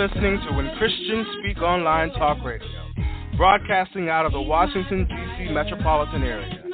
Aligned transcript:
Listening 0.00 0.40
to 0.48 0.54
When 0.56 0.74
Christians 0.78 1.26
Speak 1.40 1.58
Online 1.60 2.08
Talk 2.12 2.42
Radio, 2.42 2.66
broadcasting 3.36 4.08
out 4.08 4.24
of 4.24 4.32
the 4.32 4.40
Washington, 4.40 5.06
D.C. 5.06 5.52
metropolitan 5.52 6.22
area. 6.22 6.64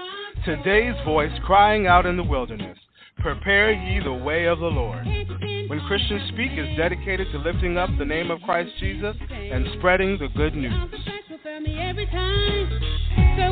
Today's 0.44 0.94
voice 1.04 1.32
crying 1.44 1.88
out 1.88 2.06
in 2.06 2.16
the 2.16 2.22
wilderness 2.22 2.78
Prepare 3.18 3.72
ye 3.72 3.98
the 3.98 4.12
way 4.12 4.44
of 4.44 4.60
the 4.60 4.66
Lord. 4.66 5.04
When 5.04 5.80
Christians 5.88 6.22
Speak 6.28 6.52
is 6.52 6.68
dedicated 6.76 7.26
to 7.32 7.38
lifting 7.38 7.76
up 7.76 7.90
the 7.98 8.04
name 8.04 8.30
of 8.30 8.40
Christ 8.42 8.70
Jesus 8.78 9.16
and 9.28 9.66
spreading 9.78 10.18
the 10.20 10.28
good 10.28 10.54
news. 10.54 10.72
So 10.92 11.02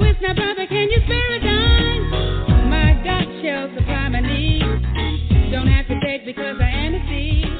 it's 0.04 0.20
now, 0.22 0.34
brother, 0.34 0.68
can 0.68 0.88
you 0.88 1.00
spare 1.04 1.32
a 1.34 1.40
dime? 1.40 2.70
My 2.70 2.94
God 3.02 3.26
shall 3.42 3.74
supply 3.76 4.08
my 4.08 4.20
needs. 4.20 5.50
Don't 5.50 5.66
have 5.66 5.88
to 5.88 5.98
beg 6.00 6.24
because 6.24 6.58
I 6.60 6.70
am 6.70 6.94
a 6.94 7.08
seed. 7.10 7.50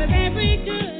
Cause 0.00 0.10
every 0.12 0.64
good 0.64 0.99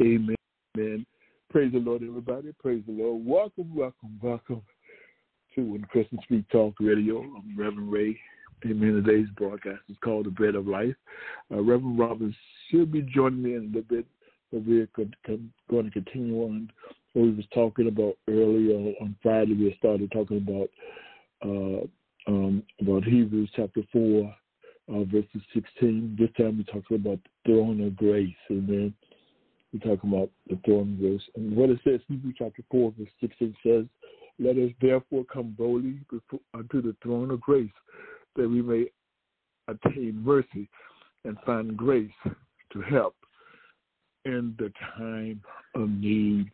Amen. 0.00 0.36
Amen. 0.76 1.06
Praise 1.50 1.72
the 1.72 1.78
Lord, 1.78 2.02
everybody. 2.02 2.52
Praise 2.60 2.82
the 2.86 2.92
Lord. 2.92 3.24
Welcome, 3.24 3.74
welcome, 3.74 4.20
welcome 4.22 4.62
to 5.54 5.60
When 5.62 5.82
Christians 5.84 6.20
Speak 6.24 6.48
Talk 6.50 6.74
Radio. 6.78 7.22
I'm 7.22 7.54
Reverend 7.58 7.90
Ray. 7.90 8.18
Amen. 8.64 9.02
Today's 9.04 9.28
broadcast 9.36 9.80
is 9.88 9.96
called 10.04 10.26
The 10.26 10.30
Bread 10.30 10.54
of 10.54 10.68
Life. 10.68 10.94
Uh, 11.52 11.60
Reverend 11.62 11.98
Robbins 11.98 12.34
should 12.70 12.92
be 12.92 13.02
joining 13.02 13.42
me 13.42 13.54
in 13.54 13.62
a 13.62 13.66
little 13.66 13.82
bit, 13.82 14.06
but 14.52 14.64
we're 14.64 14.88
going 15.68 15.84
to 15.84 15.90
continue 15.90 16.42
on 16.42 16.70
what 17.14 17.22
we 17.22 17.34
was 17.34 17.46
talking 17.52 17.88
about 17.88 18.14
earlier 18.28 18.94
on 19.00 19.16
Friday. 19.22 19.54
We 19.54 19.74
started 19.78 20.12
talking 20.12 20.38
about 20.38 20.68
uh, 21.44 21.86
um, 22.26 22.62
about 22.80 23.04
Hebrews 23.04 23.50
chapter 23.54 23.82
four, 23.92 24.34
uh, 25.04 25.12
verses 25.12 25.46
sixteen. 25.52 26.16
This 26.18 26.30
time 26.36 26.58
we're 26.58 26.80
talking 26.80 26.96
about 26.96 27.18
the 27.24 27.52
throne 27.52 27.80
of 27.80 27.96
grace. 27.96 28.34
Amen. 28.50 28.94
We're 29.72 29.94
talking 29.96 30.12
about 30.12 30.30
the 30.48 30.58
throne 30.64 30.94
of 30.94 30.98
grace. 31.00 31.22
And 31.36 31.56
what 31.56 31.70
it 31.70 31.80
says, 31.84 32.00
Hebrews 32.08 32.36
chapter 32.38 32.62
four, 32.70 32.92
verse 32.98 33.08
sixteen 33.20 33.54
says, 33.62 33.84
"Let 34.38 34.56
us 34.56 34.70
therefore 34.80 35.24
come 35.24 35.54
boldly 35.58 36.00
unto 36.54 36.82
the 36.82 36.96
throne 37.02 37.30
of 37.30 37.40
grace, 37.40 37.70
that 38.36 38.48
we 38.48 38.62
may 38.62 38.86
attain 39.68 40.22
mercy 40.22 40.68
and 41.24 41.36
find 41.46 41.76
grace 41.76 42.10
to 42.72 42.80
help 42.80 43.16
in 44.24 44.54
the 44.58 44.72
time 44.96 45.40
of 45.74 45.88
need, 45.90 46.50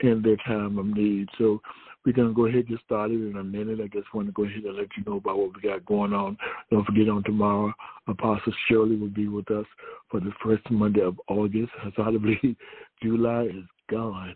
in 0.00 0.22
the 0.22 0.36
time 0.46 0.78
of 0.78 0.86
need. 0.86 1.28
So 1.38 1.60
we're 2.04 2.12
going 2.12 2.28
to 2.28 2.34
go 2.34 2.46
ahead 2.46 2.60
and 2.60 2.68
get 2.68 2.80
started 2.84 3.20
in 3.20 3.36
a 3.36 3.44
minute. 3.44 3.80
I 3.80 3.86
just 3.86 4.12
want 4.12 4.26
to 4.28 4.32
go 4.32 4.44
ahead 4.44 4.64
and 4.64 4.76
let 4.76 4.88
you 4.96 5.04
know 5.06 5.18
about 5.18 5.38
what 5.38 5.54
we 5.54 5.68
got 5.68 5.86
going 5.86 6.12
on. 6.12 6.36
Don't 6.70 6.84
forget 6.84 7.08
on 7.08 7.22
tomorrow, 7.24 7.72
Apostle 8.08 8.52
Shirley 8.68 8.96
will 8.96 9.08
be 9.08 9.28
with 9.28 9.50
us 9.50 9.66
for 10.10 10.20
the 10.20 10.32
first 10.44 10.68
Monday 10.70 11.02
of 11.02 11.20
August. 11.28 11.72
As 11.86 11.92
I 11.98 12.10
believe 12.10 12.56
July 13.02 13.44
is 13.44 13.64
gone. 13.90 14.34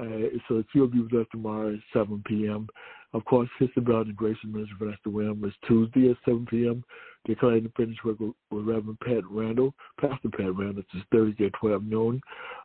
Uh, 0.00 0.28
so 0.48 0.64
she'll 0.72 0.88
be 0.88 1.00
with 1.00 1.14
us 1.14 1.26
tomorrow 1.30 1.74
at 1.74 1.80
7 1.92 2.22
p.m. 2.26 2.68
Of 3.12 3.24
course, 3.26 3.48
Sister 3.60 3.80
Bell 3.80 4.00
and 4.00 4.16
Grace 4.16 4.36
and 4.42 4.52
Minister 4.52 4.74
Vanessa 4.76 5.08
Williams 5.08 5.44
is 5.44 5.52
Tuesday 5.68 6.10
at 6.10 6.16
7 6.24 6.46
p.m. 6.50 6.82
Declaring 7.26 7.62
the 7.62 7.72
finished 7.76 8.04
work 8.04 8.18
with, 8.18 8.32
with 8.50 8.66
Reverend 8.66 8.98
Pat 9.00 9.22
Randall, 9.30 9.72
Pastor 10.00 10.28
Pat 10.30 10.54
Randall. 10.56 10.82
Is 10.94 11.02
Thursday 11.12 11.46
at 11.46 11.52
12 11.60 11.84
noon. 11.84 12.20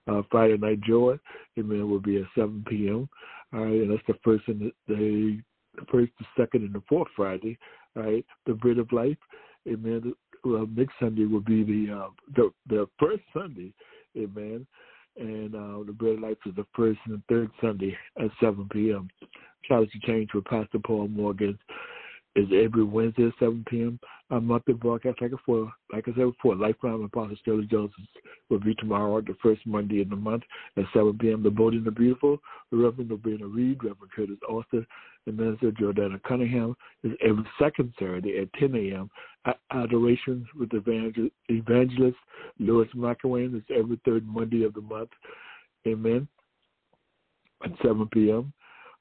Uh, 0.08 0.24
Friday 0.32 0.58
Night 0.58 0.82
Joy, 0.82 1.20
amen, 1.58 1.90
will 1.90 2.00
be 2.00 2.18
at 2.18 2.26
7 2.34 2.66
p.m. 2.68 3.08
Right, 3.52 3.82
and 3.82 3.92
that's 3.92 4.04
the 4.08 4.16
first 4.24 4.48
and 4.48 4.72
the, 4.88 4.94
the 4.94 5.40
first, 5.92 6.12
the 6.20 6.26
second, 6.38 6.64
and 6.64 6.74
the 6.74 6.84
fourth 6.88 7.08
Friday. 7.16 7.58
Right, 7.96 8.26
the 8.46 8.54
Bread 8.54 8.78
of 8.78 8.92
Life, 8.92 9.18
amen. 9.68 10.14
Well, 10.44 10.68
next 10.76 10.94
Sunday 11.00 11.26
will 11.26 11.42
be 11.42 11.64
the 11.64 11.94
uh, 11.94 12.10
the 12.36 12.52
the 12.68 12.88
first 13.00 13.24
Sunday, 13.34 13.74
amen 14.18 14.68
and 15.20 15.56
uh, 15.56 15.84
the 15.86 15.94
Bread 15.94 16.16
of 16.16 16.22
Life 16.22 16.38
is 16.46 16.56
the 16.56 16.66
first 16.76 17.00
and 17.06 17.16
the 17.16 17.22
third 17.30 17.52
Sunday 17.62 17.96
at 18.20 18.30
7 18.42 18.68
p.m. 18.72 19.10
Challenge 19.68 19.92
to 19.92 20.00
Change 20.08 20.30
with 20.34 20.46
Pastor 20.46 20.80
Paul 20.80 21.08
Morgan 21.10 21.58
is 22.40 22.48
every 22.54 22.84
Wednesday 22.84 23.28
at 23.28 23.34
7 23.40 23.66
p.m. 23.70 24.00
Our 24.32 24.42
monthly 24.42 24.74
broadcast, 24.74 25.22
like, 25.22 25.32
for, 25.46 25.72
like 25.92 26.08
I 26.08 26.12
said 26.12 26.26
before, 26.32 26.56
Lifeline 26.56 27.10
Pastor 27.14 27.36
Sterling 27.42 27.68
Joseph 27.70 27.94
will 28.50 28.60
be 28.60 28.76
tomorrow, 28.76 29.22
the 29.22 29.36
first 29.42 29.62
Monday 29.66 30.02
in 30.02 30.10
the 30.10 30.16
month 30.16 30.44
at 30.78 30.86
7 30.94 31.18
p.m. 31.18 31.44
The 31.44 31.50
Bold 31.50 31.74
and 31.74 31.86
the 31.86 31.92
Beautiful, 31.92 32.38
the 32.72 32.78
Reverend 32.78 33.10
Robina 33.10 33.48
Reed, 33.48 33.84
Reverend 33.84 34.12
Curtis 34.16 34.38
Austin, 34.48 34.86
and 35.26 35.38
Minister 35.38 35.72
Jordana 35.72 36.22
Cunningham 36.24 36.76
is 37.04 37.12
every 37.24 37.44
second 37.60 37.94
Saturday 37.98 38.40
at 38.40 38.54
10 38.60 38.76
a.m. 38.76 39.10
Adoration 39.72 40.46
with 40.58 40.74
Evangel- 40.74 41.30
Evangelist 41.50 42.18
Louis 42.60 42.88
McElwain 42.96 43.56
is 43.56 43.64
every 43.76 44.00
third 44.06 44.28
Monday 44.28 44.64
of 44.64 44.74
the 44.74 44.82
month. 44.82 45.10
Amen. 45.88 46.28
At 47.64 47.72
7 47.82 48.08
p.m. 48.12 48.54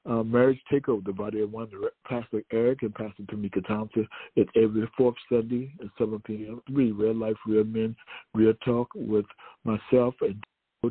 Uh, 0.05 0.23
marriage 0.23 0.59
Takeover, 0.71 1.03
the 1.05 1.13
body 1.13 1.41
of 1.41 1.51
one, 1.51 1.69
Pastor 2.07 2.41
Eric 2.51 2.83
and 2.83 2.95
Pastor 2.95 3.23
Tamika 3.23 3.65
Thompson. 3.67 4.07
It's 4.35 4.49
every 4.55 4.89
fourth 4.97 5.15
Sunday 5.31 5.71
at 5.81 5.87
7 5.97 6.19
p.m. 6.25 6.61
Three, 6.67 6.91
Real 6.91 7.15
Life, 7.15 7.35
Real 7.45 7.65
Men, 7.65 7.95
Real 8.33 8.53
Talk 8.65 8.89
with 8.95 9.25
myself 9.65 10.15
and 10.21 10.41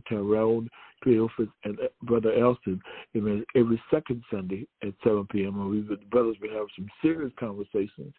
Tyrone 0.09 0.69
Cleophas 1.03 1.49
and 1.65 1.79
Brother 2.03 2.33
Elston. 2.35 2.81
Amen. 3.17 3.45
Every 3.57 3.81
second 3.91 4.23
Sunday 4.31 4.67
at 4.83 4.93
7 5.05 5.27
p.m. 5.31 5.61
And 5.61 5.71
we, 5.71 5.81
the 5.81 5.97
brothers, 6.11 6.37
we 6.43 6.49
have 6.51 6.67
some 6.77 6.89
serious 7.01 7.33
conversations. 7.39 8.13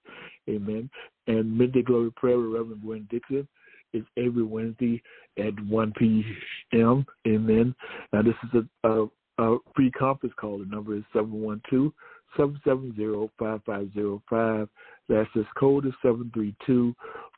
Amen. 0.50 0.90
And 1.28 1.58
Midday 1.58 1.84
Glory 1.84 2.12
Prayer 2.16 2.40
with 2.40 2.52
Reverend 2.52 2.82
Gwen 2.82 3.08
Dixon 3.12 3.48
is 3.94 4.04
every 4.18 4.44
Wednesday 4.44 5.02
at 5.38 5.60
1 5.66 5.94
p.m. 5.98 7.06
Amen. 7.28 7.76
Now, 8.14 8.22
this 8.22 8.36
is 8.44 8.64
a, 8.84 8.90
a, 8.90 9.08
a 9.40 9.58
free 9.76 9.92
conference 9.92 10.36
call. 10.40 10.60
The 10.60 10.66
number 10.66 10.96
is 10.96 11.04
712 11.14 11.92
770 12.38 13.32
5505. 13.40 14.70
That's 15.08 15.30
this 15.34 15.46
code 15.58 15.88
is 15.88 15.94
732 16.04 16.94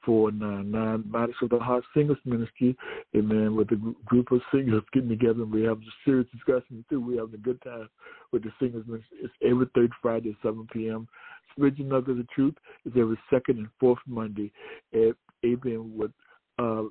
499. 0.05 1.09
Matters 1.09 1.35
of 1.41 1.49
the 1.49 1.59
Heart 1.59 1.85
Singers 1.93 2.17
Ministry. 2.25 2.75
Amen. 3.15 3.55
With 3.55 3.71
a 3.71 3.93
group 4.05 4.31
of 4.31 4.41
singers 4.51 4.83
getting 4.91 5.09
together 5.09 5.43
and 5.43 5.53
we 5.53 5.61
have 5.63 5.77
a 5.77 5.93
serious 6.03 6.27
discussion 6.33 6.83
too. 6.89 6.99
We're 6.99 7.21
having 7.21 7.35
a 7.35 7.37
good 7.37 7.61
time 7.61 7.87
with 8.31 8.43
the 8.43 8.51
Singers 8.59 8.85
Ministry. 8.87 9.17
It's 9.23 9.33
every 9.43 9.67
third 9.73 9.91
Friday 10.01 10.31
at 10.31 10.35
7 10.43 10.67
p.m. 10.73 11.07
Spiritual 11.55 11.95
of 11.95 12.05
the 12.05 12.27
Truth 12.33 12.55
is 12.85 12.93
every 12.97 13.19
second 13.29 13.59
and 13.59 13.69
fourth 13.79 13.99
Monday 14.07 14.51
at 14.93 15.15
8 15.43 15.61
p.m. 15.61 15.97
with, 15.97 16.11
uh, 16.57 16.83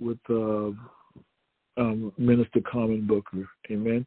with 0.00 0.18
uh, 0.30 0.70
um, 1.76 2.12
Minister 2.16 2.60
Carmen 2.60 3.06
Booker. 3.06 3.48
Amen. 3.70 4.06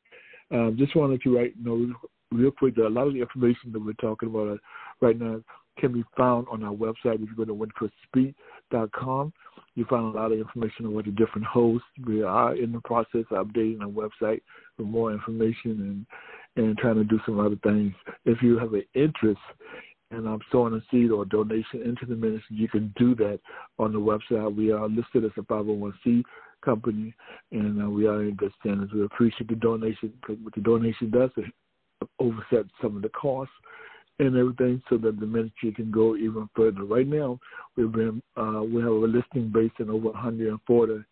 Um, 0.51 0.75
just 0.77 0.95
wanted 0.95 1.21
to 1.23 1.35
write 1.35 1.53
know 1.59 1.93
real 2.31 2.51
quick 2.51 2.75
that 2.75 2.87
a 2.87 2.89
lot 2.89 3.07
of 3.07 3.13
the 3.13 3.21
information 3.21 3.71
that 3.71 3.83
we're 3.83 3.93
talking 3.93 4.29
about 4.29 4.47
uh, 4.49 4.57
right 5.01 5.19
now 5.19 5.41
can 5.79 5.91
be 5.91 6.03
found 6.17 6.47
on 6.49 6.63
our 6.63 6.73
website. 6.73 7.15
If 7.15 7.21
you 7.21 7.35
go 7.35 7.45
to 7.45 7.53
winchristspeak.com, 8.15 9.33
you 9.75 9.85
find 9.85 10.05
a 10.05 10.17
lot 10.17 10.31
of 10.31 10.39
information 10.39 10.85
about 10.85 11.05
the 11.05 11.11
different 11.11 11.45
hosts. 11.45 11.87
We 12.05 12.23
are 12.23 12.55
in 12.55 12.71
the 12.71 12.79
process 12.81 13.25
of 13.31 13.47
updating 13.47 13.81
our 13.81 13.87
website 13.87 14.41
for 14.77 14.83
more 14.83 15.11
information 15.11 16.05
and, 16.55 16.65
and 16.65 16.77
trying 16.77 16.95
to 16.95 17.03
do 17.03 17.19
some 17.25 17.39
other 17.39 17.57
things. 17.63 17.93
If 18.23 18.41
you 18.41 18.57
have 18.57 18.73
an 18.73 18.85
interest 18.93 19.41
in 20.11 20.27
um, 20.27 20.39
sowing 20.51 20.73
a 20.73 20.81
seed 20.91 21.11
or 21.11 21.23
a 21.23 21.29
donation 21.29 21.81
into 21.83 22.05
the 22.07 22.15
ministry, 22.15 22.55
you 22.55 22.69
can 22.69 22.93
do 22.97 23.15
that 23.15 23.39
on 23.79 23.91
the 23.91 23.99
website. 23.99 24.55
We 24.55 24.71
are 24.71 24.87
listed 24.87 25.25
as 25.25 25.31
a 25.37 25.41
501c 25.41 26.23
company, 26.65 27.13
and 27.51 27.81
uh, 27.81 27.89
we 27.89 28.07
are 28.07 28.23
in 28.23 28.35
good 28.35 28.51
standards. 28.59 28.91
We 28.91 29.05
appreciate 29.05 29.47
the 29.47 29.55
donation 29.55 30.11
because 30.19 30.37
what 30.43 30.55
the 30.55 30.61
donation 30.61 31.11
does, 31.11 31.29
it 31.37 31.45
offset 32.19 32.65
some 32.81 32.97
of 32.97 33.01
the 33.01 33.09
costs 33.09 33.53
and 34.19 34.35
everything 34.35 34.81
so 34.89 34.97
that 34.97 35.19
the 35.19 35.25
ministry 35.25 35.73
can 35.73 35.91
go 35.91 36.15
even 36.15 36.49
further. 36.55 36.83
Right 36.83 37.07
now, 37.07 37.39
we've 37.75 37.91
been 37.91 38.21
uh, 38.37 38.61
we 38.63 38.81
have 38.81 38.91
a 38.91 39.07
listing 39.07 39.51
based 39.53 39.79
in 39.79 39.89
over 39.89 40.09
140 40.09 41.03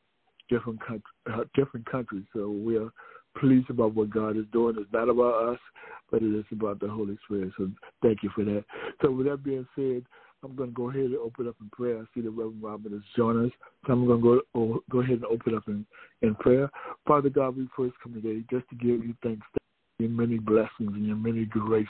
different 0.49 0.79
countries, 0.79 1.03
uh, 1.31 1.43
different 1.55 1.89
countries. 1.89 2.23
So 2.33 2.49
we 2.49 2.77
are 2.77 2.91
pleased 3.37 3.69
about 3.69 3.95
what 3.95 4.09
God 4.09 4.37
is 4.37 4.45
doing. 4.51 4.75
It's 4.79 4.91
not 4.93 5.09
about 5.09 5.53
us, 5.53 5.59
but 6.11 6.21
it 6.21 6.33
is 6.33 6.45
about 6.51 6.79
the 6.79 6.87
Holy 6.87 7.17
Spirit. 7.25 7.51
So 7.57 7.69
thank 8.01 8.23
you 8.23 8.29
for 8.35 8.43
that. 8.45 8.63
So 9.01 9.11
with 9.11 9.27
that 9.27 9.43
being 9.43 9.67
said, 9.75 10.03
I'm 10.43 10.55
going 10.55 10.69
to 10.69 10.75
go 10.75 10.89
ahead 10.89 11.05
and 11.05 11.15
open 11.15 11.47
up 11.47 11.55
in 11.61 11.69
prayer. 11.69 11.99
I 11.99 12.03
see 12.13 12.21
the 12.21 12.29
Reverend 12.29 12.61
Robyn 12.61 12.91
has 12.91 13.01
joined 13.15 13.45
us. 13.45 13.51
So 13.85 13.93
I'm 13.93 14.05
going 14.05 14.21
to 14.21 14.41
go 14.53 14.83
go 14.89 14.99
ahead 14.99 15.15
and 15.15 15.25
open 15.25 15.55
up 15.55 15.63
in, 15.67 15.85
in 16.21 16.35
prayer. 16.35 16.69
Father 17.07 17.29
God, 17.29 17.57
we 17.57 17.67
first 17.75 17.93
come 18.03 18.13
today 18.13 18.43
just 18.51 18.67
to 18.69 18.75
give 18.75 19.05
you 19.05 19.15
thanks 19.23 19.45
for 19.51 20.03
your 20.03 20.11
many 20.11 20.37
blessings 20.37 20.69
and 20.79 21.07
your 21.07 21.15
many 21.15 21.45
grace, 21.45 21.87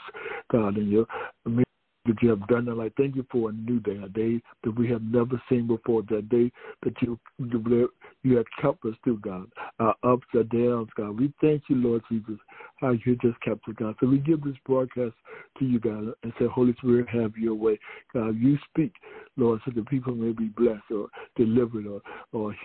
God, 0.52 0.78
and 0.78 0.90
your 0.90 1.06
many 1.46 1.64
that 2.06 2.22
you 2.22 2.30
have 2.30 2.48
done. 2.48 2.68
And 2.68 2.82
I 2.82 2.92
thank 2.98 3.16
you 3.16 3.26
for 3.32 3.50
a 3.50 3.54
new 3.54 3.80
day, 3.80 4.00
a 4.04 4.10
day 4.10 4.42
that 4.64 4.78
we 4.78 4.90
have 4.90 5.04
never 5.04 5.42
seen 5.50 5.68
before, 5.68 6.04
that 6.10 6.30
day 6.30 6.52
that 6.84 7.02
you 7.02 7.20
you 7.40 8.38
have 8.38 8.46
kept 8.62 8.86
us 8.86 8.96
through, 9.04 9.20
God. 9.20 9.48
Our 9.80 9.96
ups 10.04 10.28
and 10.34 10.50
downs, 10.50 10.90
God. 10.96 11.20
We 11.20 11.34
thank 11.42 11.64
you, 11.68 11.76
Lord 11.76 12.02
Jesus, 12.10 12.38
how 12.78 12.92
you 12.92 13.18
just 13.22 13.40
kept 13.42 13.68
us, 13.68 13.76
God. 13.78 13.96
So 14.00 14.08
we 14.08 14.18
give 14.20 14.44
this 14.44 14.56
broadcast 14.66 15.16
to 15.60 15.66
you, 15.66 15.80
God, 15.80 16.14
and 16.24 16.34
say, 16.40 16.46
Holy 16.46 16.74
Spirit, 16.78 17.10
have 17.10 17.38
your 17.38 17.56
way. 17.56 17.80
God, 18.14 18.38
you 18.40 18.58
speak, 18.70 18.94
Lord, 19.38 19.62
so 19.66 19.72
the 19.76 19.84
people 19.84 20.16
may 20.16 20.32
be 20.32 20.46
blessed 20.46 20.84
or 20.92 21.08
delivered 21.36 21.86
or, 21.88 22.02
or 22.32 22.56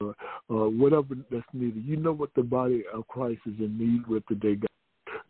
or, 0.00 0.14
or 0.48 0.68
whatever 0.68 1.16
that's 1.28 1.44
needed. 1.52 1.82
You 1.84 1.96
know 1.96 2.12
what 2.12 2.30
the 2.36 2.42
body 2.42 2.84
of 2.94 3.08
Christ 3.08 3.40
is 3.46 3.54
in 3.58 3.76
need 3.76 4.06
with 4.06 4.24
today, 4.26 4.54
God. 4.54 4.68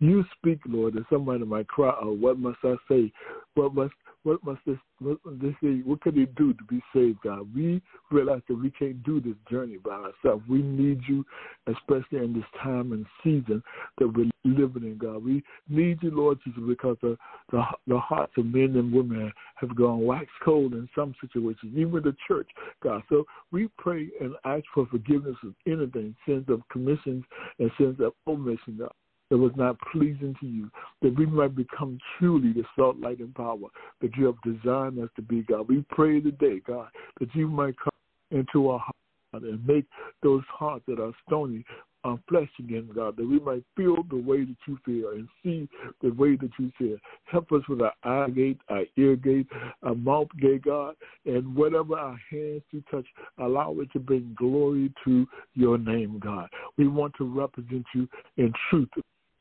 You 0.01 0.25
speak, 0.37 0.61
Lord, 0.67 0.95
and 0.95 1.05
somebody 1.11 1.45
might 1.45 1.67
cry, 1.69 1.93
oh, 2.01 2.13
what 2.13 2.39
must 2.39 2.59
I 2.63 2.77
say? 2.89 3.13
What 3.55 3.75
must 3.75 3.95
what 4.25 4.45
must 4.45 4.61
this 4.67 4.77
what 5.01 5.19
this 5.41 5.55
say? 5.63 5.81
What 5.85 6.03
can 6.03 6.15
they 6.15 6.27
do 6.37 6.53
to 6.53 6.65
be 6.65 6.83
saved, 6.95 7.21
God? 7.23 7.49
We 7.55 7.81
realize 8.11 8.43
that 8.49 8.57
we 8.57 8.71
can't 8.71 9.03
do 9.03 9.21
this 9.21 9.37
journey 9.51 9.79
by 9.79 9.93
ourselves. 9.93 10.45
We 10.49 10.61
need 10.61 11.01
you, 11.09 11.25
especially 11.67 12.19
in 12.19 12.33
this 12.35 12.45
time 12.63 12.93
and 12.93 13.07
season 13.25 13.63
that 13.99 14.09
we're 14.09 14.31
living 14.45 14.83
in, 14.83 14.99
God. 14.99 15.25
We 15.25 15.43
need 15.69 16.03
you, 16.03 16.11
Lord 16.11 16.39
Jesus, 16.45 16.63
because 16.67 16.97
the 17.01 17.17
the, 17.51 17.63
the 17.87 17.99
hearts 17.99 18.33
of 18.37 18.47
men 18.47 18.77
and 18.77 18.93
women 18.93 19.33
have 19.57 19.75
gone 19.75 20.05
wax 20.05 20.27
cold 20.45 20.75
in 20.75 20.89
some 20.95 21.15
situations, 21.21 21.73
even 21.77 22.03
the 22.03 22.15
church, 22.27 22.49
God. 22.83 23.03
So 23.09 23.25
we 23.51 23.69
pray 23.79 24.09
and 24.21 24.35
ask 24.45 24.65
for 24.75 24.87
forgiveness 24.87 25.37
of 25.45 25.55
anything, 25.67 26.15
sins 26.27 26.45
of 26.49 26.61
commissions 26.71 27.25
and 27.59 27.71
sins 27.79 27.99
of 28.01 28.13
omission, 28.27 28.77
God 28.79 28.93
that 29.31 29.37
was 29.39 29.53
not 29.57 29.77
pleasing 29.93 30.35
to 30.41 30.47
you, 30.47 30.71
that 31.03 31.17
we 31.17 31.27
might 31.27 31.55
become 31.55 31.99
truly 32.19 32.53
the 32.53 32.65
salt, 32.77 32.99
light, 32.99 33.19
and 33.19 33.35
power 33.35 33.69
that 34.01 34.17
you 34.17 34.27
have 34.27 34.37
designed 34.43 34.99
us 34.99 35.11
to 35.17 35.23
be, 35.23 35.43
God. 35.43 35.69
We 35.69 35.85
pray 35.91 36.21
today, 36.21 36.61
God, 36.67 36.89
that 37.21 37.35
you 37.35 37.49
might 37.49 37.75
come 37.79 37.93
into 38.31 38.71
our 38.71 38.79
heart 38.79 39.43
and 39.45 39.67
make 39.67 39.85
those 40.23 40.43
hearts 40.49 40.85
that 40.89 40.99
are 40.99 41.13
stony 41.27 41.65
our 42.05 42.19
flesh 42.29 42.49
again, 42.59 42.89
God, 42.95 43.17
that 43.17 43.29
we 43.29 43.41
might 43.41 43.65
feel 43.77 43.97
the 44.09 44.17
way 44.17 44.45
that 44.45 44.57
you 44.67 44.79
feel 44.85 45.11
and 45.11 45.29
see 45.43 45.69
the 46.01 46.11
way 46.11 46.37
that 46.37 46.51
you 46.59 46.71
see. 46.79 46.97
Help 47.25 47.51
us 47.53 47.63
with 47.69 47.81
our 47.81 47.93
eye 48.05 48.31
gate, 48.31 48.59
our 48.69 48.85
ear 48.97 49.17
gate, 49.17 49.47
our 49.83 49.95
mouth 49.95 50.29
gate, 50.41 50.63
God, 50.63 50.95
and 51.27 51.55
whatever 51.55 51.99
our 51.99 52.19
hands 52.31 52.63
to 52.71 52.83
touch, 52.91 53.07
allow 53.39 53.75
it 53.81 53.93
to 53.93 53.99
bring 53.99 54.35
glory 54.39 54.93
to 55.05 55.27
your 55.55 55.77
name, 55.77 56.19
God. 56.19 56.49
We 56.77 56.89
want 56.89 57.15
to 57.19 57.25
represent 57.25 57.85
you 57.95 58.09
in 58.37 58.53
truth 58.71 58.89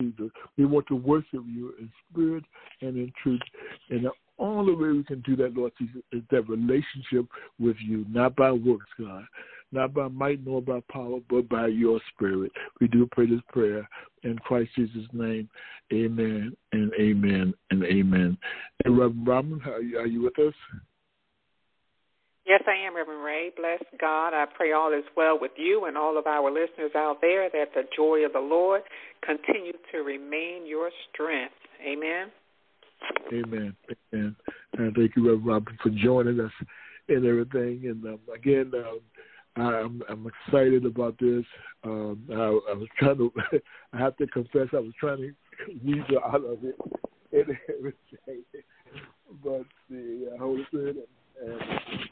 Jesus. 0.01 0.29
We 0.57 0.65
want 0.65 0.87
to 0.87 0.95
worship 0.95 1.25
you 1.33 1.73
in 1.79 1.91
spirit 2.11 2.43
and 2.81 2.97
in 2.97 3.11
truth. 3.21 3.41
And 3.89 4.05
the 4.05 4.11
only 4.39 4.73
way 4.73 4.89
we 4.89 5.03
can 5.03 5.21
do 5.21 5.35
that, 5.37 5.55
Lord 5.55 5.71
Jesus, 5.79 6.01
is 6.11 6.21
that 6.31 6.47
relationship 6.47 7.25
with 7.59 7.77
you, 7.79 8.05
not 8.09 8.35
by 8.35 8.51
works, 8.51 8.89
God, 8.99 9.23
not 9.71 9.93
by 9.93 10.07
might 10.07 10.45
nor 10.45 10.61
by 10.61 10.81
power, 10.91 11.19
but 11.29 11.49
by 11.49 11.67
your 11.67 11.99
spirit. 12.13 12.51
We 12.79 12.87
do 12.87 13.07
pray 13.11 13.27
this 13.27 13.41
prayer 13.49 13.87
in 14.23 14.37
Christ 14.39 14.69
Jesus' 14.75 15.07
name. 15.13 15.49
Amen 15.91 16.55
and 16.73 16.91
amen 16.99 17.53
and 17.71 17.83
amen. 17.83 18.37
And 18.85 18.97
Reverend 18.97 19.27
Robyn, 19.27 19.61
are 19.65 19.81
you, 19.81 19.97
are 19.97 20.07
you 20.07 20.21
with 20.21 20.37
us? 20.39 20.53
Yes, 22.47 22.63
I 22.65 22.87
am, 22.87 22.95
Reverend 22.95 23.25
Ray. 23.25 23.51
Bless 23.57 23.83
God. 23.99 24.29
I 24.29 24.45
pray 24.55 24.71
all 24.71 24.93
is 24.93 25.03
well 25.17 25.37
with 25.39 25.51
you 25.57 25.83
and 25.85 25.97
all 25.97 26.17
of 26.17 26.27
our 26.27 26.49
listeners 26.49 26.91
out 26.95 27.17
there 27.19 27.49
that 27.49 27.73
the 27.75 27.83
joy 27.93 28.25
of 28.25 28.31
the 28.31 28.39
Lord 28.39 28.83
continue 29.21 29.73
to 29.91 29.97
remain 29.97 30.65
your 30.65 30.89
strength. 31.11 31.53
Amen. 31.85 32.31
Amen. 33.33 33.75
Amen. 34.13 34.35
And 34.77 34.95
thank 34.95 35.17
you, 35.17 35.27
Reverend 35.29 35.45
Robyn, 35.45 35.77
for 35.83 35.89
joining 35.89 36.39
us 36.39 36.51
and 37.09 37.25
everything. 37.25 37.81
And 37.83 38.05
um, 38.05 38.19
again, 38.33 38.71
um, 38.73 39.01
I'm, 39.61 40.01
I'm 40.09 40.31
excited 40.47 40.85
about 40.85 41.17
this. 41.19 41.43
Um, 41.83 42.23
I, 42.31 42.71
I 42.71 42.75
was 42.75 42.87
trying 42.97 43.17
to, 43.17 43.31
I 43.93 43.97
have 43.97 44.15
to 44.17 44.27
confess, 44.27 44.67
I 44.71 44.79
was 44.79 44.93
trying 44.97 45.17
to 45.17 45.33
weasel 45.83 46.21
out 46.25 46.45
of 46.45 46.63
it 46.63 46.75
and 47.33 47.57
everything. 47.77 48.43
But 49.43 49.65
the 49.89 50.29
Holy 50.39 50.63
Spirit 50.69 51.09
and 51.43 51.61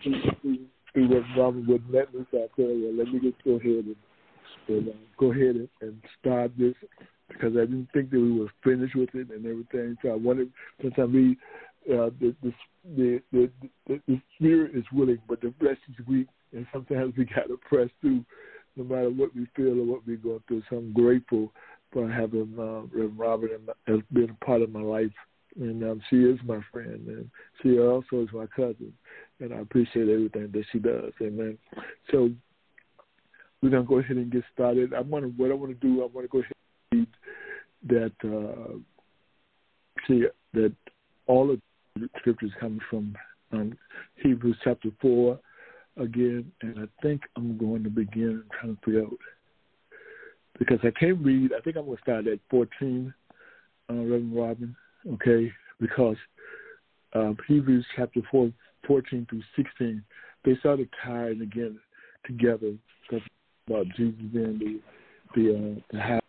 see, 0.04 0.68
see 0.94 1.01
what 1.01 1.24
Robyn 1.38 1.66
would 1.68 1.83
let 1.92 2.13
me. 2.13 2.25
So 2.31 2.38
I 2.38 2.48
said, 2.56 2.98
let 2.98 3.07
me 3.07 3.19
just 3.19 3.44
go 3.44 3.51
ahead 3.51 3.86
and, 3.86 3.95
and 4.68 4.89
uh, 4.89 4.92
go 5.19 5.31
ahead 5.31 5.56
and, 5.56 5.69
and 5.81 6.01
start 6.19 6.51
this 6.57 6.74
because 7.30 7.54
I 7.54 7.62
didn't 7.62 7.89
think 7.94 8.12
that 8.12 8.19
we 8.19 8.39
were 8.39 8.51
finished 8.63 8.95
with 8.95 9.10
it 9.13 9.30
and 9.30 9.45
everything. 9.45 9.98
So 10.01 10.10
I 10.10 10.16
wanted, 10.16 10.51
since 10.81 10.94
I 10.98 11.01
read, 11.01 11.38
uh, 11.92 12.10
the, 12.19 12.36
the, 12.42 12.54
the, 12.95 13.22
the, 13.31 13.51
the, 13.88 14.01
the 14.07 14.22
spirit 14.36 14.75
is 14.75 14.86
willing, 14.92 15.19
but 15.27 15.42
the 15.42 15.54
flesh 15.60 15.77
is 15.89 16.07
weak, 16.07 16.27
and 16.51 16.66
sometimes 16.74 17.13
we 17.18 17.25
got 17.25 17.48
to 17.48 17.60
press 17.68 17.89
through 18.01 18.24
no 18.75 18.83
matter 18.83 19.10
what 19.10 19.36
we 19.36 19.48
feel 19.56 19.80
or 19.80 19.86
what 19.86 20.06
we're 20.06 20.18
going 20.18 20.42
through. 20.48 20.63
So 20.69 20.77
I'm 20.77 20.94
grateful 20.94 21.51
for 21.92 22.10
having 22.10 22.56
uh, 22.57 22.81
Reverend 22.95 23.18
Robyn 23.18 23.50
as 23.88 24.00
being 24.12 24.30
a 24.30 24.45
part 24.45 24.62
of 24.62 24.72
my 24.72 24.81
life 24.81 25.12
and 25.60 25.84
um, 25.84 26.02
she 26.10 26.18
is 26.18 26.40
my 26.46 26.60
friend, 26.72 27.07
and 27.07 27.30
she 27.62 27.80
also 27.80 28.22
is 28.22 28.30
my 28.34 28.46
cousin, 28.48 28.94
and 29.40 29.54
I 29.54 29.60
appreciate 29.60 30.10
everything 30.10 30.50
that 30.52 30.63
she 30.72 30.80
does. 30.80 31.13
Amen. 31.22 31.57
So 32.12 32.30
we're 33.62 33.69
gonna 33.69 33.84
go 33.84 34.00
ahead 34.00 34.18
and 34.18 34.31
get 34.31 34.44
started. 34.54 34.94
I 34.94 35.02
want 35.02 35.24
to 35.24 35.30
what 35.30 35.52
I 35.52 35.54
want 35.54 35.80
to 35.80 35.88
do. 35.88 36.04
I 36.04 36.07
want 36.07 36.25
to 36.25 36.28
go 36.28 36.40
ahead 36.40 36.52
and 36.92 37.07
read 37.90 38.12
that. 38.22 38.30
Uh, 38.30 38.78
see 40.07 40.25
that 40.54 40.74
all 41.28 41.52
of 41.52 41.60
the 41.96 42.10
scriptures 42.19 42.51
come 42.60 42.80
from 42.90 43.16
um, 43.51 43.78
Hebrews 44.16 44.58
chapter 44.63 44.90
four 45.01 45.40
again, 45.98 46.51
and 46.62 46.80
I 46.80 47.01
think 47.01 47.22
I'm 47.38 47.58
going 47.58 47.84
to 47.84 47.90
begin 47.90 48.44
trying 48.60 48.75
to 48.75 48.81
figure 48.86 49.04
out 49.04 49.18
because 50.60 50.80
I 50.84 50.92
can't 51.00 51.24
read. 51.24 51.51
I 51.58 51.62
think 51.62 51.78
I'm 51.78 51.86
going 51.86 51.98
to 51.98 52.04
start 52.04 52.28
at 52.28 52.40
14, 52.50 53.13
uh, 53.90 53.94
Reverend 53.94 54.36
Robyn 54.36 54.75
okay? 55.13 55.52
Because 55.80 56.18
uh, 57.13 57.34
Hebrews 57.48 57.86
chapter 57.96 58.22
4, 58.31 58.52
14 58.88 59.28
through 59.30 59.42
16, 59.56 60.04
they 60.44 60.56
started 60.60 60.90
tying 61.04 61.42
again 61.42 61.80
together 62.25 62.74
about 63.68 63.86
Jesus 63.96 64.19
being 64.31 64.60
the 64.60 64.80
the, 65.36 65.50
uh, 65.52 65.81
the 65.92 66.00
high 66.00 66.19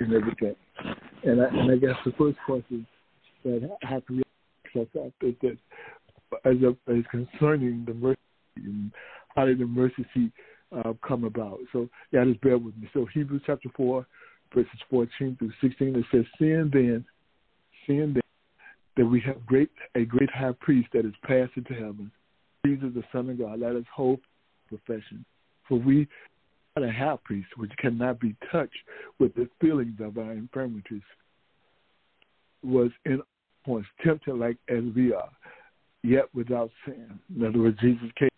and 0.00 0.12
everything. 0.12 0.56
And 1.22 1.40
I, 1.40 1.46
and 1.46 1.70
I 1.70 1.76
guess 1.76 1.96
the 2.04 2.12
first 2.18 2.38
question 2.44 2.86
that 3.44 3.70
I 3.82 3.86
have 3.86 4.06
to 4.06 4.22
ask 4.76 5.12
is 5.22 5.34
that 5.42 5.58
as, 6.44 6.56
a, 6.62 6.90
as 6.90 7.04
concerning 7.10 7.84
the 7.86 7.94
mercy 7.94 8.18
and 8.56 8.90
how 9.36 9.44
did 9.44 9.58
the 9.58 9.66
mercy 9.66 10.04
seat 10.14 10.32
uh, 10.72 10.92
come 11.06 11.24
about? 11.24 11.60
So 11.72 11.88
yeah, 12.12 12.24
just 12.24 12.40
bear 12.40 12.58
with 12.58 12.76
me. 12.76 12.88
So 12.92 13.06
Hebrews 13.12 13.42
chapter 13.46 13.68
4, 13.76 14.06
verses 14.54 14.70
14 14.90 15.36
through 15.38 15.52
16, 15.60 15.96
it 15.96 16.04
says, 16.10 16.24
Sin 16.38 16.70
then 16.72 17.04
seeing 17.86 18.14
that, 18.14 18.24
that 18.96 19.06
we 19.06 19.20
have 19.20 19.44
great 19.46 19.70
a 19.94 20.04
great 20.04 20.30
high 20.30 20.54
priest 20.60 20.88
that 20.92 21.04
is 21.04 21.14
passed 21.24 21.52
into 21.56 21.74
heaven, 21.74 22.10
Jesus 22.64 22.90
the 22.94 23.04
Son 23.12 23.30
of 23.30 23.38
God. 23.38 23.60
Let 23.60 23.76
us 23.76 23.84
hope 23.94 24.20
profession. 24.68 25.24
For 25.68 25.78
we 25.78 26.06
are 26.76 26.84
a 26.84 26.92
high 26.92 27.16
priest 27.24 27.48
which 27.56 27.72
cannot 27.78 28.20
be 28.20 28.34
touched 28.50 28.76
with 29.18 29.34
the 29.34 29.48
feelings 29.60 29.98
of 30.00 30.18
our 30.18 30.32
infirmities, 30.32 31.02
was 32.62 32.90
in 33.04 33.20
points 33.64 33.88
tempted 34.04 34.34
like 34.34 34.56
as 34.68 34.82
we 34.94 35.12
are, 35.12 35.30
yet 36.02 36.24
without 36.34 36.70
sin. 36.84 37.18
In 37.34 37.46
other 37.46 37.58
words, 37.58 37.78
Jesus 37.80 38.08
came 38.18 38.28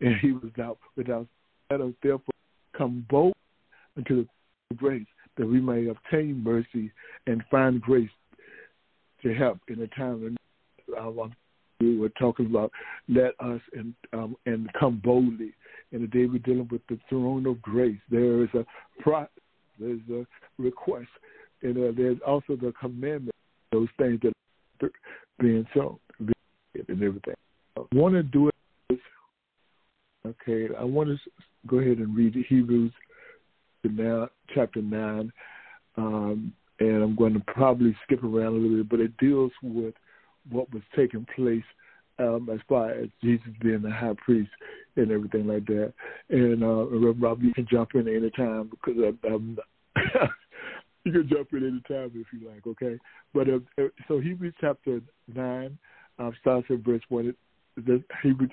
and 0.00 0.16
he 0.20 0.32
was 0.32 0.44
without 0.44 0.78
without 0.96 1.26
let 1.70 1.80
us 1.80 1.92
therefore 2.02 2.34
come 2.76 3.06
bold 3.08 3.34
unto 3.96 4.26
the 4.70 4.76
grace 4.76 5.06
that 5.36 5.46
we 5.46 5.60
may 5.60 5.86
obtain 5.86 6.42
mercy 6.42 6.90
and 7.26 7.42
find 7.50 7.80
grace 7.80 8.10
to 9.22 9.34
help 9.34 9.58
in 9.68 9.80
a 9.82 9.86
time 9.88 10.22
when 10.22 10.36
we 11.80 11.98
were 11.98 12.10
talking 12.10 12.46
about 12.46 12.70
let 13.08 13.32
us 13.40 13.60
and 13.72 13.94
um, 14.12 14.36
and 14.46 14.68
come 14.78 15.00
boldly. 15.02 15.52
In 15.92 16.02
the 16.02 16.06
day 16.06 16.26
we're 16.26 16.38
dealing 16.38 16.68
with 16.70 16.82
the 16.88 16.98
throne 17.08 17.46
of 17.46 17.60
grace, 17.62 17.98
there 18.10 18.44
is 18.44 18.50
a 18.54 18.64
pro- 19.00 19.26
there's 19.78 20.00
a 20.12 20.26
request, 20.58 21.08
and 21.62 21.76
uh, 21.76 21.92
there's 21.96 22.18
also 22.26 22.56
the 22.56 22.72
commandment. 22.78 23.34
Those 23.72 23.88
things 23.98 24.20
that 24.22 24.32
are 24.82 24.90
being 25.38 25.66
shown 25.74 25.98
and 26.18 27.02
everything. 27.02 27.34
I 27.76 27.82
want 27.92 28.14
to 28.14 28.22
do 28.22 28.48
it. 28.48 28.54
Okay, 30.26 30.68
I 30.78 30.84
want 30.84 31.08
to 31.08 31.16
go 31.66 31.78
ahead 31.78 31.98
and 31.98 32.14
read 32.14 32.34
Hebrews 32.48 32.92
now, 33.84 34.28
chapter 34.54 34.82
nine. 34.82 35.32
Um, 35.96 36.52
and 36.80 37.02
I'm 37.02 37.14
going 37.14 37.34
to 37.34 37.40
probably 37.40 37.94
skip 38.04 38.24
around 38.24 38.54
a 38.54 38.58
little 38.58 38.78
bit, 38.78 38.88
but 38.88 39.00
it 39.00 39.16
deals 39.18 39.52
with 39.62 39.94
what 40.50 40.72
was 40.72 40.82
taking 40.96 41.26
place 41.36 41.64
um, 42.18 42.48
as 42.52 42.60
far 42.68 42.90
as 42.90 43.08
Jesus 43.22 43.48
being 43.62 43.82
the 43.82 43.90
high 43.90 44.14
priest 44.24 44.50
and 44.96 45.10
everything 45.10 45.46
like 45.46 45.66
that. 45.66 45.92
And 46.30 46.62
uh, 46.62 46.86
Rob, 47.12 47.42
you 47.42 47.52
can 47.54 47.66
jump 47.70 47.90
in 47.94 48.08
anytime 48.08 48.70
because 48.70 48.94
I, 48.98 49.26
I'm. 49.26 49.58
you 51.04 51.12
can 51.12 51.28
jump 51.28 51.48
in 51.52 51.66
anytime 51.66 52.12
if 52.14 52.26
you 52.32 52.48
like, 52.48 52.66
okay? 52.66 52.98
But 53.34 53.48
uh, 53.48 53.58
uh 53.78 53.88
so 54.08 54.18
Hebrews 54.18 54.54
chapter 54.60 55.00
nine 55.34 55.78
um, 56.18 56.32
starts 56.40 56.66
at 56.70 56.78
verse 56.78 57.02
one. 57.08 57.34
The 57.76 58.02
Hebrew 58.22 58.48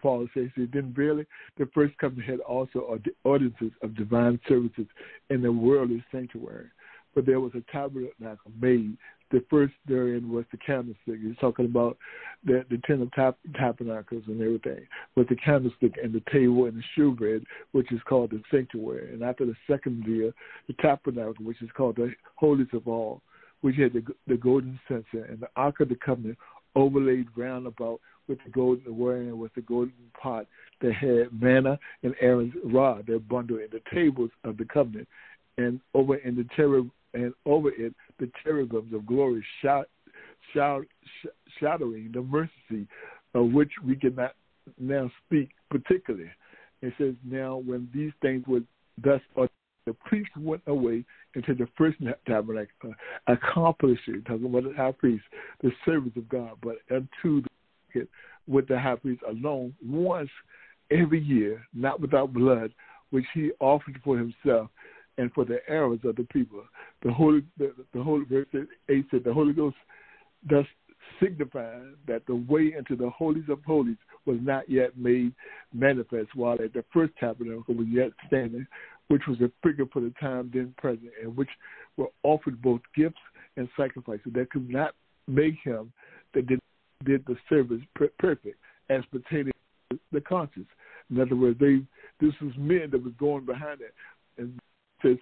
Paul 0.00 0.28
says, 0.32 0.48
then 0.56 0.94
really 0.96 1.26
the 1.58 1.68
first 1.74 1.96
covenant 1.98 2.30
had 2.30 2.40
also 2.40 2.98
ordinances 3.24 3.72
of 3.82 3.96
divine 3.96 4.38
services 4.48 4.86
in 5.28 5.42
the 5.42 5.50
worldly 5.50 6.04
sanctuary 6.12 6.68
but 7.14 7.26
there 7.26 7.40
was 7.40 7.52
a 7.54 7.72
tabernacle 7.72 8.50
made. 8.60 8.96
The 9.30 9.44
first 9.48 9.72
therein 9.88 10.30
was 10.30 10.44
the 10.52 10.58
candlestick. 10.58 11.20
He's 11.22 11.36
talking 11.40 11.64
about 11.64 11.96
the 12.44 12.64
the 12.68 12.78
ten 12.86 13.00
of 13.00 13.10
tab- 13.12 13.36
tabernacles 13.58 14.24
and 14.26 14.40
everything, 14.40 14.86
with 15.14 15.28
the 15.28 15.36
candlestick 15.36 15.94
and 16.02 16.12
the 16.12 16.22
table 16.30 16.66
and 16.66 16.76
the 16.76 16.82
shewbread, 16.94 17.44
which 17.72 17.90
is 17.92 18.00
called 18.06 18.30
the 18.30 18.42
sanctuary. 18.50 19.12
And 19.12 19.22
after 19.22 19.46
the 19.46 19.56
second 19.66 20.04
year, 20.06 20.32
the 20.66 20.74
tabernacle, 20.74 21.44
which 21.44 21.62
is 21.62 21.70
called 21.76 21.96
the 21.96 22.12
holiest 22.36 22.74
of 22.74 22.86
all, 22.86 23.22
which 23.62 23.76
had 23.76 23.94
the, 23.94 24.04
the 24.26 24.36
golden 24.36 24.78
censer 24.86 25.24
and 25.24 25.40
the 25.40 25.48
ark 25.56 25.80
of 25.80 25.88
the 25.88 25.96
covenant 25.96 26.36
overlaid 26.74 27.26
round 27.36 27.66
about 27.66 28.00
with 28.28 28.38
the 28.44 28.50
golden 28.50 28.96
wherein 28.96 29.38
with 29.38 29.52
the 29.54 29.60
golden 29.62 29.92
pot 30.20 30.46
that 30.80 30.92
had 30.94 31.28
manna 31.40 31.78
and 32.02 32.14
Aaron's 32.20 32.54
rod, 32.64 33.06
their 33.06 33.18
bundle, 33.18 33.58
and 33.58 33.70
the 33.70 33.82
tables 33.92 34.30
of 34.44 34.56
the 34.56 34.64
covenant, 34.64 35.08
and 35.58 35.80
over 35.94 36.16
in 36.16 36.36
the 36.36 36.46
cherub 36.56 36.90
and 37.14 37.32
over 37.46 37.70
it 37.70 37.94
the 38.18 38.30
cherubims 38.42 38.92
of 38.92 39.06
glory 39.06 39.44
shout, 39.60 39.88
shout, 40.54 40.84
shadowing 41.58 42.10
the 42.12 42.22
mercy 42.22 42.86
of 43.34 43.52
which 43.52 43.70
we 43.84 43.96
cannot 43.96 44.32
now 44.78 45.10
speak 45.26 45.50
particularly. 45.70 46.30
It 46.80 46.92
says, 46.98 47.14
Now 47.24 47.56
when 47.56 47.88
these 47.94 48.12
things 48.20 48.44
were 48.46 48.60
thus 49.02 49.20
the 49.86 49.94
priest 49.94 50.30
went 50.38 50.62
away 50.66 51.04
into 51.34 51.54
the 51.54 51.66
first 51.76 51.98
tabernacle, 52.26 52.94
accomplishing, 53.26 54.22
talking 54.26 54.46
about 54.46 54.64
the 54.64 54.74
high 54.76 54.92
priest, 54.92 55.24
the 55.62 55.72
service 55.84 56.12
of 56.16 56.28
God, 56.28 56.52
but 56.62 56.76
unto 56.90 57.42
the 57.94 58.06
with 58.48 58.66
the 58.68 58.78
high 58.78 58.96
priest 58.96 59.22
alone 59.28 59.74
once 59.84 60.30
every 60.90 61.20
year, 61.20 61.62
not 61.74 62.00
without 62.00 62.32
blood, 62.32 62.72
which 63.10 63.24
he 63.34 63.50
offered 63.60 64.00
for 64.04 64.16
himself 64.16 64.70
and 65.22 65.32
for 65.32 65.44
the 65.44 65.60
errors 65.68 66.00
of 66.04 66.16
the 66.16 66.24
people. 66.24 66.62
The 67.04 67.12
Holy, 67.12 67.42
the, 67.56 67.72
the 67.94 68.02
Holy 68.02 68.24
verse 68.24 68.46
eight 68.88 69.06
said, 69.10 69.22
the 69.24 69.32
Holy 69.32 69.52
Ghost 69.52 69.76
thus 70.48 70.66
signifying 71.20 71.94
that 72.08 72.22
the 72.26 72.34
way 72.34 72.74
into 72.76 72.96
the 72.96 73.08
holies 73.10 73.48
of 73.48 73.60
holies 73.64 73.96
was 74.26 74.38
not 74.42 74.68
yet 74.68 74.96
made 74.96 75.32
manifest, 75.72 76.34
while 76.34 76.54
at 76.54 76.72
the 76.72 76.84
first 76.92 77.12
tabernacle 77.20 77.74
was 77.74 77.86
yet 77.90 78.10
standing, 78.26 78.66
which 79.08 79.22
was 79.28 79.40
a 79.40 79.50
figure 79.62 79.86
for 79.92 80.00
the 80.00 80.12
time 80.20 80.50
then 80.52 80.74
present, 80.76 81.10
and 81.22 81.36
which 81.36 81.50
were 81.96 82.08
offered 82.24 82.60
both 82.60 82.80
gifts 82.96 83.22
and 83.56 83.68
sacrifices 83.76 84.32
that 84.34 84.50
could 84.50 84.68
not 84.68 84.94
make 85.28 85.54
him 85.62 85.92
that 86.34 86.46
did, 86.48 86.60
did 87.04 87.24
the 87.26 87.36
service 87.48 87.82
perfect 87.94 88.56
as 88.90 89.02
pertaining 89.12 89.52
to 89.90 89.98
the 90.10 90.20
conscience. 90.20 90.68
In 91.10 91.20
other 91.20 91.36
words, 91.36 91.58
they 91.60 91.80
this 92.20 92.34
was 92.40 92.52
men 92.56 92.88
that 92.90 93.02
was 93.02 93.12
going 93.18 93.44
behind 93.44 93.80
it, 93.80 93.94
and 94.38 94.58
says 95.02 95.18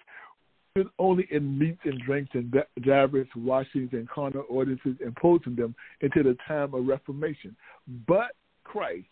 only 0.99 1.27
in 1.31 1.57
meats 1.57 1.81
and 1.83 1.99
drinks 2.01 2.31
and 2.33 2.55
divers 2.83 3.27
washings 3.35 3.89
and 3.91 4.09
carnal 4.09 4.45
ordinances 4.49 4.95
imposing 5.05 5.55
them 5.55 5.75
into 5.99 6.23
the 6.23 6.37
time 6.47 6.73
of 6.73 6.87
reformation. 6.87 7.55
But 8.07 8.31
Christ 8.63 9.07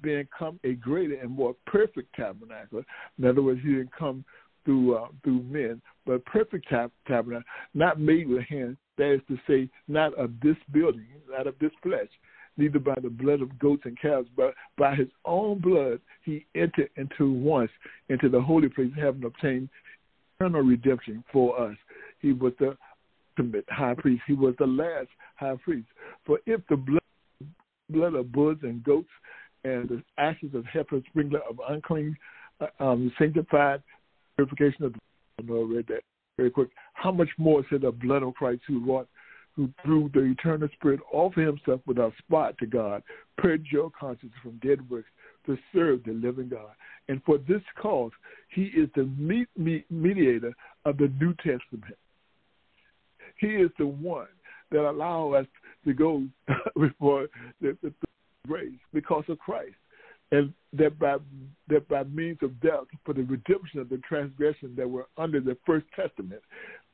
being 0.00 0.26
come 0.36 0.58
a 0.64 0.72
greater 0.72 1.14
and 1.14 1.30
more 1.30 1.54
perfect 1.66 2.14
tabernacle. 2.14 2.82
In 3.18 3.26
other 3.26 3.42
words, 3.42 3.60
he 3.62 3.70
didn't 3.70 3.94
come 3.96 4.24
through 4.64 4.96
uh, 4.96 5.08
through 5.24 5.42
men, 5.42 5.82
but 6.06 6.24
perfect 6.24 6.68
tab- 6.68 6.92
tabernacle, 7.06 7.48
not 7.74 8.00
made 8.00 8.28
with 8.28 8.42
hands. 8.44 8.76
That 8.98 9.14
is 9.14 9.20
to 9.28 9.38
say, 9.46 9.68
not 9.88 10.14
of 10.14 10.32
this 10.42 10.56
building, 10.72 11.06
not 11.30 11.46
of 11.46 11.58
this 11.60 11.72
flesh, 11.82 12.08
neither 12.56 12.78
by 12.78 12.94
the 13.02 13.10
blood 13.10 13.40
of 13.40 13.58
goats 13.58 13.82
and 13.84 13.98
calves, 14.00 14.28
but 14.36 14.54
by 14.76 14.94
his 14.94 15.08
own 15.24 15.58
blood 15.58 16.00
he 16.24 16.46
entered 16.54 16.90
into 16.96 17.32
once 17.32 17.70
into 18.08 18.28
the 18.28 18.40
holy 18.40 18.68
place, 18.68 18.90
having 18.96 19.24
obtained 19.24 19.68
eternal 20.38 20.62
redemption 20.62 21.24
for 21.32 21.60
us. 21.60 21.76
He 22.20 22.32
was 22.32 22.52
the 22.58 22.76
ultimate 23.38 23.64
high 23.68 23.94
priest. 23.94 24.22
He 24.26 24.34
was 24.34 24.54
the 24.58 24.66
last 24.66 25.08
high 25.36 25.56
priest. 25.64 25.86
For 26.26 26.38
if 26.46 26.60
the 26.68 26.76
blood 26.76 27.00
blood 27.90 28.14
of 28.14 28.32
bulls 28.32 28.58
and 28.62 28.82
goats 28.82 29.08
and 29.64 29.88
the 29.88 30.02
ashes 30.18 30.54
of 30.54 30.64
heifer 30.64 31.00
sprinkler 31.10 31.40
of 31.48 31.60
unclean, 31.68 32.16
uh, 32.60 32.66
um, 32.82 33.12
sanctified 33.18 33.82
purification 34.36 34.84
of 34.84 34.92
the. 34.94 34.98
I 35.38 35.42
know 35.42 35.60
I 35.60 35.76
read 35.76 35.86
that 35.88 36.02
very 36.36 36.50
quick. 36.50 36.68
How 36.94 37.12
much 37.12 37.28
more 37.38 37.64
said 37.70 37.82
the 37.82 37.90
blood 37.90 38.22
of 38.22 38.34
Christ 38.34 38.62
who 38.66 38.84
wrought, 38.84 39.08
who 39.54 39.68
through 39.84 40.10
the 40.14 40.22
eternal 40.22 40.68
Spirit 40.74 41.00
offered 41.12 41.46
himself 41.46 41.80
without 41.86 42.12
spot 42.18 42.56
to 42.58 42.66
God, 42.66 43.02
purged 43.36 43.70
your 43.70 43.90
conscience 43.90 44.32
from 44.42 44.58
dead 44.58 44.88
works 44.90 45.08
to 45.46 45.58
serve 45.74 46.04
the 46.04 46.12
living 46.12 46.48
God. 46.48 46.70
And 47.08 47.22
for 47.24 47.38
this 47.38 47.62
cause, 47.80 48.12
he 48.54 48.64
is 48.64 48.88
the 48.94 49.04
mediator 49.90 50.54
of 50.84 50.96
the 50.96 51.12
New 51.20 51.34
Testament. 51.34 51.96
He 53.38 53.48
is 53.48 53.70
the 53.78 53.86
one 53.86 54.28
that 54.70 54.88
allow 54.88 55.32
us 55.32 55.46
to 55.84 55.92
go 55.92 56.24
before 56.78 57.28
the, 57.60 57.76
the, 57.82 57.92
the 58.00 58.48
grace 58.48 58.70
because 58.92 59.24
of 59.28 59.38
Christ. 59.38 59.74
And 60.30 60.54
that 60.72 60.98
by 60.98 61.18
that 61.68 61.86
by 61.88 62.04
means 62.04 62.38
of 62.40 62.58
death 62.62 62.86
for 63.04 63.12
the 63.12 63.22
redemption 63.24 63.80
of 63.80 63.90
the 63.90 63.98
transgression 63.98 64.74
that 64.76 64.88
were 64.88 65.06
under 65.18 65.40
the 65.40 65.58
first 65.66 65.84
testament, 65.94 66.40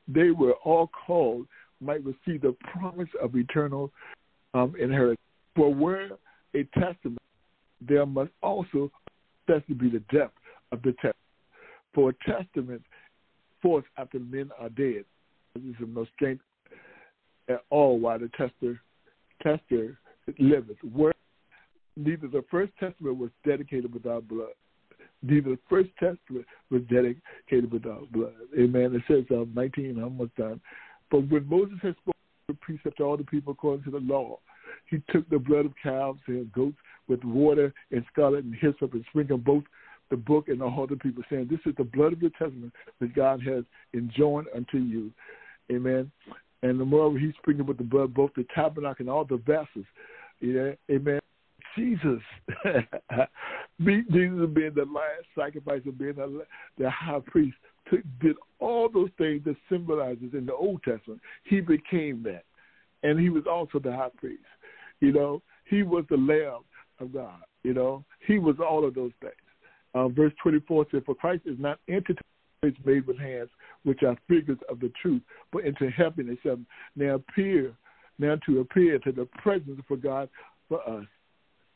they 0.09 0.31
were 0.31 0.55
all 0.65 0.89
called 1.05 1.47
might 1.81 2.03
receive 2.03 2.41
the 2.41 2.55
promise 2.73 3.09
of 3.21 3.35
eternal 3.35 3.91
um, 4.53 4.75
inheritance. 4.79 5.19
For 5.55 5.73
where 5.73 6.09
a 6.55 6.63
testament, 6.77 7.19
there 7.81 8.05
must 8.05 8.31
also 8.41 8.91
necessarily 9.47 9.89
be 9.89 9.97
the 9.97 10.17
death 10.17 10.31
of 10.71 10.81
the 10.81 10.91
testament. 10.93 11.15
For 11.93 12.09
a 12.11 12.13
testament 12.31 12.83
forth 13.61 13.85
after 13.97 14.19
men 14.19 14.51
are 14.59 14.69
dead, 14.69 15.05
is 15.55 15.75
of 15.81 15.89
no 15.89 16.05
strength 16.15 16.43
at 17.49 17.63
all 17.69 17.99
while 17.99 18.19
the 18.19 18.29
tester 18.37 18.79
tester 19.43 19.97
liveth. 20.37 20.77
Where 20.93 21.13
neither 21.97 22.27
the 22.27 22.43
first 22.49 22.71
testament 22.79 23.17
was 23.17 23.31
dedicated 23.45 23.93
without 23.93 24.27
blood. 24.27 24.53
Neither 25.21 25.51
the 25.51 25.59
first 25.69 25.89
testament 25.99 26.45
was 26.69 26.81
dedicated 26.83 27.71
without 27.71 28.09
blood. 28.11 28.33
Amen. 28.57 28.95
It 28.95 29.01
says 29.07 29.25
um, 29.31 29.51
19, 29.53 30.01
almost 30.01 30.35
done. 30.35 30.61
But 31.11 31.29
when 31.29 31.47
Moses 31.47 31.77
had 31.81 31.95
spoken 31.97 32.13
the 32.47 32.53
precept 32.55 32.97
to 32.97 33.03
all 33.03 33.17
the 33.17 33.23
people 33.23 33.53
according 33.53 33.83
to 33.85 33.91
the 33.91 33.99
law, 33.99 34.39
he 34.89 35.01
took 35.11 35.29
the 35.29 35.39
blood 35.39 35.65
of 35.65 35.73
calves 35.81 36.19
and 36.27 36.51
goats 36.51 36.77
with 37.07 37.23
water 37.23 37.73
and 37.91 38.03
scarlet 38.11 38.43
and 38.43 38.55
hyssop 38.55 38.93
and 38.93 39.05
sprinkled 39.09 39.43
both 39.43 39.63
the 40.09 40.17
book 40.17 40.47
and 40.47 40.61
all 40.61 40.87
the 40.87 40.95
people, 40.95 41.23
saying, 41.29 41.47
This 41.49 41.59
is 41.65 41.75
the 41.77 41.83
blood 41.83 42.13
of 42.13 42.19
the 42.19 42.31
testament 42.31 42.73
that 42.99 43.15
God 43.15 43.41
has 43.43 43.63
enjoined 43.93 44.47
unto 44.55 44.77
you. 44.77 45.11
Amen. 45.71 46.11
And 46.63 46.79
the 46.79 46.85
more 46.85 47.17
he 47.17 47.31
sprinkled 47.37 47.67
with 47.67 47.77
the 47.77 47.83
blood, 47.83 48.13
both 48.13 48.31
the 48.35 48.45
tabernacle 48.53 49.03
and 49.03 49.09
all 49.09 49.23
the 49.23 49.37
vessels. 49.37 49.85
Yeah, 50.41 50.71
amen. 50.91 51.19
Jesus, 51.75 52.21
Jesus 52.65 54.49
being 54.53 54.73
the 54.75 54.85
last 54.91 55.25
sacrifice 55.37 55.81
of 55.87 55.97
being 55.97 56.15
the 56.77 56.89
high 56.89 57.19
priest, 57.25 57.57
did 58.21 58.35
all 58.59 58.89
those 58.89 59.09
things 59.17 59.43
that 59.45 59.55
symbolizes 59.69 60.33
in 60.33 60.45
the 60.45 60.53
Old 60.53 60.83
Testament. 60.83 61.21
He 61.43 61.61
became 61.61 62.23
that, 62.23 62.43
and 63.03 63.19
he 63.19 63.29
was 63.29 63.43
also 63.49 63.79
the 63.79 63.91
high 63.91 64.09
priest. 64.17 64.43
You 64.99 65.13
know, 65.13 65.41
he 65.65 65.83
was 65.83 66.05
the 66.09 66.17
Lamb 66.17 66.61
of 66.99 67.13
God. 67.13 67.39
You 67.63 67.73
know, 67.73 68.03
he 68.27 68.39
was 68.39 68.55
all 68.59 68.85
of 68.85 68.95
those 68.95 69.11
things. 69.21 69.33
Uh, 69.93 70.07
verse 70.09 70.33
24 70.43 70.87
says, 70.91 71.01
For 71.05 71.15
Christ 71.15 71.43
is 71.45 71.57
not 71.59 71.79
entered 71.87 72.19
made 72.85 73.07
with 73.07 73.17
hands, 73.17 73.49
which 73.83 74.03
are 74.03 74.17
figures 74.27 74.57
of 74.69 74.79
the 74.79 74.91
truth, 75.01 75.21
but 75.51 75.65
into 75.65 75.89
heaven 75.89 76.29
itself, 76.29 76.59
now 76.95 77.15
appear, 77.15 77.73
now 78.17 78.35
to 78.45 78.59
appear 78.59 78.99
to 78.99 79.11
the 79.11 79.27
presence 79.41 79.79
of 79.89 80.03
God 80.03 80.29
for 80.67 80.81
us. 80.87 81.05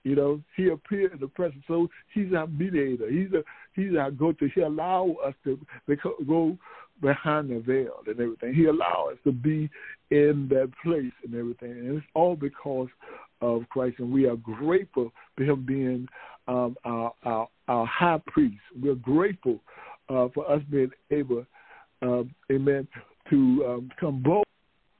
You 0.04 0.16
know, 0.16 0.42
he 0.58 0.70
appeared 0.70 1.14
in 1.14 1.20
the 1.20 1.28
presence. 1.28 1.64
So 1.68 1.90
he's 2.14 2.34
our 2.34 2.48
mediator. 2.48 3.10
He's 3.10 3.32
a 3.34 3.44
he's 3.74 3.98
our 3.98 4.12
go 4.12 4.34
to. 4.34 4.50
He 4.54 4.62
allow 4.62 5.16
us 5.26 5.34
to 5.46 5.58
go 6.28 6.58
behind 7.02 7.50
the 7.50 7.60
veil 7.60 8.02
and 8.06 8.20
everything. 8.20 8.54
He 8.54 8.66
allow 8.66 9.10
us 9.12 9.18
to 9.24 9.32
be 9.32 9.70
in 10.12 10.48
that 10.50 10.72
place 10.84 11.14
and 11.24 11.34
everything. 11.36 11.72
And 11.72 11.98
it's 11.98 12.06
all 12.14 12.36
because 12.36 12.90
of 13.42 13.68
Christ, 13.70 14.00
and 14.00 14.12
we 14.12 14.26
are 14.26 14.36
grateful 14.38 15.12
for 15.36 15.44
him 15.44 15.66
being 15.66 16.08
um, 16.48 16.76
our, 16.84 17.14
our 17.24 17.48
our 17.68 17.86
high 17.86 18.22
priest. 18.28 18.60
We're 18.82 18.96
grateful 18.96 19.60
uh, 20.10 20.28
for 20.34 20.50
us 20.52 20.62
being 20.70 20.92
able, 21.12 21.46
um, 22.02 22.34
amen, 22.52 22.88
to 23.30 23.66
um, 23.68 23.90
come 24.00 24.22
bold 24.22 24.46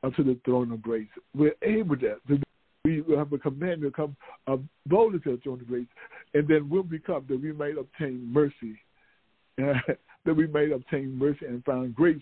unto 0.04 0.24
the 0.24 0.40
throne 0.46 0.72
of 0.72 0.82
grace. 0.82 1.08
We're 1.36 1.56
able 1.62 1.98
to, 1.98 2.16
to 2.28 2.42
we 2.86 3.04
have 3.16 3.32
a 3.32 3.38
command 3.38 3.82
to 3.82 3.92
come 3.92 4.16
uh, 4.48 4.58
boldly 4.88 5.20
to 5.20 5.32
the 5.32 5.38
throne 5.38 5.62
of 5.62 5.68
grace, 5.68 5.88
and 6.34 6.48
then 6.48 6.70
when 6.70 6.88
we 6.90 7.00
come, 7.00 7.26
that 7.30 7.42
we 7.42 7.54
might 7.54 7.78
obtain 7.78 8.32
mercy, 8.32 8.78
that 9.58 10.34
we 10.36 10.48
might 10.48 10.72
obtain 10.72 11.18
mercy 11.18 11.46
and 11.46 11.64
find 11.64 11.96
grace 11.96 12.22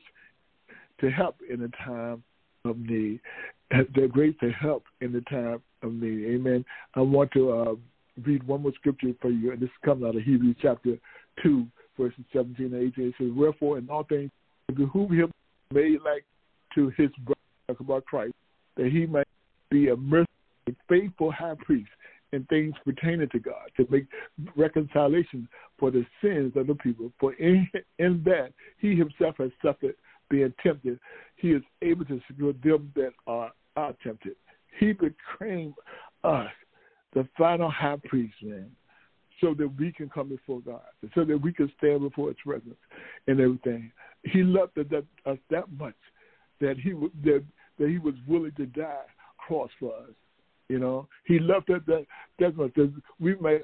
to 1.00 1.10
help 1.10 1.38
in 1.50 1.62
the 1.62 1.72
time 1.84 2.24
of 2.65 2.77
need, 2.77 3.20
the 3.72 4.08
grace 4.12 4.36
to 4.39 4.51
help 4.51 4.84
in 5.01 5.12
the 5.12 5.22
time 5.22 5.62
of 5.82 5.94
need. 5.94 6.36
Amen. 6.36 6.63
I 6.96 7.01
want 7.01 7.32
to 7.32 7.51
uh, 7.51 7.75
read 8.24 8.44
one 8.44 8.62
more 8.62 8.74
scripture 8.75 9.13
for 9.20 9.32
you, 9.32 9.51
and 9.51 9.60
this 9.60 9.70
comes 9.84 10.03
out 10.03 10.15
of 10.15 10.22
Hebrews 10.22 10.58
chapter 10.62 10.98
2, 11.44 11.65
verses 11.98 12.24
17 12.34 12.68
and 12.68 12.94
18. 12.94 13.06
It 13.06 13.13
says, 13.18 13.30
Wherefore 13.36 13.80
in 13.80 13.89
all 13.89 14.03
things 14.03 14.30
it 14.70 14.75
behoove 14.75 15.12
him 15.12 15.32
made 15.74 16.01
like 16.06 16.25
to 16.75 16.89
his 16.98 17.10
brother, 17.25 17.39
about 17.80 18.06
Christ, 18.06 18.34
that 18.75 18.88
he 18.88 19.06
might 19.06 19.27
be 19.70 19.88
a 19.89 19.96
merciful, 19.96 20.27
faithful 20.88 21.32
high 21.32 21.56
priest 21.60 21.89
in 22.34 22.46
things 22.46 22.74
pertaining 22.86 23.27
to 23.30 23.39
God, 23.39 23.70
to 23.77 23.86
make 23.89 24.06
reconciliation 24.56 25.48
for 25.77 25.91
the 25.91 26.06
sins 26.22 26.53
of 26.56 26.68
the 26.68 26.75
people. 26.75 27.12
For 27.20 27.34
in, 27.34 27.68
in 28.00 28.22
that 28.25 28.53
he 28.77 28.96
himself 28.96 29.36
has 29.39 29.51
suffered 29.63 29.96
being 30.30 30.53
tempted, 30.63 31.00
he 31.36 31.51
is 31.51 31.62
able 31.82 32.06
to 32.06 32.22
secure 32.27 32.53
them 32.63 32.91
that 32.96 33.12
are, 33.27 33.51
are 33.75 33.94
tempted. 34.01 34.36
He 34.80 34.94
became 34.94 35.75
us, 36.24 36.48
the 37.13 37.27
final 37.38 37.70
high 37.70 37.98
priest, 38.06 38.36
man, 38.41 38.72
so 39.41 39.53
that 39.56 39.68
we 39.77 39.91
can 39.91 40.08
come 40.08 40.30
before 40.30 40.62
God, 40.62 40.82
so 41.13 41.25
that 41.25 41.38
we 41.38 41.51
can 41.51 41.70
stand 41.77 42.01
before 42.01 42.30
His 42.30 42.38
presence 42.46 42.77
and 43.27 43.39
everything. 43.41 43.91
He 44.24 44.44
loved 44.44 44.77
us 44.77 44.86
that 45.50 45.65
much 45.77 45.96
that 46.62 46.77
he 46.77 46.91
that 47.24 47.44
that 47.80 47.89
he 47.89 47.98
was 47.98 48.13
willing 48.27 48.53
to 48.56 48.68
die 48.68 49.01
cross 49.38 49.70
for 49.80 49.94
us. 49.96 50.13
You 50.72 50.80
know, 50.80 51.08
he 51.25 51.38
loved 51.38 51.70
us 51.70 51.82
that 51.88 52.06
that 52.40 52.56
much 52.56 52.74
that 52.75 52.94
we 53.20 53.36
might 53.36 53.62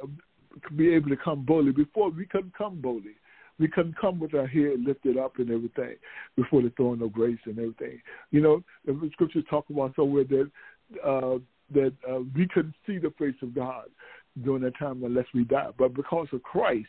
be 0.75 0.93
able 0.93 1.09
to 1.09 1.15
come 1.15 1.45
boldly. 1.45 1.71
Before 1.71 2.09
we 2.09 2.25
couldn't 2.25 2.57
come 2.57 2.81
boldly. 2.81 3.15
We 3.59 3.67
couldn't 3.67 3.97
come 3.99 4.19
with 4.19 4.35
our 4.35 4.45
head 4.45 4.81
lifted 4.85 5.17
up 5.17 5.39
and 5.39 5.49
everything 5.49 5.95
before 6.35 6.61
the 6.61 6.69
throne 6.77 7.01
of 7.01 7.11
grace 7.11 7.39
and 7.45 7.57
everything. 7.57 7.99
You 8.29 8.41
know, 8.41 8.63
the 8.85 9.09
scriptures 9.13 9.45
talk 9.49 9.65
about 9.71 9.95
somewhere 9.95 10.25
that 10.25 10.51
uh, 11.03 11.39
that 11.73 11.93
uh, 12.07 12.19
we 12.35 12.47
couldn't 12.53 12.75
see 12.85 12.99
the 12.99 13.11
face 13.17 13.33
of 13.41 13.55
God 13.55 13.85
during 14.43 14.61
that 14.61 14.77
time 14.77 15.03
unless 15.03 15.25
we 15.33 15.43
died. 15.43 15.73
But 15.79 15.95
because 15.95 16.27
of 16.33 16.43
Christ, 16.43 16.85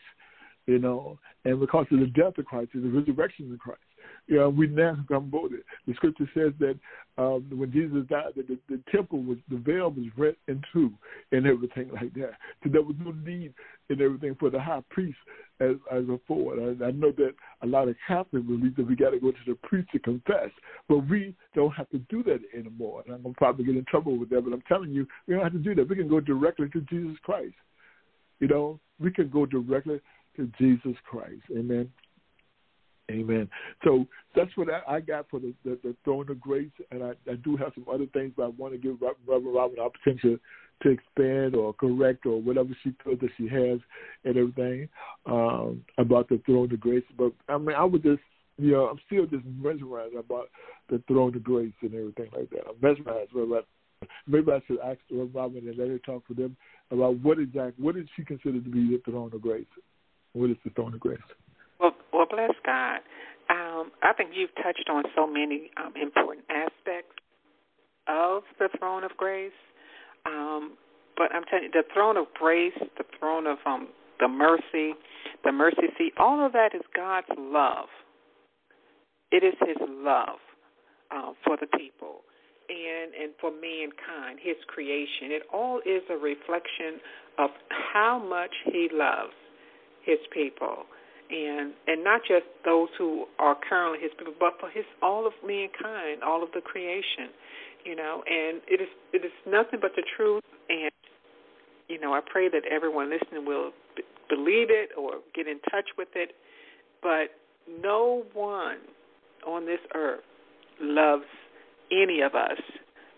you 0.67 0.77
know, 0.77 1.17
and 1.45 1.59
because 1.59 1.87
of 1.91 1.99
the 2.01 2.07
death 2.07 2.37
of 2.37 2.45
Christ 2.45 2.71
and 2.73 2.83
the 2.83 2.99
resurrection 2.99 3.51
of 3.51 3.57
Christ, 3.57 3.81
you 4.29 4.37
know, 4.37 4.49
we 4.49 4.67
now 4.67 4.95
come 5.07 5.29
boldly. 5.29 5.57
The 5.87 5.93
scripture 5.95 6.29
says 6.35 6.53
that 6.59 6.77
um, 7.17 7.45
when 7.51 7.71
Jesus 7.71 8.05
died, 8.07 8.33
that 8.35 8.47
the, 8.47 8.59
the 8.69 8.79
temple 8.91 9.23
was 9.23 9.39
the 9.49 9.57
veil 9.57 9.89
was 9.89 10.05
rent 10.15 10.37
in 10.47 10.61
two 10.71 10.93
and 11.31 11.47
everything 11.47 11.89
like 11.91 12.13
that. 12.13 12.33
So 12.63 12.69
there 12.71 12.83
was 12.83 12.95
no 13.03 13.11
need 13.11 13.55
and 13.89 13.99
everything 13.99 14.35
for 14.39 14.51
the 14.51 14.59
high 14.59 14.83
priest 14.91 15.17
as 15.59 15.77
as 15.91 16.05
before. 16.05 16.53
I, 16.59 16.85
I 16.85 16.91
know 16.91 17.11
that 17.17 17.33
a 17.63 17.65
lot 17.65 17.89
of 17.89 17.95
Catholics 18.07 18.45
believe 18.45 18.75
that 18.75 18.87
we 18.87 18.95
got 18.95 19.09
to 19.09 19.19
go 19.19 19.31
to 19.31 19.37
the 19.47 19.55
priest 19.63 19.89
to 19.93 19.99
confess, 19.99 20.51
but 20.87 20.99
we 21.09 21.33
don't 21.55 21.71
have 21.71 21.89
to 21.89 21.97
do 21.97 22.21
that 22.23 22.39
anymore. 22.55 23.01
And 23.07 23.15
I'm 23.15 23.23
gonna 23.23 23.33
probably 23.33 23.65
get 23.65 23.77
in 23.77 23.85
trouble 23.85 24.15
with 24.15 24.29
that, 24.29 24.45
but 24.45 24.53
I'm 24.53 24.63
telling 24.67 24.91
you, 24.91 25.07
we 25.27 25.33
don't 25.33 25.43
have 25.43 25.53
to 25.53 25.59
do 25.59 25.73
that. 25.73 25.89
We 25.89 25.95
can 25.95 26.07
go 26.07 26.19
directly 26.19 26.69
to 26.69 26.81
Jesus 26.81 27.17
Christ. 27.23 27.55
You 28.39 28.47
know, 28.47 28.79
we 28.99 29.11
can 29.11 29.29
go 29.29 29.47
directly 29.47 29.99
to 30.37 30.51
Jesus 30.59 30.95
Christ. 31.09 31.41
Amen. 31.51 31.89
Amen. 33.09 33.49
So 33.83 34.05
that's 34.35 34.55
what 34.55 34.67
I, 34.87 34.99
got 34.99 35.29
for 35.29 35.39
the, 35.39 35.53
the, 35.63 35.79
the 35.83 35.95
throne 36.03 36.29
of 36.29 36.39
grace, 36.39 36.69
and 36.91 37.03
I, 37.03 37.11
I 37.29 37.35
do 37.43 37.57
have 37.57 37.71
some 37.73 37.85
other 37.91 38.05
things, 38.13 38.33
but 38.37 38.43
I 38.43 38.47
want 38.49 38.73
to 38.73 38.77
give 38.77 39.01
Reverend 39.01 39.55
Robyn 39.55 39.79
an 39.79 39.85
opportunity 39.85 40.39
to 40.83 40.89
expand 40.89 41.55
or 41.55 41.73
correct 41.73 42.25
or 42.25 42.41
whatever 42.41 42.69
she 42.83 42.93
feels 43.03 43.19
that 43.19 43.29
she 43.37 43.47
has 43.47 43.79
and 44.23 44.37
everything 44.37 44.87
um, 45.25 45.83
about 45.97 46.29
the 46.29 46.41
throne 46.45 46.71
of 46.71 46.79
grace. 46.79 47.03
But 47.17 47.33
I 47.47 47.57
mean, 47.57 47.75
I 47.75 47.83
would 47.83 48.03
just, 48.03 48.21
you 48.57 48.71
know, 48.71 48.85
I'm 48.85 48.99
still 49.07 49.25
just 49.25 49.43
mesmerized 49.45 50.15
about 50.15 50.49
the 50.89 51.01
throne 51.07 51.35
of 51.35 51.43
grace 51.43 51.73
and 51.81 51.93
everything 51.93 52.29
like 52.35 52.49
that. 52.51 52.63
I'm 52.69 52.75
mesmerized. 52.81 53.31
But 53.33 53.65
maybe 54.27 54.51
I 54.51 54.61
should 54.67 54.79
ask 54.79 54.99
Reverend 55.09 55.35
Robyn 55.35 55.67
and 55.67 55.77
let 55.77 55.89
her 55.89 55.99
talk 55.99 56.25
for 56.27 56.33
them 56.33 56.55
about 56.91 57.17
what 57.19 57.39
exactly 57.39 57.83
what 57.83 57.97
is 57.97 58.07
she 58.15 58.23
considered 58.23 58.63
to 58.63 58.69
be 58.69 58.87
the 58.87 59.01
throne 59.09 59.31
of 59.33 59.41
grace. 59.41 59.65
What 60.33 60.51
is 60.51 60.57
the 60.63 60.69
throne 60.71 60.93
of 60.93 60.99
grace? 60.99 61.17
Bless 62.39 62.55
God. 62.65 62.99
Um, 63.49 63.91
I 64.01 64.13
think 64.13 64.31
you've 64.33 64.55
touched 64.63 64.89
on 64.89 65.03
so 65.13 65.27
many 65.27 65.71
um, 65.75 65.91
important 66.01 66.45
aspects 66.49 67.19
of 68.07 68.43
the 68.59 68.69
throne 68.79 69.03
of 69.03 69.11
grace. 69.17 69.51
Um, 70.25 70.77
but 71.17 71.35
I'm 71.35 71.43
telling 71.49 71.65
you, 71.65 71.71
the 71.73 71.83
throne 71.93 72.15
of 72.15 72.27
grace, 72.39 72.77
the 72.97 73.03
throne 73.19 73.45
of 73.45 73.57
um, 73.65 73.89
the 74.21 74.29
mercy, 74.29 74.95
the 75.43 75.51
mercy 75.51 75.91
seat, 75.97 76.13
all 76.17 76.45
of 76.45 76.53
that 76.53 76.73
is 76.73 76.81
God's 76.95 77.27
love. 77.37 77.89
It 79.31 79.43
is 79.43 79.55
His 79.59 79.77
love 79.89 80.39
uh, 81.11 81.33
for 81.43 81.57
the 81.59 81.67
people 81.77 82.21
and 82.69 83.13
and 83.21 83.33
for 83.41 83.51
mankind, 83.51 84.39
His 84.41 84.55
creation. 84.67 85.35
It 85.35 85.43
all 85.51 85.79
is 85.79 86.03
a 86.09 86.15
reflection 86.15 87.01
of 87.37 87.49
how 87.93 88.17
much 88.17 88.55
He 88.71 88.87
loves 88.93 89.35
His 90.05 90.19
people 90.31 90.85
and 91.29 91.73
and 91.87 92.03
not 92.03 92.21
just 92.21 92.45
those 92.65 92.89
who 92.97 93.25
are 93.37 93.55
currently 93.67 93.99
his 94.01 94.11
people, 94.17 94.33
but 94.39 94.53
for 94.59 94.69
his 94.69 94.85
all 95.01 95.27
of 95.27 95.33
mankind, 95.45 96.23
all 96.23 96.43
of 96.43 96.49
the 96.53 96.61
creation, 96.61 97.29
you 97.85 97.95
know. 97.95 98.23
And 98.27 98.61
it 98.67 98.81
is 98.81 98.89
it 99.13 99.25
is 99.25 99.31
nothing 99.45 99.79
but 99.81 99.91
the 99.95 100.03
truth. 100.17 100.43
And 100.69 100.91
you 101.87 101.99
know, 101.99 102.13
I 102.13 102.21
pray 102.25 102.49
that 102.49 102.63
everyone 102.69 103.09
listening 103.09 103.45
will 103.45 103.71
b- 103.95 104.03
believe 104.27 104.69
it 104.69 104.89
or 104.97 105.15
get 105.35 105.47
in 105.47 105.59
touch 105.71 105.89
with 105.97 106.09
it. 106.15 106.31
But 107.01 107.29
no 107.81 108.23
one 108.33 108.79
on 109.45 109.65
this 109.65 109.79
earth 109.95 110.23
loves 110.81 111.25
any 111.91 112.21
of 112.21 112.35
us 112.35 112.59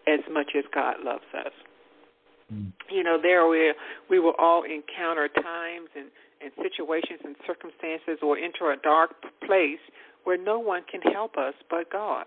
as 0.08 0.20
much 0.32 0.52
as 0.58 0.64
God 0.74 0.96
loves 1.04 1.24
us. 1.34 1.54
Mm. 2.54 2.74
You 2.90 3.04
know, 3.04 3.18
there 3.22 3.48
we 3.48 3.74
we 4.10 4.20
will 4.20 4.34
all 4.38 4.64
encounter 4.64 5.30
times 5.30 5.90
and 5.96 6.08
and 6.44 6.52
situations 6.62 7.22
and 7.24 7.36
circumstances 7.46 8.20
or 8.22 8.38
enter 8.38 8.72
a 8.72 8.78
dark 8.78 9.12
place 9.46 9.82
where 10.24 10.38
no 10.38 10.60
one 10.60 10.84
can 10.90 11.02
help 11.02 11.38
us 11.38 11.54
but 11.70 11.92
God. 11.92 12.26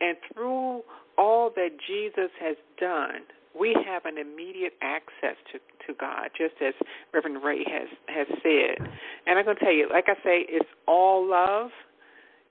And 0.00 0.16
through 0.32 0.82
all 1.16 1.50
that 1.54 1.70
Jesus 1.86 2.30
has 2.40 2.56
done, 2.80 3.22
we 3.58 3.76
have 3.86 4.04
an 4.04 4.18
immediate 4.18 4.74
access 4.82 5.36
to, 5.52 5.58
to 5.86 5.94
God, 5.98 6.30
just 6.36 6.54
as 6.60 6.74
Reverend 7.12 7.42
Ray 7.44 7.62
has, 7.64 7.88
has 8.08 8.26
said. 8.42 8.88
And 9.26 9.38
I'm 9.38 9.44
going 9.44 9.56
to 9.56 9.64
tell 9.64 9.72
you, 9.72 9.88
like 9.90 10.06
I 10.08 10.14
say, 10.24 10.44
it's 10.48 10.68
all 10.88 11.28
love. 11.28 11.70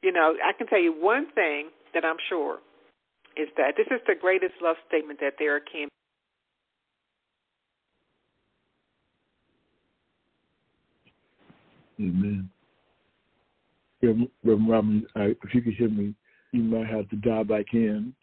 You 0.02 0.12
know, 0.14 0.36
I 0.44 0.54
can 0.54 0.68
tell 0.68 0.80
you 0.80 0.94
one 0.94 1.28
thing 1.36 1.70
that 1.94 2.06
I'm 2.06 2.18
sure 2.30 2.60
is 3.36 3.50
that 3.58 3.74
this 3.76 3.88
is 3.88 4.00
the 4.08 4.16
greatest 4.20 4.54
love 4.62 4.78
statement 4.88 5.20
that 5.20 5.34
there 5.40 5.60
can 5.60 5.90
Amen. 12.00 12.50
Reverend 14.02 14.70
Robin, 14.70 15.08
I, 15.16 15.36
if 15.44 15.54
you 15.54 15.62
could 15.62 15.74
hear 15.74 15.90
me, 15.90 16.14
you 16.52 16.64
might 16.64 16.88
have 16.88 17.10
to 17.10 17.16
dial 17.18 17.44
back 17.44 17.68
in 17.74 18.14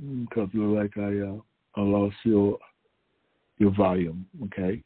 because 0.00 0.48
it 0.54 0.56
looks 0.56 0.96
like 0.96 1.04
I 1.04 1.18
uh, 1.20 1.40
I 1.76 1.82
lost 1.82 2.16
your 2.24 2.58
your 3.58 3.74
volume. 3.74 4.26
Okay. 4.44 4.82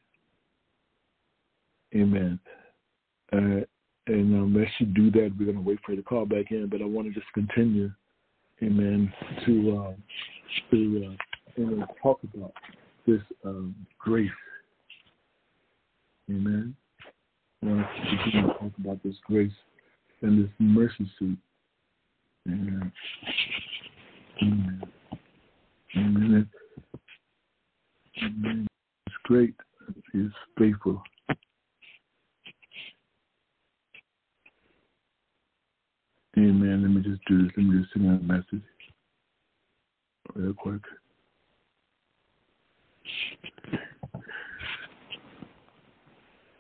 Amen. 1.95 2.39
Uh, 3.33 3.65
and 4.09 4.57
as 4.57 4.67
you 4.79 4.87
do 4.87 5.11
that, 5.13 5.33
we're 5.39 5.45
going 5.45 5.57
to 5.57 5.63
wait 5.63 5.79
for 5.85 5.93
you 5.93 5.99
to 5.99 6.03
call 6.03 6.27
back 6.27 6.51
in. 6.51 6.69
But 6.69 6.83
I 6.83 6.87
want 6.87 7.07
to 7.09 7.15
just 7.15 7.33
continue, 7.35 7.91
Amen, 8.63 9.13
to 9.47 9.79
uh, 9.79 10.71
to 10.71 11.17
uh, 11.59 11.87
talk 12.03 12.21
about 12.35 12.53
this 13.07 13.21
um, 13.45 13.75
grace. 13.99 14.31
Amen 16.31 16.75
want 17.67 17.87
to 17.87 18.17
continue 18.17 18.49
to 18.49 18.55
talk 18.55 18.73
about 18.79 19.03
this 19.03 19.15
grace 19.25 19.53
and 20.23 20.45
this 20.45 20.51
mercy 20.59 21.11
seat. 21.19 21.39
Amen. 22.49 22.93
Amen. 24.43 24.83
Amen. 28.23 28.67
It's 29.07 29.17
great. 29.25 29.55
He's 30.13 30.31
faithful. 30.59 31.03
Amen. 36.37 36.83
Let 36.83 36.91
me 36.91 37.03
just 37.03 37.25
do 37.27 37.43
this. 37.43 37.53
Let 37.57 37.67
me 37.67 37.81
just 37.81 37.93
sing 37.93 38.07
a 38.07 38.19
message 38.25 38.63
real 40.35 40.55
quick. 40.55 40.83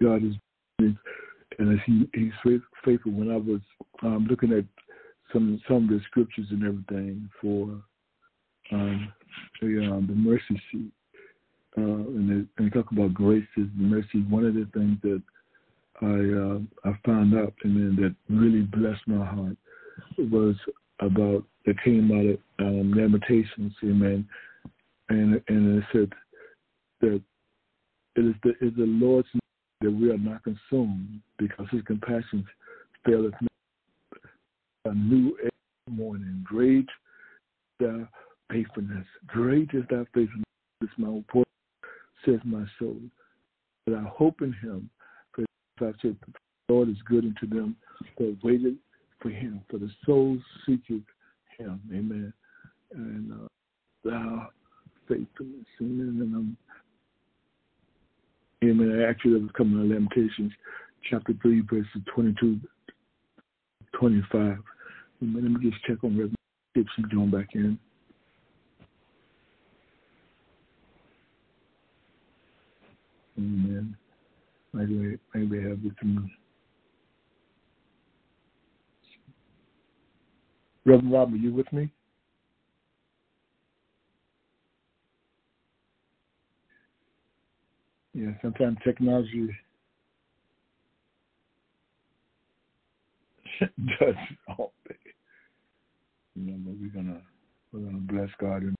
God 0.00 0.24
is 0.24 0.34
and 0.78 1.80
he 1.86 2.08
he's 2.14 2.60
faithful. 2.84 3.12
When 3.12 3.30
I 3.30 3.36
was 3.36 3.60
um, 4.02 4.26
looking 4.28 4.52
at 4.52 4.64
some 5.32 5.60
some 5.66 5.84
of 5.84 5.88
the 5.88 6.00
scriptures 6.06 6.46
and 6.50 6.64
everything 6.64 7.28
for 7.40 7.82
um, 8.72 9.12
the, 9.60 9.90
um, 9.90 10.06
the 10.06 10.14
mercy 10.14 10.60
seat, 10.70 10.92
uh, 11.76 11.80
and, 11.80 12.28
the, 12.28 12.62
and 12.62 12.72
talk 12.72 12.90
about 12.92 13.14
grace 13.14 13.46
is 13.56 13.66
mercy. 13.74 14.24
One 14.28 14.44
of 14.44 14.54
the 14.54 14.68
things 14.74 14.98
that 15.02 15.22
I 16.00 16.06
uh, 16.06 16.90
I 16.90 16.98
found 17.04 17.34
out 17.34 17.54
and 17.64 17.76
then 17.76 17.96
that 18.02 18.34
really 18.34 18.62
blessed 18.62 19.06
my 19.06 19.24
heart 19.24 19.56
was 20.18 20.56
about 21.00 21.44
that 21.66 21.82
came 21.82 22.10
out 22.10 22.64
of 22.64 22.66
um, 22.66 22.92
Lamentations, 22.94 23.72
amen, 23.84 24.28
and 25.08 25.40
and 25.48 25.78
it 25.78 25.84
said 25.92 26.12
that 27.00 27.22
it 28.16 28.24
is 28.24 28.34
the 28.42 28.50
is 28.60 28.74
the 28.76 28.86
Lord's 28.86 29.28
that 29.82 29.90
we 29.90 30.10
are 30.10 30.18
not 30.18 30.42
consumed 30.44 31.20
because 31.38 31.66
his 31.70 31.82
compassions 31.82 32.44
fail 33.04 33.26
us 33.26 33.32
not. 33.40 33.48
A 34.84 34.94
new 34.94 35.36
morning. 35.88 36.42
Great 36.44 36.88
thy 37.78 38.06
faithfulness. 38.50 39.06
Great 39.26 39.70
is 39.72 39.84
thy 39.90 40.04
faithfulness. 40.14 40.44
This 40.80 40.90
my 40.96 41.08
report, 41.08 41.46
says 42.24 42.40
my 42.44 42.64
soul. 42.78 42.96
But 43.86 43.94
I 43.94 44.02
hope 44.02 44.42
in 44.42 44.52
him. 44.54 44.90
For 45.78 45.88
I 45.88 45.92
said, 46.02 46.16
the 46.26 46.74
Lord 46.74 46.88
is 46.88 46.96
good 47.08 47.24
unto 47.24 47.46
them 47.46 47.76
that 48.18 48.36
waited 48.42 48.76
for 49.20 49.30
him. 49.30 49.62
For 49.70 49.78
the 49.78 49.90
soul 50.04 50.38
seeketh 50.66 51.02
him. 51.58 51.80
Amen. 51.90 52.32
And 52.92 53.32
uh, 53.32 53.46
thou 54.04 54.48
faithfulness. 55.08 55.66
Amen. 55.80 56.18
And 56.20 56.34
um, 56.34 56.56
Amen. 58.62 59.02
I 59.02 59.10
actually, 59.10 59.40
was 59.40 59.50
coming 59.56 59.80
of 59.80 59.88
Lamentations, 59.88 60.52
chapter 61.10 61.34
3, 61.42 61.62
verses 61.62 61.86
22, 62.14 62.60
25. 63.98 64.32
Amen. 64.36 64.62
Let 65.22 65.42
me 65.44 65.70
just 65.70 65.82
check 65.84 65.98
on 66.04 66.16
Reverend 66.16 66.36
she's 66.74 67.06
going 67.06 67.30
back 67.30 67.48
in. 67.54 67.78
Amen. 73.38 73.96
Maybe, 74.72 75.18
maybe 75.34 75.58
I 75.64 75.70
have 75.70 75.82
me. 76.04 76.32
Reverend 80.84 81.12
Rob, 81.12 81.32
are 81.32 81.36
you 81.36 81.52
with 81.52 81.72
me? 81.72 81.90
Yeah, 88.14 88.32
sometimes 88.42 88.76
technology 88.84 89.48
does 93.60 94.14
all 94.48 94.72
things. 94.86 94.98
You 96.34 96.52
know, 96.52 96.58
but 96.64 96.74
we're 96.80 97.02
gonna 97.02 97.20
we're 97.72 97.80
gonna 97.80 97.98
bless 97.98 98.28
God 98.40 98.62
and 98.62 98.74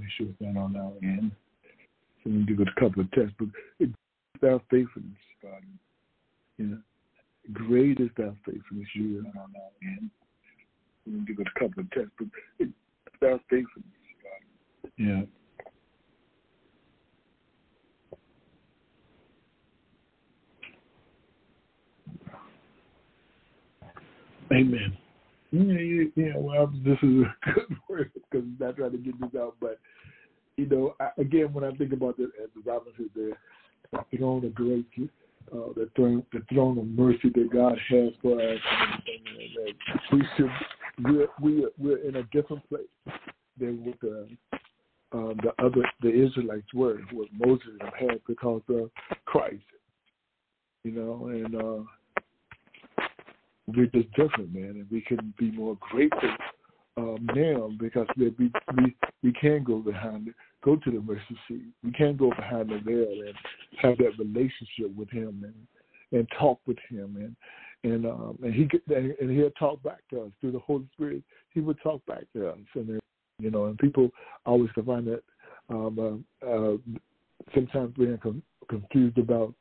make 0.00 0.08
sure 0.16 0.26
it's 0.28 0.40
not 0.40 0.60
on 0.60 0.76
our 0.76 0.92
end. 1.02 1.30
So 2.22 2.30
we 2.30 2.42
do 2.42 2.62
a 2.62 2.80
couple 2.80 3.02
of 3.02 3.10
tests, 3.12 3.34
but 3.38 3.48
it's 3.78 3.92
our 4.42 4.60
faithfulness, 4.70 5.18
God. 5.42 5.62
You 6.58 6.66
know, 6.66 6.78
great 7.52 8.00
is 8.00 8.10
our 8.18 8.34
faithfulness. 8.46 8.88
You 8.94 9.20
are 9.20 9.42
on 9.42 9.52
our 9.56 9.70
end. 9.82 10.10
We 11.06 11.20
do 11.20 11.36
a 11.40 11.58
couple 11.58 11.82
of 11.82 11.90
tests, 11.90 12.10
but 12.18 12.28
it's 12.58 12.72
our 13.22 13.40
faithfulness, 13.50 13.92
God. 14.22 14.90
Yeah. 14.96 15.22
Amen. 24.54 24.96
Yeah, 25.50 26.04
yeah, 26.16 26.32
well, 26.36 26.72
this 26.84 26.98
is 27.02 27.22
a 27.22 27.52
good 27.54 27.76
word 27.88 28.10
because 28.14 28.44
I'm 28.46 28.56
not 28.60 28.76
trying 28.76 28.92
to 28.92 28.98
get 28.98 29.20
this 29.20 29.40
out, 29.40 29.56
but 29.60 29.78
you 30.56 30.66
know, 30.66 30.94
I, 31.00 31.08
again, 31.18 31.52
when 31.52 31.64
I 31.64 31.72
think 31.72 31.92
about 31.92 32.16
the, 32.16 32.24
as 32.42 32.50
the 32.54 32.62
Bible 32.62 32.86
says, 32.96 33.06
the 33.14 34.16
throne 34.16 34.44
of 34.44 34.54
grace, 34.54 34.84
uh, 35.52 35.72
the 35.74 35.88
throne, 35.96 36.24
the 36.32 36.42
throne 36.52 36.78
of 36.78 36.86
mercy 36.86 37.30
that 37.34 37.50
God 37.52 37.78
has 37.90 38.12
for 38.22 38.40
us, 38.40 38.58
and, 39.06 39.74
we 40.12 40.26
should, 40.36 40.50
we're, 41.02 41.28
we're, 41.40 41.70
we're 41.78 42.08
in 42.08 42.16
a 42.16 42.22
different 42.24 42.68
place 42.68 42.82
than 43.58 43.84
what 43.84 44.00
the 44.00 44.28
um, 45.12 45.38
the 45.44 45.64
other 45.64 45.82
the 46.02 46.10
Israelites 46.10 46.66
were, 46.74 46.98
what 47.12 47.28
Moses 47.32 47.68
had 47.98 48.20
because 48.26 48.62
of 48.68 48.90
Christ, 49.24 49.62
you 50.84 50.92
know, 50.92 51.26
and. 51.26 51.54
uh 51.54 51.84
we're 53.66 53.86
just 53.86 54.10
different, 54.12 54.52
man, 54.52 54.70
and 54.70 54.86
we 54.90 55.00
can 55.00 55.34
be 55.38 55.50
more 55.50 55.76
grateful 55.80 56.30
um, 56.96 57.26
now 57.34 57.70
because 57.78 58.06
we, 58.16 58.32
we 58.38 58.96
we 59.22 59.32
can 59.32 59.64
go 59.64 59.78
behind 59.78 60.32
go 60.62 60.76
to 60.76 60.90
the 60.90 61.00
mercy 61.00 61.36
seat. 61.48 61.64
We 61.82 61.92
can 61.92 62.16
go 62.16 62.30
behind 62.30 62.70
the 62.70 62.78
veil 62.78 63.10
and 63.26 63.34
have 63.78 63.98
that 63.98 64.18
relationship 64.18 64.94
with 64.96 65.10
Him 65.10 65.44
and 65.44 66.18
and 66.18 66.28
talk 66.38 66.60
with 66.66 66.78
Him 66.90 67.16
and 67.16 67.36
and 67.84 68.06
um, 68.06 68.38
and 68.42 68.54
he 68.54 68.68
and 68.94 69.30
he'll 69.30 69.50
talk 69.50 69.82
back 69.82 70.00
to 70.10 70.22
us 70.22 70.30
through 70.40 70.52
the 70.52 70.58
Holy 70.58 70.88
Spirit. 70.94 71.22
He 71.50 71.60
would 71.60 71.80
talk 71.82 72.04
back 72.06 72.24
to 72.34 72.48
us, 72.48 72.58
and 72.74 72.88
then, 72.88 73.00
you 73.38 73.50
know, 73.50 73.66
and 73.66 73.78
people 73.78 74.10
always 74.46 74.70
find 74.74 75.06
that 75.06 75.22
um, 75.68 76.22
uh, 76.42 76.46
uh, 76.46 76.76
sometimes 77.54 77.94
we're 77.96 78.18
confused 78.68 79.18
about 79.18 79.54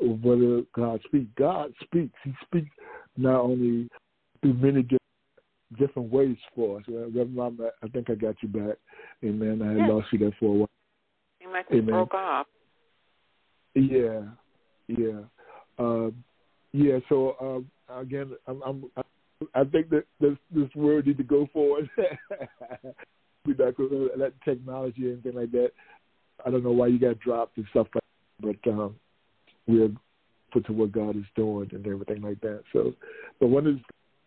whether 0.00 0.62
God 0.74 1.00
speaks. 1.04 1.30
God 1.36 1.72
speaks. 1.82 2.14
He 2.24 2.32
speaks 2.44 2.70
not 3.16 3.40
only 3.40 3.88
through 4.40 4.54
many 4.54 4.86
different 5.78 6.12
ways 6.12 6.36
for 6.54 6.78
us. 6.78 6.84
Reverend 6.88 7.34
Mom, 7.34 7.58
I 7.82 7.88
think 7.88 8.10
I 8.10 8.14
got 8.14 8.36
you 8.42 8.48
back. 8.48 8.76
Amen. 9.24 9.62
I 9.62 9.80
had 9.80 9.92
lost 9.92 10.08
you 10.12 10.18
there 10.18 10.36
for 10.38 10.46
a 10.46 10.58
while. 10.58 10.70
You 11.40 11.52
like 11.52 11.70
we 11.70 11.80
broke 11.80 12.14
off. 12.14 12.46
Yeah, 13.74 14.22
yeah, 14.88 15.20
uh, 15.78 16.10
yeah. 16.72 16.98
So 17.08 17.66
uh, 17.88 18.00
again, 18.00 18.32
I'm, 18.46 18.62
I'm, 18.62 18.84
I 19.54 19.64
think 19.64 19.90
that 19.90 20.04
this 20.20 20.36
this 20.50 20.68
word 20.74 21.06
need 21.06 21.18
to 21.18 21.24
go 21.24 21.48
forward. 21.52 21.88
Not 23.46 23.76
going 23.76 23.90
to 23.90 24.10
let 24.16 24.32
technology 24.42 25.10
and 25.10 25.24
anything 25.24 25.40
like 25.40 25.50
that. 25.52 25.70
I 26.44 26.50
don't 26.50 26.62
know 26.62 26.72
why 26.72 26.86
you 26.88 26.98
got 26.98 27.18
dropped 27.20 27.56
and 27.56 27.66
stuff 27.70 27.88
like 27.94 28.04
that, 28.42 28.62
but 28.62 28.70
um, 28.70 28.96
we're 29.70 29.90
put 30.52 30.66
to 30.66 30.72
what 30.72 30.92
God 30.92 31.16
is 31.16 31.24
doing 31.36 31.68
and 31.72 31.86
everything 31.86 32.22
like 32.22 32.40
that. 32.40 32.62
So, 32.72 32.92
but 33.38 33.48
one 33.48 33.66
of 33.66 33.76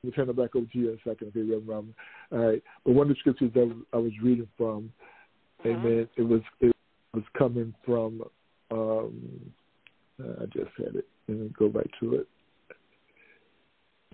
the, 0.04 0.12
turn 0.12 0.30
it 0.30 0.36
back 0.36 0.56
over 0.56 0.66
to 0.66 0.78
you 0.78 0.90
in 0.90 0.96
a 0.96 1.10
second, 1.10 1.30
okay, 1.30 1.42
Reverend 1.42 1.68
Robyn. 1.68 1.94
All 2.32 2.38
right, 2.40 2.64
but 2.86 2.94
one 2.94 3.10
of 3.10 3.16
the 3.16 3.20
scriptures 3.20 3.52
that 3.54 3.84
I 3.94 3.98
was 3.98 4.12
reading 4.22 4.48
from, 4.58 4.92
mm-hmm. 5.66 5.86
Amen. 5.86 6.10
It 6.18 6.24
was 6.24 6.42
it 6.60 6.74
was 7.14 7.24
coming 7.38 7.74
from. 7.86 8.24
um 8.72 9.52
I 10.20 10.46
just 10.46 10.70
had 10.78 10.96
it. 10.96 11.08
Let 11.28 11.38
me 11.38 11.54
go 11.58 11.70
back 11.70 11.88
to 12.00 12.16
it. 12.16 12.28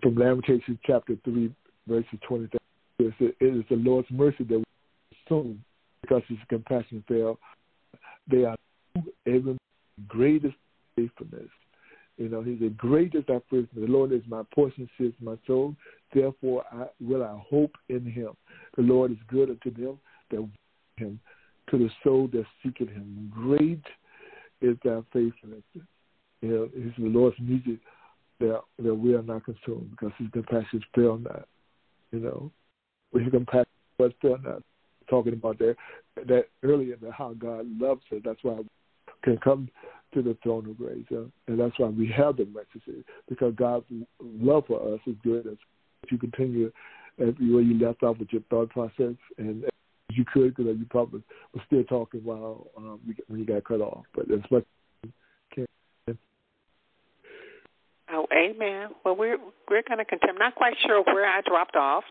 From 0.01 0.15
Lamentations 0.15 0.79
chapter 0.85 1.15
three, 1.25 1.53
verses 1.87 2.19
23. 2.27 2.57
It 2.99 3.35
is 3.39 3.63
the 3.69 3.75
Lord's 3.75 4.09
mercy 4.11 4.43
that 4.45 4.57
we 4.57 4.63
assume 5.25 5.63
because 6.01 6.21
His 6.27 6.37
compassion 6.47 7.03
fail. 7.07 7.37
They 8.29 8.45
are 8.45 8.55
even 9.25 9.57
greatest 10.07 10.55
faithfulness. 10.99 11.49
You 12.17 12.27
know, 12.27 12.41
he 12.41 12.57
said, 12.59 12.77
Great 12.77 13.15
is 13.15 13.23
thy. 13.27 13.39
The 13.51 13.67
Lord 13.75 14.11
is 14.11 14.21
my 14.27 14.43
portion, 14.53 14.89
says 14.99 15.13
my 15.21 15.35
soul. 15.47 15.75
Therefore 16.13 16.65
I 16.71 16.85
will 16.99 17.23
I 17.23 17.39
hope 17.49 17.75
in 17.87 18.05
him. 18.05 18.31
The 18.75 18.83
Lord 18.83 19.11
is 19.11 19.17
good 19.29 19.49
unto 19.49 19.71
them 19.71 19.99
that 20.31 20.47
him, 20.97 21.19
to 21.71 21.77
the 21.77 21.89
soul 22.03 22.27
that 22.33 22.45
seeketh 22.61 22.89
him. 22.89 23.31
Great 23.33 23.83
is 24.61 24.75
thy 24.83 24.99
faithfulness. 25.13 25.63
You 26.41 26.49
know, 26.49 26.69
it's 26.73 26.97
the 26.97 27.05
Lord's 27.05 27.37
music 27.39 27.79
that 28.39 28.61
that 28.79 28.93
we 28.93 29.13
are 29.15 29.21
not 29.23 29.45
consumed 29.45 29.91
because 29.91 30.11
his 30.17 30.27
compassions 30.33 30.83
fail 30.93 31.17
not. 31.17 31.47
You 32.11 32.19
know. 32.19 32.51
With 33.13 33.23
his 33.23 33.31
compassion 33.31 33.65
but 33.97 34.13
fail 34.21 34.37
not. 34.43 34.61
Talking 35.09 35.33
about 35.33 35.57
that 35.59 35.75
that 36.27 36.47
earlier 36.63 36.97
that 37.01 37.13
how 37.13 37.33
God 37.33 37.65
loves 37.79 38.01
us. 38.11 38.19
That's 38.25 38.43
why 38.43 38.53
I 38.53 38.61
can 39.23 39.37
come 39.37 39.69
to 40.13 40.21
the 40.21 40.37
throne 40.43 40.69
of 40.69 40.77
grace. 40.77 41.05
Uh, 41.11 41.25
and 41.47 41.59
that's 41.59 41.77
why 41.77 41.87
we 41.87 42.07
have 42.15 42.37
the 42.37 42.45
message, 42.45 43.05
because 43.27 43.53
God's 43.55 43.85
love 44.21 44.63
for 44.67 44.93
us 44.93 44.99
is 45.05 45.15
good. 45.23 45.47
As 45.47 45.57
if 46.03 46.11
you 46.11 46.17
continue 46.17 46.71
where 47.17 47.61
you 47.61 47.77
left 47.85 48.03
off 48.03 48.17
with 48.17 48.29
your 48.31 48.41
thought 48.49 48.69
process, 48.69 49.15
and 49.37 49.65
you 50.11 50.25
could, 50.31 50.55
because 50.55 50.77
you 50.77 50.85
probably 50.89 51.21
were 51.53 51.61
still 51.67 51.83
talking 51.83 52.21
while 52.23 52.67
um, 52.77 52.99
when 53.27 53.39
you 53.39 53.45
got 53.45 53.63
cut 53.65 53.81
off. 53.81 54.05
But 54.15 54.31
as 54.31 54.39
much 54.49 54.63
can. 55.53 55.65
Oh, 58.11 58.25
amen. 58.33 58.89
Well, 59.03 59.15
we're 59.15 59.37
we're 59.69 59.83
going 59.87 59.99
to 59.99 60.05
continue. 60.05 60.33
I'm 60.33 60.39
not 60.39 60.55
quite 60.55 60.75
sure 60.85 61.03
where 61.03 61.27
I 61.27 61.41
dropped 61.41 61.75
off, 61.75 62.03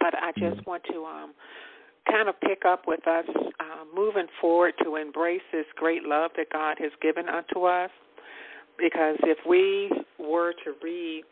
but 0.00 0.14
I 0.14 0.30
just 0.32 0.60
mm-hmm. 0.60 0.70
want 0.70 0.82
to 0.90 1.04
um, 1.04 1.34
kind 2.10 2.28
of 2.28 2.40
pick 2.40 2.64
up 2.64 2.82
with 2.86 3.06
us 3.06 3.24
uh, 3.60 3.84
moving 3.94 4.26
forward 4.40 4.74
to 4.84 4.96
embrace 4.96 5.42
this 5.52 5.66
great 5.76 6.04
love 6.04 6.30
that 6.36 6.50
God 6.52 6.76
has 6.80 6.92
given 7.02 7.28
unto 7.28 7.64
us. 7.64 7.90
Because 8.78 9.16
if 9.22 9.38
we 9.48 9.90
were 10.18 10.52
to 10.64 10.74
read 10.82 11.24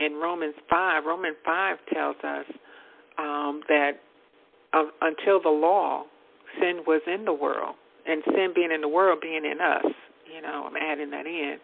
in 0.00 0.14
Romans 0.14 0.54
5, 0.68 1.04
Romans 1.04 1.36
5 1.44 1.76
tells 1.92 2.16
us 2.24 2.44
um, 3.18 3.62
that 3.68 3.92
uh, 4.72 4.84
until 5.00 5.40
the 5.40 5.50
law, 5.50 6.04
sin 6.60 6.82
was 6.86 7.02
in 7.06 7.24
the 7.24 7.32
world, 7.32 7.76
and 8.06 8.22
sin 8.26 8.52
being 8.54 8.72
in 8.72 8.80
the 8.80 8.88
world 8.88 9.20
being 9.22 9.44
in 9.44 9.60
us. 9.60 9.92
You 10.34 10.42
know, 10.42 10.64
I'm 10.66 10.76
adding 10.76 11.10
that 11.10 11.26
in. 11.26 11.56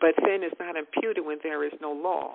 But 0.00 0.10
sin 0.24 0.42
is 0.42 0.52
not 0.58 0.76
imputed 0.76 1.24
when 1.24 1.38
there 1.42 1.64
is 1.64 1.72
no 1.80 1.92
law. 1.92 2.34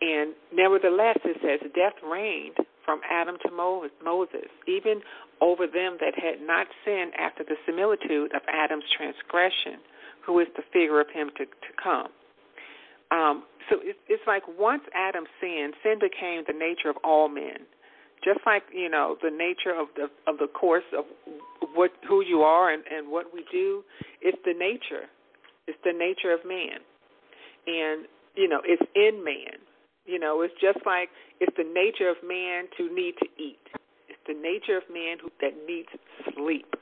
And 0.00 0.34
nevertheless, 0.52 1.18
it 1.24 1.36
says 1.42 1.70
death 1.74 1.94
reigned 2.04 2.56
from 2.88 3.00
Adam 3.04 3.36
to 3.44 3.52
Moses, 3.52 4.48
even 4.66 5.02
over 5.42 5.66
them 5.66 5.98
that 6.00 6.16
had 6.16 6.40
not 6.40 6.66
sinned 6.86 7.12
after 7.20 7.44
the 7.44 7.56
similitude 7.66 8.34
of 8.34 8.40
Adam's 8.48 8.88
transgression, 8.96 9.76
who 10.24 10.40
is 10.40 10.46
the 10.56 10.62
figure 10.72 10.98
of 10.98 11.06
him 11.12 11.28
to, 11.36 11.44
to 11.44 11.70
come. 11.76 12.08
Um, 13.10 13.44
so 13.68 13.76
it's, 13.82 13.98
it's 14.08 14.22
like 14.26 14.42
once 14.58 14.80
Adam 14.94 15.24
sinned, 15.38 15.74
sin 15.82 16.00
became 16.00 16.44
the 16.46 16.56
nature 16.56 16.88
of 16.88 16.96
all 17.04 17.28
men. 17.28 17.68
Just 18.24 18.40
like 18.46 18.62
you 18.72 18.88
know 18.88 19.16
the 19.22 19.30
nature 19.30 19.76
of 19.78 19.88
the 19.94 20.08
of 20.26 20.38
the 20.38 20.48
course 20.48 20.88
of 20.96 21.04
what 21.74 21.92
who 22.08 22.24
you 22.24 22.40
are 22.40 22.72
and 22.72 22.82
and 22.90 23.12
what 23.12 23.26
we 23.34 23.44
do, 23.52 23.84
it's 24.22 24.38
the 24.46 24.54
nature. 24.54 25.06
It's 25.68 25.78
the 25.84 25.92
nature 25.92 26.32
of 26.32 26.40
man, 26.48 26.80
and 27.68 28.08
you 28.34 28.48
know 28.48 28.60
it's 28.64 28.82
in 28.96 29.22
man. 29.22 29.60
You 30.08 30.18
know, 30.18 30.40
it's 30.40 30.56
just 30.56 30.80
like 30.86 31.10
it's 31.38 31.54
the 31.60 31.68
nature 31.68 32.08
of 32.08 32.16
man 32.24 32.64
to 32.80 32.88
need 32.88 33.14
to 33.20 33.28
eat. 33.36 33.60
It's 34.08 34.24
the 34.26 34.32
nature 34.32 34.80
of 34.80 34.88
man 34.88 35.20
who 35.20 35.28
that 35.44 35.52
needs 35.68 35.92
sleep. 36.32 36.74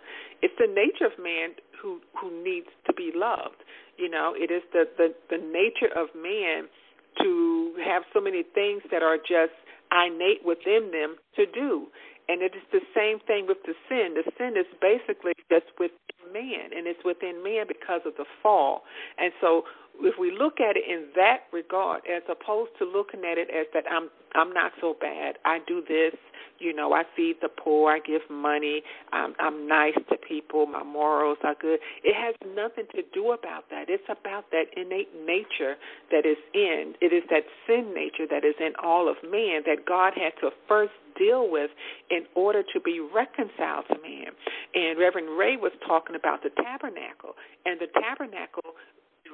It's 0.42 0.54
the 0.58 0.70
nature 0.70 1.10
of 1.10 1.18
man 1.18 1.58
who 1.74 1.98
who 2.14 2.30
needs 2.30 2.70
to 2.86 2.94
be 2.94 3.10
loved. 3.12 3.66
You 3.98 4.08
know, 4.08 4.32
it 4.38 4.54
is 4.54 4.62
the 4.72 4.86
the 4.96 5.10
the 5.28 5.42
nature 5.42 5.90
of 5.90 6.14
man 6.14 6.70
to 7.18 7.74
have 7.84 8.04
so 8.14 8.20
many 8.20 8.44
things 8.54 8.82
that 8.92 9.02
are 9.02 9.18
just 9.18 9.58
innate 9.90 10.44
within 10.44 10.90
them 10.92 11.16
to 11.34 11.46
do. 11.46 11.86
And 12.28 12.42
it 12.42 12.54
is 12.54 12.66
the 12.72 12.82
same 12.94 13.20
thing 13.26 13.46
with 13.46 13.58
the 13.64 13.74
sin. 13.88 14.14
The 14.14 14.26
sin 14.36 14.56
is 14.58 14.66
basically 14.80 15.32
just 15.48 15.66
within 15.78 16.32
man, 16.32 16.74
and 16.76 16.86
it's 16.86 17.04
within 17.04 17.42
man 17.42 17.66
because 17.68 18.00
of 18.04 18.14
the 18.16 18.26
fall. 18.42 18.82
And 19.18 19.32
so 19.40 19.62
if 20.00 20.18
we 20.18 20.36
look 20.36 20.60
at 20.60 20.76
it 20.76 20.84
in 20.88 21.06
that 21.14 21.46
regard, 21.52 22.02
as 22.06 22.22
opposed 22.28 22.72
to 22.78 22.84
looking 22.84 23.22
at 23.24 23.38
it 23.38 23.48
as 23.50 23.66
that 23.74 23.84
I'm 23.90 24.10
I'm 24.34 24.52
not 24.52 24.72
so 24.80 24.94
bad, 25.00 25.38
I 25.46 25.60
do 25.66 25.82
this, 25.86 26.12
you 26.58 26.74
know, 26.74 26.92
I 26.92 27.04
feed 27.16 27.36
the 27.40 27.48
poor, 27.48 27.92
I 27.92 28.00
give 28.00 28.20
money, 28.30 28.82
I'm, 29.12 29.34
I'm 29.38 29.66
nice 29.66 29.94
to 30.10 30.16
people, 30.16 30.66
my 30.66 30.82
morals 30.82 31.38
are 31.42 31.54
good. 31.58 31.78
It 32.04 32.14
has 32.14 32.34
nothing 32.54 32.84
to 32.94 33.02
do 33.14 33.32
about 33.32 33.70
that. 33.70 33.88
It's 33.88 34.04
about 34.08 34.50
that 34.50 34.66
innate 34.76 35.08
nature 35.24 35.76
that 36.10 36.26
is 36.26 36.36
in. 36.52 36.94
It 37.00 37.14
is 37.14 37.22
that 37.30 37.44
sin 37.66 37.94
nature 37.94 38.26
that 38.30 38.44
is 38.44 38.54
in 38.60 38.72
all 38.82 39.08
of 39.08 39.16
man 39.22 39.62
that 39.64 39.86
God 39.86 40.12
had 40.14 40.32
to 40.40 40.50
first 40.68 40.92
deal 41.18 41.50
with 41.50 41.70
in 42.10 42.24
order 42.34 42.62
to 42.62 42.80
be 42.80 43.00
reconciled 43.00 43.84
to 43.88 44.00
man. 44.00 44.32
And 44.74 44.98
Reverend 44.98 45.38
Ray 45.38 45.56
was 45.56 45.72
talking 45.86 46.16
about 46.16 46.42
the 46.42 46.50
tabernacle, 46.50 47.34
and 47.64 47.80
the 47.80 47.88
tabernacle 48.00 48.76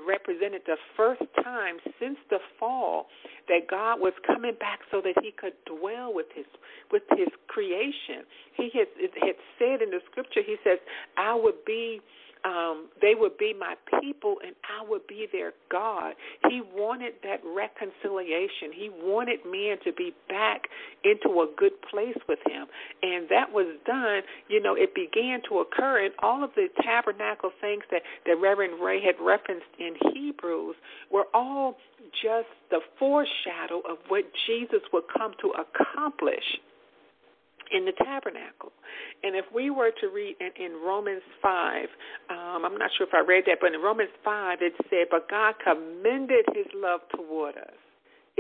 represented 0.07 0.63
the 0.67 0.77
first 0.97 1.23
time 1.45 1.77
since 2.01 2.17
the 2.31 2.39
fall 2.59 3.07
that 3.49 3.69
God 3.71 4.01
was 4.01 4.13
coming 4.27 4.55
back 4.59 4.81
so 4.91 5.01
that 5.03 5.15
he 5.23 5.31
could 5.31 5.53
dwell 5.67 6.13
with 6.13 6.27
his 6.35 6.47
with 6.91 7.03
his 7.11 7.29
creation. 7.49 8.25
He 8.57 8.71
had, 8.75 8.89
had 9.21 9.37
said 9.59 9.83
in 9.83 9.91
the 9.91 10.01
scripture, 10.11 10.41
he 10.45 10.57
says, 10.65 10.79
I 11.17 11.35
would 11.35 11.65
be 11.67 12.01
um, 12.45 12.89
they 13.01 13.15
would 13.15 13.39
be 13.39 13.55
my 13.59 13.75
people 14.01 14.37
and 14.45 14.55
I 14.67 14.89
would 14.89 15.07
be 15.07 15.27
their 15.31 15.53
God. 15.71 16.15
He 16.49 16.61
wanted 16.75 17.15
that 17.23 17.41
reconciliation. 17.45 18.73
He 18.75 18.91
wanted 18.91 19.41
man 19.47 19.77
to 19.85 19.93
be 19.93 20.13
back 20.29 20.63
into 21.05 21.41
a 21.41 21.47
good 21.57 21.81
place 21.91 22.19
with 22.29 22.41
him. 22.47 22.67
And 23.03 23.29
that 23.31 23.53
was 23.53 23.77
done, 23.87 24.23
you 24.49 24.61
know, 24.61 24.75
it 24.75 24.95
began 24.95 25.41
to 25.49 25.59
occur 25.59 26.05
and 26.05 26.15
all 26.19 26.43
of 26.43 26.51
the 26.57 26.69
tabernacle 26.83 27.51
things 27.61 27.85
that, 27.91 28.03
that 28.27 28.37
Reverend 28.41 28.83
Ray 28.83 29.01
had 29.01 29.15
referenced 29.21 29.67
in 29.79 29.95
Hebrews 30.13 30.77
were 31.11 31.27
all 31.33 31.77
just 32.23 32.49
the 32.71 32.81
foreshadow 32.99 33.81
of 33.89 33.99
what 34.09 34.25
Jesus 34.47 34.81
would 34.93 35.05
come 35.17 35.33
to 35.41 35.53
accomplish 35.53 36.59
in 37.73 37.85
the 37.85 37.93
tabernacle. 38.05 38.73
And 39.23 39.37
if 39.37 39.45
we 39.55 39.71
were 39.71 39.91
to 40.01 40.09
read 40.09 40.37
in, 40.41 40.51
in 40.65 40.73
Romans 40.85 41.23
5, 41.43 41.87
um, 42.31 42.65
I'm 42.65 42.79
not 42.79 42.91
sure 42.97 43.07
if 43.07 43.15
I 43.15 43.21
read 43.21 43.45
that, 43.47 43.59
but 43.61 43.75
in 43.75 43.81
Romans 43.81 44.11
5 44.25 44.59
it 44.61 44.75
said, 44.91 45.07
But 45.11 45.29
God 45.29 45.55
commended 45.63 46.47
his 46.55 46.67
love 46.75 47.01
toward 47.17 47.57
us 47.57 47.82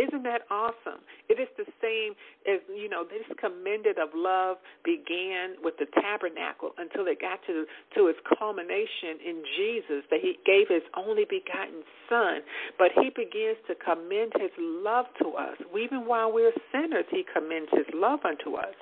isn't 0.00 0.24
that 0.24 0.48
awesome? 0.48 1.04
It 1.28 1.36
is 1.36 1.52
the 1.60 1.68
same 1.84 2.16
as, 2.48 2.64
you 2.72 2.88
know, 2.88 3.04
this 3.04 3.28
commended 3.36 4.00
of 4.00 4.08
love 4.16 4.56
began 4.84 5.60
with 5.60 5.76
the 5.76 5.84
tabernacle 6.00 6.72
until 6.80 7.04
it 7.04 7.20
got 7.20 7.44
to, 7.44 7.68
to 7.96 8.08
its 8.08 8.18
culmination 8.24 9.20
in 9.20 9.44
Jesus, 9.52 10.00
that 10.08 10.24
he 10.24 10.40
gave 10.48 10.72
his 10.72 10.82
only 10.96 11.28
begotten 11.28 11.84
Son. 12.08 12.40
But 12.80 12.96
he 12.96 13.12
begins 13.12 13.60
to 13.68 13.76
commend 13.76 14.32
his 14.40 14.52
love 14.56 15.12
to 15.20 15.36
us. 15.36 15.60
Even 15.76 16.08
while 16.08 16.32
we're 16.32 16.56
sinners, 16.72 17.04
he 17.12 17.24
commends 17.28 17.68
his 17.72 17.88
love 17.92 18.20
unto 18.24 18.56
us. 18.56 18.76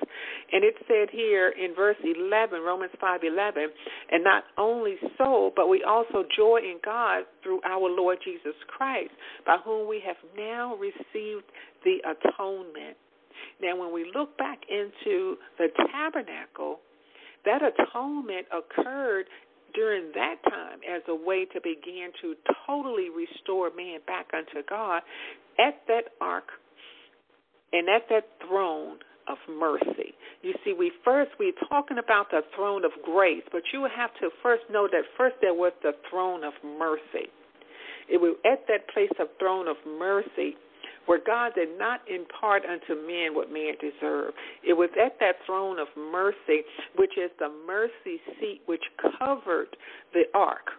And 0.51 0.63
it 0.63 0.75
said 0.87 1.11
here 1.11 1.51
in 1.51 1.75
verse 1.75 1.99
11, 2.03 2.63
Romans 2.63 2.91
5 2.99 3.21
11, 3.23 3.67
and 4.11 4.23
not 4.23 4.43
only 4.57 4.95
so, 5.17 5.51
but 5.55 5.67
we 5.67 5.83
also 5.83 6.23
joy 6.35 6.59
in 6.63 6.79
God 6.83 7.23
through 7.43 7.59
our 7.67 7.89
Lord 7.89 8.19
Jesus 8.23 8.55
Christ, 8.67 9.11
by 9.45 9.57
whom 9.63 9.89
we 9.89 10.01
have 10.05 10.17
now 10.37 10.75
received 10.75 11.00
received 11.01 11.45
the 11.83 11.97
atonement. 12.05 12.97
Now, 13.61 13.77
when 13.77 13.93
we 13.93 14.11
look 14.13 14.37
back 14.37 14.59
into 14.69 15.37
the 15.57 15.67
tabernacle, 15.91 16.79
that 17.45 17.61
atonement 17.61 18.47
occurred 18.51 19.25
during 19.73 20.11
that 20.13 20.35
time 20.49 20.79
as 20.83 21.01
a 21.07 21.15
way 21.15 21.45
to 21.45 21.61
begin 21.61 22.09
to 22.21 22.35
totally 22.67 23.09
restore 23.09 23.71
man 23.75 23.99
back 24.05 24.27
unto 24.33 24.65
God 24.67 25.01
at 25.59 25.81
that 25.87 26.11
ark 26.19 26.49
and 27.71 27.87
at 27.87 28.03
that 28.09 28.27
throne 28.47 28.97
of 29.29 29.37
mercy. 29.49 30.13
You 30.41 30.53
see, 30.65 30.73
we 30.77 30.91
first 31.05 31.31
we're 31.39 31.53
talking 31.69 31.97
about 31.97 32.31
the 32.31 32.41
throne 32.55 32.83
of 32.83 32.91
grace, 33.03 33.43
but 33.51 33.61
you 33.71 33.87
have 33.95 34.11
to 34.19 34.29
first 34.43 34.63
know 34.69 34.87
that 34.91 35.03
first 35.17 35.35
there 35.41 35.53
was 35.53 35.71
the 35.83 35.93
throne 36.09 36.43
of 36.43 36.53
mercy. 36.63 37.29
It 38.09 38.19
was 38.19 38.35
at 38.45 38.67
that 38.67 38.89
place 38.93 39.13
of 39.19 39.27
throne 39.39 39.67
of 39.67 39.77
mercy 39.87 40.57
where 41.05 41.19
God 41.25 41.53
did 41.55 41.77
not 41.77 42.01
impart 42.07 42.63
unto 42.65 42.95
men 43.07 43.33
what 43.33 43.51
man 43.51 43.73
deserved. 43.79 44.35
It 44.63 44.73
was 44.73 44.89
at 45.03 45.19
that 45.19 45.35
throne 45.45 45.79
of 45.79 45.87
mercy, 45.97 46.63
which 46.95 47.17
is 47.17 47.31
the 47.39 47.49
mercy 47.65 48.21
seat 48.39 48.61
which 48.65 48.83
covered 49.19 49.75
the 50.13 50.23
ark. 50.33 50.71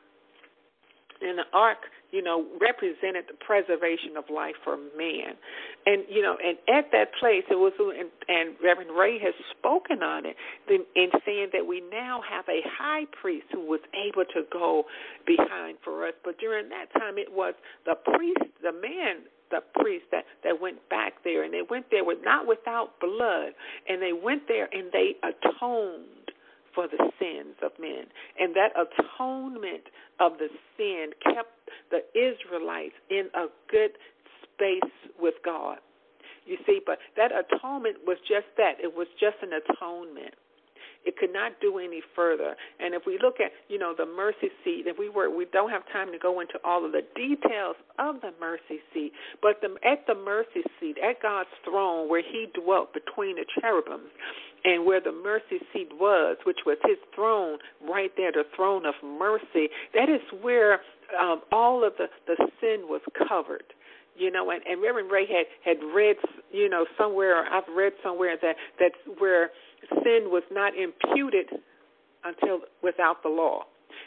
And 1.20 1.38
the 1.38 1.46
ark, 1.52 1.78
you 2.10 2.20
know, 2.20 2.46
represented 2.60 3.30
the 3.30 3.38
preservation 3.46 4.16
of 4.18 4.24
life 4.28 4.56
for 4.64 4.76
man. 4.76 5.38
And, 5.86 6.02
you 6.10 6.20
know, 6.20 6.36
and 6.42 6.58
at 6.66 6.90
that 6.90 7.14
place, 7.20 7.44
it 7.48 7.54
was, 7.54 7.72
and, 7.78 8.10
and 8.26 8.56
Reverend 8.62 8.90
Ray 8.90 9.20
has 9.20 9.34
spoken 9.56 10.02
on 10.02 10.26
it 10.26 10.36
in 10.68 11.10
saying 11.24 11.50
that 11.52 11.64
we 11.64 11.80
now 11.92 12.20
have 12.28 12.44
a 12.48 12.60
high 12.66 13.06
priest 13.20 13.46
who 13.52 13.60
was 13.60 13.80
able 13.94 14.24
to 14.34 14.42
go 14.52 14.84
behind 15.26 15.78
for 15.84 16.06
us. 16.06 16.14
But 16.24 16.38
during 16.38 16.68
that 16.70 16.92
time, 16.98 17.18
it 17.18 17.30
was 17.30 17.54
the 17.86 17.94
priest, 17.94 18.50
the 18.60 18.72
man 18.72 19.22
the 19.52 19.60
priests 19.78 20.08
that, 20.10 20.24
that 20.42 20.60
went 20.60 20.88
back 20.88 21.22
there, 21.22 21.44
and 21.44 21.52
they 21.54 21.62
went 21.68 21.86
there 21.92 22.04
with 22.04 22.18
not 22.24 22.48
without 22.48 22.98
blood, 22.98 23.52
and 23.88 24.02
they 24.02 24.12
went 24.12 24.48
there 24.48 24.68
and 24.72 24.90
they 24.90 25.14
atoned 25.22 26.32
for 26.74 26.88
the 26.88 26.98
sins 27.20 27.54
of 27.62 27.70
men. 27.78 28.08
And 28.40 28.56
that 28.56 28.72
atonement 28.74 29.84
of 30.18 30.38
the 30.38 30.48
sin 30.76 31.12
kept 31.22 31.52
the 31.90 32.00
Israelites 32.16 32.96
in 33.10 33.28
a 33.34 33.46
good 33.70 33.92
space 34.42 34.92
with 35.20 35.34
God. 35.44 35.78
You 36.46 36.56
see, 36.66 36.80
but 36.84 36.98
that 37.16 37.30
atonement 37.30 37.98
was 38.06 38.18
just 38.26 38.48
that. 38.56 38.80
It 38.82 38.96
was 38.96 39.06
just 39.20 39.36
an 39.42 39.50
atonement. 39.52 40.34
It 41.04 41.16
could 41.16 41.32
not 41.32 41.52
do 41.60 41.78
any 41.78 42.00
further. 42.14 42.54
And 42.78 42.94
if 42.94 43.02
we 43.06 43.18
look 43.22 43.40
at, 43.40 43.50
you 43.68 43.78
know, 43.78 43.94
the 43.96 44.06
mercy 44.06 44.48
seat, 44.64 44.84
if 44.86 44.98
we 44.98 45.08
were, 45.08 45.34
we 45.34 45.46
don't 45.52 45.70
have 45.70 45.82
time 45.92 46.12
to 46.12 46.18
go 46.18 46.40
into 46.40 46.54
all 46.64 46.84
of 46.84 46.92
the 46.92 47.02
details 47.14 47.76
of 47.98 48.20
the 48.20 48.32
mercy 48.40 48.80
seat, 48.94 49.12
but 49.40 49.60
the, 49.60 49.74
at 49.88 50.06
the 50.06 50.14
mercy 50.14 50.62
seat, 50.78 50.96
at 50.98 51.20
God's 51.20 51.48
throne, 51.64 52.08
where 52.08 52.22
He 52.22 52.46
dwelt 52.54 52.94
between 52.94 53.36
the 53.36 53.44
cherubims, 53.60 54.10
and 54.64 54.86
where 54.86 55.00
the 55.00 55.12
mercy 55.12 55.58
seat 55.72 55.88
was, 55.98 56.36
which 56.44 56.60
was 56.64 56.78
His 56.84 56.98
throne, 57.14 57.58
right 57.88 58.12
there, 58.16 58.30
the 58.30 58.44
throne 58.54 58.86
of 58.86 58.94
mercy. 59.02 59.68
That 59.94 60.08
is 60.08 60.20
where 60.40 60.80
um, 61.20 61.42
all 61.50 61.84
of 61.84 61.94
the 61.98 62.06
the 62.26 62.36
sin 62.60 62.86
was 62.88 63.02
covered 63.28 63.64
you 64.16 64.30
know, 64.30 64.50
and, 64.50 64.60
and 64.66 64.82
Reverend 64.82 65.10
Ray 65.10 65.26
had 65.26 65.46
had 65.64 65.82
read, 65.94 66.16
you 66.52 66.68
know, 66.68 66.84
somewhere 66.98 67.44
I've 67.50 67.64
read 67.74 67.92
somewhere 68.02 68.36
that 68.42 68.56
that's 68.78 69.18
where 69.18 69.50
sin 70.02 70.30
was 70.30 70.42
not 70.50 70.72
imputed 70.76 71.46
until 72.24 72.60
without 72.82 73.22
the 73.22 73.28
law. 73.28 73.64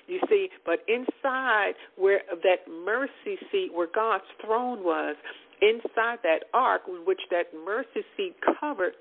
You 0.07 0.19
see, 0.29 0.49
but 0.65 0.79
inside 0.87 1.73
where 1.97 2.21
that 2.29 2.67
mercy 2.85 3.37
seat 3.51 3.69
where 3.73 3.87
God's 3.93 4.23
throne 4.43 4.83
was, 4.83 5.15
inside 5.61 6.19
that 6.23 6.45
ark 6.53 6.81
which 7.05 7.21
that 7.31 7.47
mercy 7.65 8.05
seat 8.15 8.35
covered, 8.59 8.93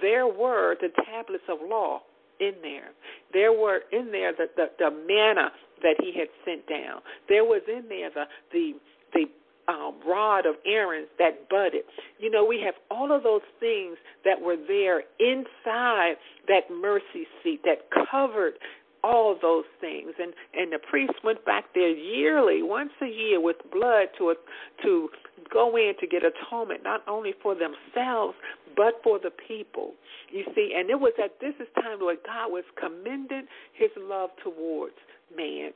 there 0.00 0.26
were 0.26 0.76
the 0.80 0.88
tablets 1.04 1.44
of 1.48 1.58
law 1.68 2.00
in 2.40 2.54
there. 2.62 2.90
There 3.32 3.52
were 3.52 3.80
in 3.92 4.10
there 4.10 4.32
the, 4.32 4.46
the, 4.56 4.66
the 4.78 4.90
manna 4.90 5.50
that 5.82 5.96
he 6.00 6.12
had 6.18 6.28
sent 6.44 6.66
down. 6.68 7.00
There 7.28 7.44
was 7.44 7.62
in 7.68 7.88
there 7.88 8.10
the 8.10 8.24
the 8.52 8.72
the 9.12 9.24
um, 9.68 9.94
rod 10.06 10.46
of 10.46 10.56
Aaron's 10.66 11.08
that 11.18 11.48
budded. 11.48 11.82
You 12.18 12.30
know, 12.30 12.44
we 12.44 12.60
have 12.64 12.74
all 12.90 13.12
of 13.12 13.22
those 13.22 13.46
things 13.60 13.96
that 14.24 14.40
were 14.40 14.56
there 14.56 15.02
inside 15.18 16.14
that 16.48 16.70
mercy 16.70 17.26
seat 17.42 17.60
that 17.64 17.88
covered 18.10 18.54
all 19.02 19.36
those 19.40 19.64
things. 19.80 20.12
And 20.20 20.32
and 20.54 20.72
the 20.72 20.78
priests 20.78 21.16
went 21.22 21.44
back 21.44 21.64
there 21.74 21.90
yearly, 21.90 22.62
once 22.62 22.90
a 23.02 23.06
year, 23.06 23.40
with 23.40 23.56
blood 23.72 24.08
to 24.18 24.34
to 24.82 25.08
go 25.52 25.76
in 25.76 25.92
to 26.00 26.06
get 26.06 26.22
atonement, 26.24 26.82
not 26.82 27.02
only 27.06 27.34
for 27.42 27.54
themselves 27.54 28.36
but 28.76 28.94
for 29.04 29.20
the 29.20 29.30
people. 29.30 29.92
You 30.32 30.44
see, 30.54 30.74
and 30.76 30.90
it 30.90 30.98
was 30.98 31.12
at 31.22 31.38
this 31.40 31.54
is 31.60 31.68
time 31.76 32.00
where 32.00 32.16
God 32.16 32.50
was 32.50 32.64
commending 32.74 33.46
His 33.72 33.90
love 33.96 34.30
towards 34.42 34.96
man 35.36 35.70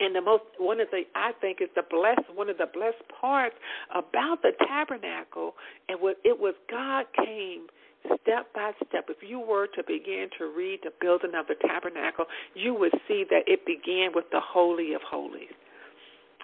and 0.00 0.14
the 0.14 0.20
most 0.20 0.44
one 0.58 0.80
of 0.80 0.88
the 0.90 1.02
I 1.14 1.32
think 1.40 1.60
is 1.60 1.68
the 1.74 1.84
blessed 1.88 2.34
one 2.34 2.48
of 2.48 2.58
the 2.58 2.68
blessed 2.72 3.02
parts 3.20 3.56
about 3.94 4.42
the 4.42 4.52
tabernacle 4.66 5.54
and 5.88 6.00
what 6.00 6.16
it 6.24 6.38
was 6.38 6.54
God 6.70 7.06
came 7.16 7.66
step 8.22 8.52
by 8.52 8.72
step. 8.88 9.06
If 9.08 9.18
you 9.22 9.38
were 9.38 9.68
to 9.68 9.82
begin 9.86 10.28
to 10.38 10.46
read 10.46 10.80
the 10.82 10.90
building 11.00 11.38
of 11.38 11.46
the 11.46 11.54
tabernacle, 11.66 12.26
you 12.54 12.74
would 12.74 12.92
see 13.06 13.24
that 13.30 13.46
it 13.46 13.64
began 13.64 14.10
with 14.14 14.24
the 14.32 14.40
holy 14.40 14.92
of 14.94 15.02
holies 15.02 15.54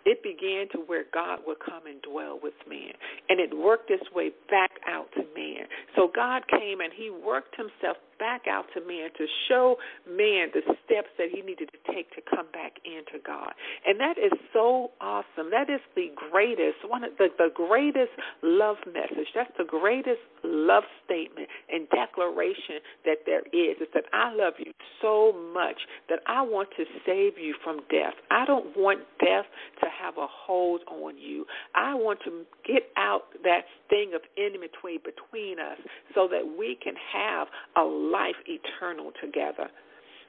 it 0.09 0.23
began 0.23 0.69
to 0.73 0.79
where 0.87 1.05
God 1.13 1.41
would 1.47 1.59
come 1.61 1.87
and 1.87 2.01
dwell 2.03 2.39
with 2.43 2.55
man. 2.69 2.93
And 3.29 3.41
it 3.41 3.57
worked 3.57 3.91
its 3.91 4.05
way 4.15 4.31
back 4.51 4.71
out 4.89 5.13
to 5.13 5.23
man. 5.37 5.67
So 5.97 6.11
God 6.15 6.43
came 6.49 6.81
and 6.81 6.93
he 6.97 7.11
worked 7.11 7.57
himself 7.57 7.99
back 8.19 8.47
out 8.49 8.67
to 8.75 8.81
man 8.81 9.11
to 9.17 9.27
show 9.49 9.77
man 10.09 10.49
the 10.53 10.63
steps 10.85 11.09
that 11.19 11.29
he 11.33 11.43
needed 11.43 11.71
to 11.73 11.93
take 11.93 12.11
to 12.15 12.23
come 12.23 12.47
back 12.53 12.79
into 12.85 13.23
God. 13.25 13.53
And 13.87 13.99
that 14.01 14.19
is 14.19 14.33
so 14.53 14.91
awesome. 15.01 15.51
That 15.51 15.71
is 15.71 15.81
the 15.95 16.11
greatest, 16.15 16.87
one 16.87 17.05
of 17.05 17.13
the, 17.19 17.29
the 17.39 17.51
greatest 17.55 18.13
love 18.43 18.77
message. 18.87 19.29
That's 19.35 19.53
the 19.59 19.65
greatest 19.65 20.21
love 20.45 20.85
statement 21.05 21.49
and 21.71 21.89
declaration 21.91 22.81
that 23.05 23.25
there 23.27 23.43
is. 23.53 23.79
Is 23.81 23.89
that 23.95 24.05
I 24.13 24.35
love 24.35 24.55
you 24.59 24.73
so 25.03 25.33
much 25.55 25.79
that 26.09 26.21
I 26.27 26.43
want 26.43 26.69
to 26.77 26.85
save 27.07 27.39
you 27.39 27.55
from 27.63 27.81
death. 27.91 28.15
I 28.31 28.45
don't 28.45 28.77
want 28.77 29.01
death 29.21 29.47
to 29.81 29.87
have 30.03 30.17
a 30.19 30.27
hold 30.29 30.83
on 30.89 31.19
you. 31.19 31.45
I 31.75 31.95
want 31.95 32.21
to 32.25 32.45
get 32.67 32.91
out 32.97 33.23
that 33.45 33.63
thing 33.89 34.13
of 34.15 34.23
enmity 34.37 35.01
between 35.03 35.59
us 35.59 35.79
so 36.15 36.29
that 36.29 36.43
we 36.59 36.77
can 36.83 36.95
have 37.13 37.49
a 37.77 37.83
life 38.11 38.37
eternal 38.47 39.13
together. 39.21 39.69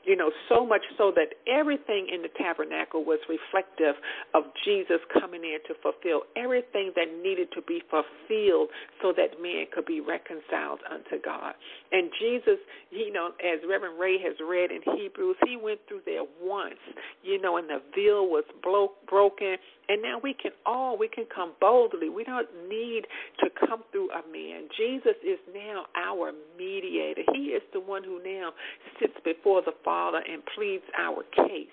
You 0.06 0.16
know, 0.16 0.32
so 0.48 0.66
much 0.66 0.82
so 0.98 1.12
that 1.16 1.36
everything 1.46 2.08
in 2.14 2.22
the 2.22 2.30
tabernacle 2.38 3.04
was 3.04 3.20
reflective 3.28 3.96
of 4.34 4.44
Jesus 4.66 4.98
coming 5.20 5.44
in 5.44 5.60
to 5.68 5.76
fulfill 5.82 6.24
everything 6.36 6.92
that 6.96 7.08
needed 7.22 7.52
to 7.54 7.62
be 7.62 7.84
fulfilled 7.90 8.70
so 9.02 9.14
that 9.16 9.42
man 9.42 9.66
could 9.74 9.86
be 9.86 10.00
reconciled 10.02 10.80
unto 10.90 11.22
God. 11.24 11.54
And 11.92 12.10
Jesus, 12.20 12.58
you 12.92 13.12
know, 13.12 13.32
as 13.44 13.60
Reverend 13.68 14.00
Ray 14.00 14.18
has 14.24 14.36
read 14.40 14.72
in 14.72 14.82
Hebrews, 14.98 15.36
he 15.46 15.58
went 15.58 15.80
through 15.88 16.02
there 16.06 16.24
once, 16.42 16.80
you 17.24 17.42
know, 17.42 17.58
and 17.58 17.70
the 17.70 17.82
veil 17.96 18.26
was 18.26 18.46
blo- 18.64 18.94
broken. 19.08 19.58
And 19.90 20.04
now 20.04 20.20
we 20.22 20.36
can 20.36 20.52
all, 20.66 20.98
we 20.98 21.08
can 21.08 21.26
come 21.34 21.54
boldly. 21.60 22.10
We 22.10 22.24
don't 22.24 22.48
need 22.70 23.06
to 23.40 23.50
come 23.68 23.84
through 23.92 24.12
a 24.12 24.22
man. 24.32 24.70
Jesus 24.78 25.18
is 25.26 25.40
now 25.54 25.86
our 25.98 26.32
mediator. 26.58 27.24
He 27.34 27.50
is 27.58 27.64
the 27.74 27.80
one 27.80 28.04
who 28.04 28.22
now 28.24 28.52
sits 29.00 29.16
before 29.26 29.62
the 29.62 29.74
Father 29.84 29.89
and 30.28 30.42
pleads 30.56 30.84
our 30.98 31.24
case 31.36 31.68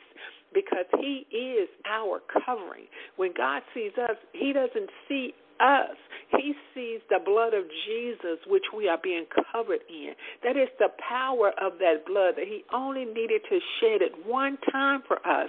because 0.55 0.87
he 0.99 1.27
is 1.35 1.69
our 1.87 2.21
covering. 2.33 2.87
When 3.17 3.33
God 3.37 3.63
sees 3.75 3.93
us, 3.99 4.17
he 4.33 4.53
doesn't 4.53 4.91
see 5.09 5.35
us. 5.61 5.97
He 6.29 6.55
sees 6.75 7.01
the 7.09 7.21
blood 7.25 7.55
of 7.55 7.65
Jesus, 7.87 8.39
which 8.49 8.65
we 8.77 8.89
are 8.89 8.99
being 9.03 9.27
covered 9.53 9.81
in. 9.89 10.13
That 10.43 10.57
is 10.57 10.69
the 10.79 10.89
power 11.09 11.53
of 11.63 11.79
that 11.79 12.05
blood 12.05 12.35
that 12.37 12.47
He 12.47 12.65
only 12.75 13.05
needed 13.05 13.43
to 13.49 13.59
shed 13.81 14.03
it 14.03 14.13
one 14.27 14.59
time 14.73 15.03
for 15.07 15.17
us. 15.27 15.49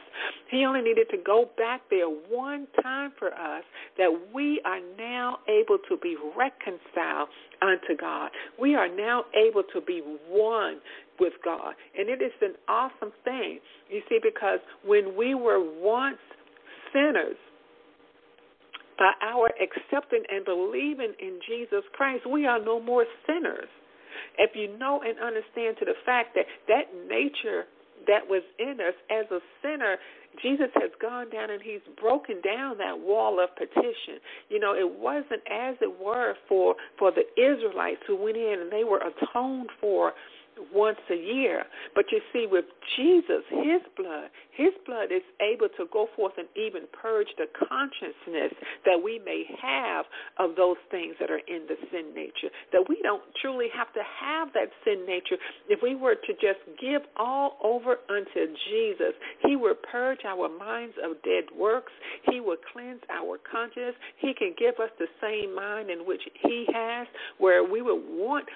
He 0.52 0.66
only 0.66 0.82
needed 0.82 1.08
to 1.12 1.18
go 1.18 1.50
back 1.58 1.82
there 1.90 2.08
one 2.08 2.68
time 2.84 3.12
for 3.18 3.34
us 3.34 3.64
that 3.98 4.12
we 4.34 4.62
are 4.66 4.80
now 4.98 5.40
able 5.50 5.80
to 5.90 5.98
be 5.98 6.16
reconciled 6.38 7.30
unto 7.62 7.98
God. 8.00 8.30
We 8.60 8.76
are 8.76 8.88
now 8.88 9.26
able 9.36 9.64
to 9.74 9.82
be 9.82 10.02
one 10.30 10.80
with 11.20 11.34
God. 11.44 11.74
And 11.98 12.08
it 12.10 12.22
is 12.22 12.34
an 12.42 12.54
awesome 12.68 13.12
thing, 13.24 13.60
you 13.90 14.02
see, 14.08 14.20
because 14.22 14.60
when 14.86 15.18
we 15.18 15.34
were 15.34 15.60
once 15.82 16.18
sinners, 16.94 17.38
by 18.98 19.12
our 19.22 19.50
accepting 19.62 20.24
and 20.30 20.46
believing 20.46 21.14
in 21.20 21.40
Jesus 21.48 21.84
Christ, 21.94 22.26
we 22.30 22.46
are 22.46 22.60
no 22.64 22.80
more 22.80 23.06
sinners. 23.26 23.70
If 24.38 24.52
you 24.56 24.78
know 24.78 25.02
and 25.06 25.20
understand 25.20 25.78
to 25.80 25.86
the 25.86 25.98
fact 26.06 26.36
that 26.36 26.46
that 26.68 26.94
nature 27.08 27.66
that 28.08 28.28
was 28.30 28.44
in 28.60 28.80
us 28.80 28.96
as 29.10 29.26
a 29.32 29.40
sinner, 29.62 29.98
Jesus 30.42 30.70
has 30.76 30.92
gone 31.02 31.30
down 31.30 31.50
and 31.50 31.62
he's 31.62 31.82
broken 32.00 32.42
down 32.42 32.78
that 32.78 33.00
wall 33.00 33.40
of 33.44 33.50
partition. 33.56 34.22
You 34.50 34.60
know, 34.60 34.74
it 34.74 35.00
wasn't 35.00 35.42
as 35.52 35.76
it 35.82 36.00
were 36.00 36.36
for 36.48 36.76
for 36.98 37.12
the 37.12 37.26
Israelites 37.40 38.02
who 38.08 38.16
went 38.16 38.38
in 38.38 38.60
and 38.62 38.72
they 38.72 38.84
were 38.84 39.02
atoned 39.02 39.70
for 39.82 40.14
once 40.74 41.00
a 41.12 41.16
year. 41.16 41.64
But 41.96 42.06
you 42.12 42.20
see, 42.34 42.48
with 42.50 42.66
Jesus, 42.96 43.44
his 43.50 43.82
blood, 43.96 44.30
his 44.52 44.74
blood 44.86 45.12
is 45.12 45.22
able 45.42 45.70
to 45.78 45.86
go 45.92 46.08
forth 46.16 46.34
and 46.38 46.48
even 46.56 46.84
purge 46.92 47.28
the 47.38 47.46
consciousness 47.54 48.54
that 48.86 48.98
we 49.04 49.20
may 49.24 49.46
have 49.62 50.06
of 50.40 50.56
those 50.56 50.78
things 50.90 51.16
that 51.20 51.30
are 51.30 51.44
in 51.48 51.68
the 51.68 51.78
sin 51.92 52.14
nature. 52.16 52.50
That 52.72 52.86
we 52.90 53.00
don't 53.04 53.24
truly 53.42 53.68
have 53.76 53.94
to 53.94 54.02
have 54.02 54.54
that 54.54 54.70
sin 54.84 55.06
nature. 55.06 55.38
If 55.70 55.80
we 55.84 55.96
were 55.96 56.16
to 56.16 56.34
just 56.34 56.62
give 56.82 57.02
all 57.18 57.58
over 57.64 57.98
unto 58.10 58.54
Jesus, 58.70 59.14
he 59.46 59.56
would 59.56 59.82
purge 59.84 60.26
our 60.26 60.50
minds 60.50 60.96
of 61.04 61.22
dead 61.24 61.46
works. 61.56 61.92
He 62.32 62.40
would 62.40 62.60
cleanse 62.74 63.02
our 63.10 63.38
conscience. 63.50 63.96
He 64.18 64.34
can 64.34 64.54
give 64.58 64.76
us 64.82 64.90
the 65.00 65.08
same 65.22 65.56
mind 65.56 65.90
in 65.90 66.00
which 66.00 66.22
he 66.44 66.66
has, 66.74 67.08
where 67.38 67.64
we 67.64 67.82
would 67.82 68.02
want 68.10 68.48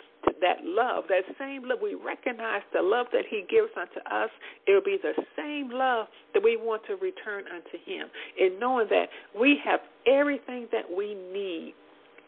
that 0.42 0.64
love, 0.64 1.06
that 1.10 1.24
same 1.38 1.68
love, 1.68 1.80
we 1.82 1.96
recognize 1.96 2.62
the 2.74 2.82
love 2.82 3.08
that 3.14 3.24
He 3.30 3.46
gives 3.50 3.70
unto 3.80 4.00
us. 4.10 4.30
It 4.68 4.74
will 4.74 4.84
be 4.84 4.98
the 5.02 5.14
same 5.36 5.70
love 5.72 6.08
that 6.34 6.44
we 6.44 6.58
want 6.58 6.84
to 6.88 6.96
return 6.96 7.46
unto 7.54 7.78
Him. 7.86 8.08
In 8.40 8.60
knowing 8.60 8.88
that 8.90 9.08
we 9.40 9.60
have 9.64 9.82
everything 10.08 10.68
that 10.72 10.86
we 10.90 11.16
need 11.16 11.74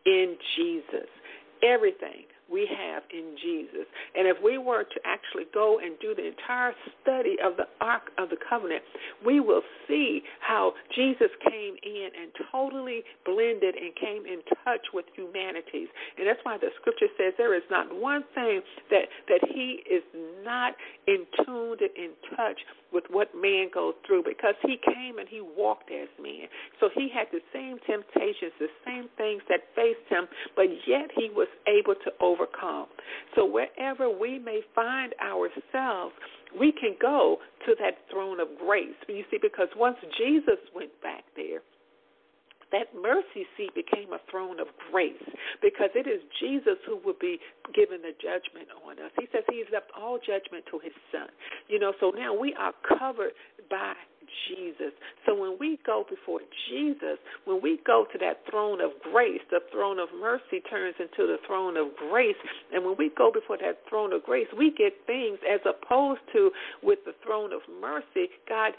in 0.05 0.35
Jesus. 0.55 1.07
Everything 1.63 2.25
we 2.51 2.67
have 2.69 3.03
in 3.11 3.35
Jesus. 3.41 3.87
And 4.15 4.27
if 4.27 4.37
we 4.43 4.57
were 4.57 4.83
to 4.83 4.99
actually 5.05 5.45
go 5.53 5.79
and 5.79 5.97
do 5.99 6.13
the 6.15 6.27
entire 6.27 6.73
study 7.01 7.35
of 7.43 7.57
the 7.57 7.67
Ark 7.81 8.11
of 8.17 8.29
the 8.29 8.37
Covenant, 8.37 8.83
we 9.25 9.39
will 9.39 9.63
see 9.87 10.21
how 10.39 10.73
Jesus 10.95 11.29
came 11.49 11.75
in 11.83 12.09
and 12.13 12.31
totally 12.51 13.03
blended 13.25 13.75
and 13.75 13.95
came 13.95 14.25
in 14.25 14.41
touch 14.63 14.85
with 14.93 15.05
humanities. 15.15 15.87
And 16.17 16.27
that's 16.27 16.39
why 16.43 16.57
the 16.57 16.69
scripture 16.79 17.07
says 17.17 17.33
there 17.37 17.55
is 17.55 17.63
not 17.71 17.87
one 17.89 18.23
thing 18.35 18.61
that, 18.89 19.07
that 19.27 19.41
he 19.49 19.81
is 19.89 20.03
not 20.43 20.73
in 21.07 21.25
tuned 21.45 21.81
and 21.81 21.91
in 21.95 22.11
touch 22.35 22.59
with 22.93 23.03
what 23.09 23.29
man 23.35 23.69
goes 23.73 23.95
through 24.05 24.23
because 24.23 24.55
he 24.61 24.77
came 24.85 25.17
and 25.17 25.27
he 25.27 25.41
walked 25.41 25.91
as 25.91 26.07
man. 26.21 26.47
So 26.79 26.89
he 26.93 27.09
had 27.13 27.27
the 27.31 27.41
same 27.51 27.77
temptations, 27.85 28.53
the 28.59 28.71
same 28.85 29.09
things 29.17 29.41
that 29.49 29.61
faced 29.75 30.05
him, 30.09 30.27
but 30.55 30.67
yet 30.87 31.09
he 31.17 31.29
was 31.33 31.47
able 31.67 31.95
to 31.95 32.11
overcome. 32.21 32.87
So 33.35 33.45
wherever 33.45 34.09
we 34.09 34.39
may 34.39 34.61
find 34.75 35.13
ourselves, 35.19 36.13
we 36.57 36.71
can 36.71 36.95
go 37.01 37.37
to 37.65 37.75
that 37.81 37.97
throne 38.11 38.39
of 38.39 38.47
grace. 38.59 38.95
You 39.07 39.23
see, 39.31 39.39
because 39.41 39.67
once 39.75 39.97
Jesus 40.17 40.59
went 40.75 40.91
back 41.01 41.23
there, 41.35 41.61
that 42.73 42.89
mercy 42.97 43.45
seat 43.55 43.71
became 43.77 44.11
a 44.11 44.19
throne 44.29 44.59
of 44.59 44.67
grace 44.91 45.21
because 45.61 45.93
it 45.93 46.09
is 46.09 46.19
Jesus 46.41 46.81
who 46.85 46.97
will 47.05 47.17
be 47.21 47.39
given 47.73 48.01
the 48.01 48.17
judgment 48.17 48.67
on 48.83 48.97
us. 48.99 49.13
He 49.19 49.29
says 49.31 49.45
he's 49.47 49.69
left 49.71 49.93
all 49.95 50.17
judgment 50.17 50.65
to 50.73 50.79
his 50.81 50.93
son. 51.13 51.29
You 51.69 51.79
know, 51.79 51.93
so 52.01 52.09
now 52.09 52.33
we 52.33 52.53
are 52.57 52.73
covered 52.97 53.37
by 53.69 53.93
Jesus. 54.49 54.91
So 55.25 55.35
when 55.35 55.57
we 55.59 55.79
go 55.85 56.05
before 56.09 56.41
Jesus, 56.69 57.21
when 57.45 57.61
we 57.61 57.79
go 57.85 58.05
to 58.11 58.17
that 58.19 58.41
throne 58.49 58.81
of 58.81 58.91
grace, 59.11 59.41
the 59.51 59.61
throne 59.71 59.99
of 59.99 60.09
mercy 60.19 60.59
turns 60.69 60.95
into 60.99 61.27
the 61.27 61.37
throne 61.45 61.77
of 61.77 61.95
grace. 62.09 62.35
And 62.73 62.83
when 62.83 62.95
we 62.97 63.11
go 63.15 63.31
before 63.31 63.57
that 63.57 63.79
throne 63.89 64.13
of 64.13 64.23
grace, 64.23 64.47
we 64.57 64.71
get 64.71 64.93
things 65.05 65.37
as 65.45 65.61
opposed 65.61 66.21
to 66.33 66.51
with 66.81 66.99
the 67.05 67.13
throne 67.23 67.53
of 67.53 67.61
mercy, 67.79 68.33
God 68.49 68.73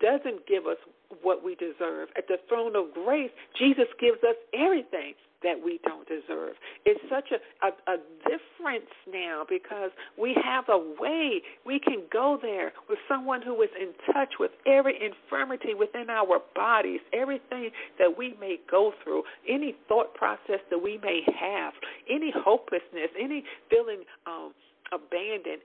doesn't 0.00 0.46
give 0.46 0.66
us 0.66 0.78
what 1.22 1.44
we 1.44 1.54
deserve. 1.54 2.08
At 2.16 2.28
the 2.28 2.38
throne 2.48 2.76
of 2.76 2.92
grace, 2.94 3.30
Jesus 3.58 3.86
gives 4.00 4.18
us 4.24 4.36
everything 4.52 5.14
that 5.44 5.62
we 5.62 5.78
don't 5.84 6.08
deserve. 6.08 6.54
It's 6.84 7.00
such 7.08 7.30
a, 7.30 7.66
a, 7.66 7.94
a 7.94 7.98
difference 8.24 8.90
now 9.12 9.44
because 9.48 9.90
we 10.18 10.34
have 10.42 10.64
a 10.68 10.78
way 10.98 11.42
we 11.64 11.78
can 11.78 12.02
go 12.10 12.38
there 12.40 12.72
with 12.88 12.98
someone 13.06 13.42
who 13.42 13.60
is 13.62 13.68
in 13.78 13.92
touch 14.12 14.34
with 14.40 14.50
every 14.66 14.94
infirmity 14.96 15.74
within 15.74 16.08
our 16.08 16.40
bodies, 16.56 17.00
everything 17.12 17.70
that 17.98 18.16
we 18.16 18.34
may 18.40 18.56
go 18.68 18.92
through, 19.04 19.22
any 19.48 19.76
thought 19.86 20.14
process 20.14 20.60
that 20.70 20.82
we 20.82 20.98
may 21.02 21.20
have, 21.38 21.74
any 22.10 22.32
hopelessness, 22.34 23.10
any 23.20 23.44
feeling 23.68 24.02
um, 24.26 24.52
abandoned, 24.92 25.60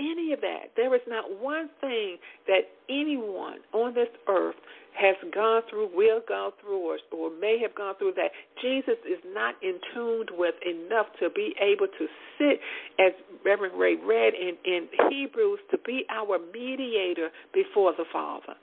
any 0.00 0.32
of 0.32 0.40
that. 0.40 0.72
There 0.76 0.94
is 0.94 1.02
not 1.06 1.24
one 1.40 1.68
thing 1.80 2.16
that 2.46 2.72
anyone 2.88 3.58
on 3.72 3.94
this 3.94 4.08
earth 4.28 4.56
has 4.98 5.16
gone 5.32 5.62
through, 5.70 5.90
will 5.94 6.20
go 6.26 6.52
through, 6.60 6.78
or, 6.78 6.98
or 7.12 7.30
may 7.40 7.58
have 7.62 7.74
gone 7.74 7.94
through 7.98 8.14
that 8.16 8.30
Jesus 8.60 8.96
is 9.06 9.20
not 9.32 9.54
in 9.62 9.78
tuned 9.94 10.30
with 10.32 10.54
enough 10.66 11.06
to 11.20 11.30
be 11.30 11.54
able 11.60 11.86
to 11.86 12.06
sit, 12.38 12.60
as 12.98 13.12
Reverend 13.44 13.78
Ray 13.78 13.96
read 13.96 14.34
in, 14.34 14.56
in 14.64 14.88
Hebrews, 15.10 15.60
to 15.70 15.78
be 15.86 16.04
our 16.10 16.38
mediator 16.52 17.28
before 17.54 17.92
the 17.96 18.04
Father. 18.12 18.54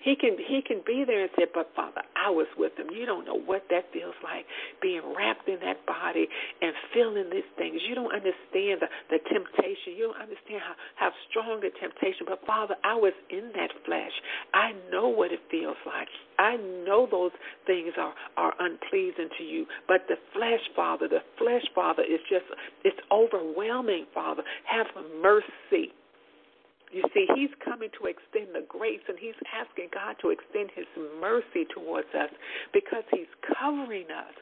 He 0.00 0.16
can 0.16 0.36
he 0.40 0.62
can 0.64 0.80
be 0.86 1.04
there 1.04 1.22
and 1.22 1.30
say, 1.36 1.44
But 1.52 1.68
Father, 1.76 2.02
I 2.16 2.30
was 2.30 2.46
with 2.56 2.72
him. 2.76 2.88
You 2.90 3.04
don't 3.04 3.26
know 3.26 3.38
what 3.38 3.64
that 3.70 3.92
feels 3.92 4.16
like 4.24 4.46
being 4.80 5.02
wrapped 5.16 5.48
in 5.48 5.60
that 5.60 5.84
body 5.86 6.26
and 6.60 6.72
feeling 6.92 7.28
these 7.30 7.48
things. 7.56 7.80
You 7.86 7.94
don't 7.94 8.12
understand 8.12 8.80
the, 8.80 8.88
the 9.12 9.20
temptation. 9.28 10.00
You 10.00 10.12
don't 10.12 10.20
understand 10.20 10.64
how, 10.64 10.74
how 10.96 11.10
strong 11.28 11.60
the 11.60 11.70
temptation. 11.76 12.24
But 12.26 12.40
Father, 12.46 12.76
I 12.84 12.96
was 12.96 13.12
in 13.28 13.52
that 13.54 13.70
flesh. 13.84 14.12
I 14.54 14.72
know 14.90 15.08
what 15.08 15.32
it 15.32 15.40
feels 15.50 15.76
like. 15.84 16.08
I 16.38 16.56
know 16.56 17.06
those 17.10 17.32
things 17.66 17.92
are, 18.00 18.14
are 18.38 18.54
unpleasing 18.58 19.28
to 19.36 19.44
you. 19.44 19.66
But 19.86 20.08
the 20.08 20.16
flesh, 20.32 20.64
Father, 20.74 21.08
the 21.08 21.20
flesh, 21.36 21.64
Father, 21.74 22.02
is 22.02 22.20
just 22.30 22.48
it's 22.84 23.00
overwhelming, 23.12 24.06
Father. 24.14 24.42
Have 24.64 24.86
mercy 25.20 25.92
you 26.92 27.02
see, 27.14 27.26
he's 27.34 27.50
coming 27.64 27.88
to 28.00 28.06
extend 28.06 28.54
the 28.54 28.66
grace 28.66 29.00
and 29.08 29.18
he's 29.18 29.38
asking 29.54 29.88
God 29.94 30.16
to 30.22 30.30
extend 30.30 30.70
his 30.74 30.86
mercy 31.20 31.66
towards 31.72 32.08
us 32.14 32.30
because 32.72 33.04
he's 33.10 33.30
covering 33.46 34.10
us, 34.10 34.34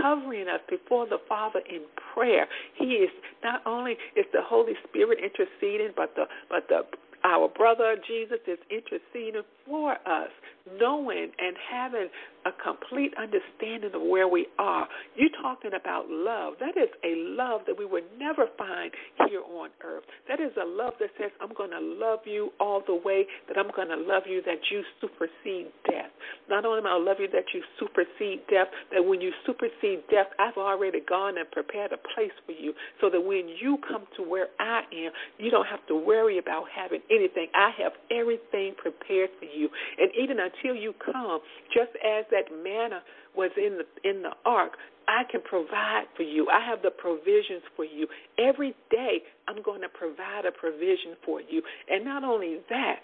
covering 0.00 0.48
us 0.48 0.60
before 0.70 1.06
the 1.06 1.18
Father 1.28 1.60
in 1.68 1.82
prayer. 2.14 2.46
He 2.78 3.02
is 3.02 3.10
not 3.42 3.66
only 3.66 3.98
is 4.14 4.26
the 4.32 4.42
Holy 4.42 4.74
Spirit 4.88 5.18
interceding, 5.18 5.92
but 5.96 6.14
the 6.14 6.26
but 6.48 6.68
the 6.68 6.82
our 7.24 7.48
brother 7.48 7.96
Jesus 8.06 8.38
is 8.46 8.58
interceding 8.70 9.42
for 9.66 9.92
us, 10.06 10.30
knowing 10.78 11.32
and 11.38 11.56
having 11.70 12.08
a 12.46 12.54
complete 12.62 13.12
understanding 13.18 13.90
of 13.92 14.02
where 14.06 14.28
we 14.28 14.46
are. 14.58 14.86
You're 15.16 15.34
talking 15.42 15.72
about 15.74 16.06
love. 16.08 16.54
That 16.60 16.78
is 16.78 16.88
a 17.02 17.18
love 17.34 17.62
that 17.66 17.74
we 17.76 17.84
would 17.84 18.06
never 18.18 18.46
find 18.56 18.92
here 19.26 19.42
on 19.42 19.70
earth. 19.82 20.04
That 20.28 20.38
is 20.38 20.52
a 20.54 20.64
love 20.64 20.94
that 21.00 21.10
says, 21.18 21.34
I'm 21.42 21.52
going 21.52 21.74
to 21.74 21.82
love 21.82 22.20
you 22.24 22.50
all 22.60 22.82
the 22.86 22.94
way, 22.94 23.26
that 23.48 23.58
I'm 23.58 23.74
going 23.74 23.88
to 23.88 23.98
love 23.98 24.24
you, 24.30 24.42
that 24.46 24.62
you 24.70 24.82
supersede 25.00 25.74
death. 25.90 26.14
Not 26.48 26.64
only 26.64 26.78
am 26.78 26.86
I 26.86 26.94
love 26.94 27.18
you 27.18 27.26
that 27.34 27.50
you 27.52 27.62
supersede 27.82 28.46
death, 28.46 28.70
that 28.94 29.02
when 29.02 29.20
you 29.20 29.32
supersede 29.44 30.06
death, 30.06 30.30
I've 30.38 30.56
already 30.56 31.00
gone 31.02 31.38
and 31.38 31.50
prepared 31.50 31.90
a 31.90 31.98
place 32.14 32.34
for 32.46 32.52
you 32.52 32.72
so 33.00 33.10
that 33.10 33.20
when 33.20 33.50
you 33.50 33.78
come 33.82 34.06
to 34.16 34.22
where 34.22 34.48
I 34.60 34.86
am, 34.94 35.10
you 35.38 35.50
don't 35.50 35.66
have 35.66 35.84
to 35.88 35.96
worry 35.96 36.38
about 36.38 36.64
having 36.70 37.02
anything. 37.10 37.48
I 37.54 37.70
have 37.82 37.92
everything 38.10 38.74
prepared 38.78 39.30
for 39.38 39.46
you. 39.50 39.68
And 39.98 40.10
even 40.14 40.38
until 40.38 40.78
you 40.78 40.94
come, 41.02 41.40
just 41.74 41.90
as 42.04 42.24
that 42.36 42.52
manna 42.52 43.00
was 43.32 43.50
in 43.56 43.80
the 43.80 43.86
in 44.08 44.22
the 44.22 44.36
ark, 44.44 44.72
I 45.08 45.24
can 45.30 45.40
provide 45.40 46.04
for 46.16 46.22
you. 46.22 46.48
I 46.52 46.60
have 46.68 46.82
the 46.82 46.90
provisions 46.90 47.64
for 47.74 47.84
you. 47.84 48.06
Every 48.38 48.76
day 48.90 49.24
I'm 49.48 49.62
going 49.62 49.80
to 49.80 49.88
provide 49.88 50.44
a 50.44 50.52
provision 50.52 51.16
for 51.24 51.40
you. 51.40 51.62
And 51.88 52.04
not 52.04 52.24
only 52.24 52.58
that, 52.68 53.00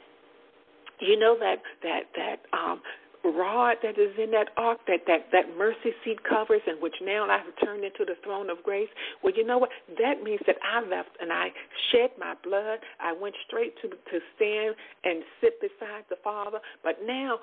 you 1.01 1.19
know 1.19 1.37
that 1.41 1.57
that 1.83 2.03
that 2.15 2.37
um 2.53 2.83
rod 3.25 3.77
that 3.83 3.99
is 3.99 4.11
in 4.19 4.31
that 4.33 4.51
ark, 4.57 4.79
that, 4.87 5.07
that, 5.07 5.31
that 5.31 5.57
mercy 5.57 5.95
seat 6.05 6.19
covers, 6.25 6.61
and 6.67 6.81
which 6.83 6.95
now 7.03 7.27
I 7.31 7.39
have 7.39 7.55
turned 7.65 7.85
into 7.85 8.05
the 8.05 8.19
throne 8.25 8.51
of 8.51 8.63
grace. 8.63 8.89
Well, 9.23 9.33
you 9.37 9.47
know 9.47 9.59
what? 9.59 9.71
That 9.99 10.23
means 10.23 10.41
that 10.47 10.57
I 10.63 10.81
left 10.87 11.11
and 11.21 11.33
I 11.33 11.49
shed 11.91 12.11
my 12.19 12.35
blood. 12.43 12.81
I 13.01 13.13
went 13.13 13.35
straight 13.47 13.75
to 13.83 13.89
to 13.89 14.19
stand 14.37 14.75
and 15.05 15.23
sit 15.41 15.61
beside 15.61 16.05
the 16.11 16.17
Father. 16.25 16.59
But 16.83 16.99
now 17.07 17.39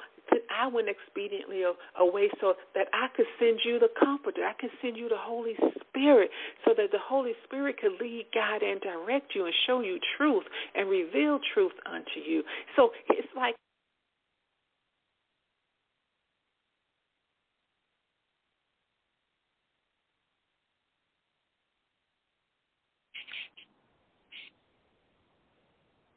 I 0.50 0.68
went 0.68 0.88
expediently 0.88 1.64
away 2.00 2.30
so 2.42 2.56
that 2.76 2.88
I 2.94 3.08
could 3.16 3.26
send 3.40 3.60
you 3.64 3.80
the 3.80 3.90
Comforter. 4.00 4.44
I 4.44 4.54
could 4.60 4.72
send 4.82 4.98
you 4.98 5.10
the 5.10 5.18
Holy 5.18 5.56
Spirit 5.82 6.30
so 6.66 6.74
that 6.76 6.92
the 6.92 7.00
Holy 7.02 7.34
Spirit 7.46 7.78
could 7.80 7.94
lead, 8.00 8.28
guide, 8.34 8.62
and 8.62 8.82
direct 8.82 9.36
you 9.36 9.46
and 9.46 9.54
show 9.68 9.82
you 9.82 10.00
truth 10.18 10.44
and 10.76 10.90
reveal 10.90 11.40
truth 11.54 11.74
unto 11.86 12.20
you. 12.26 12.44
So 12.76 12.92
it's 13.10 13.28
like 13.36 13.56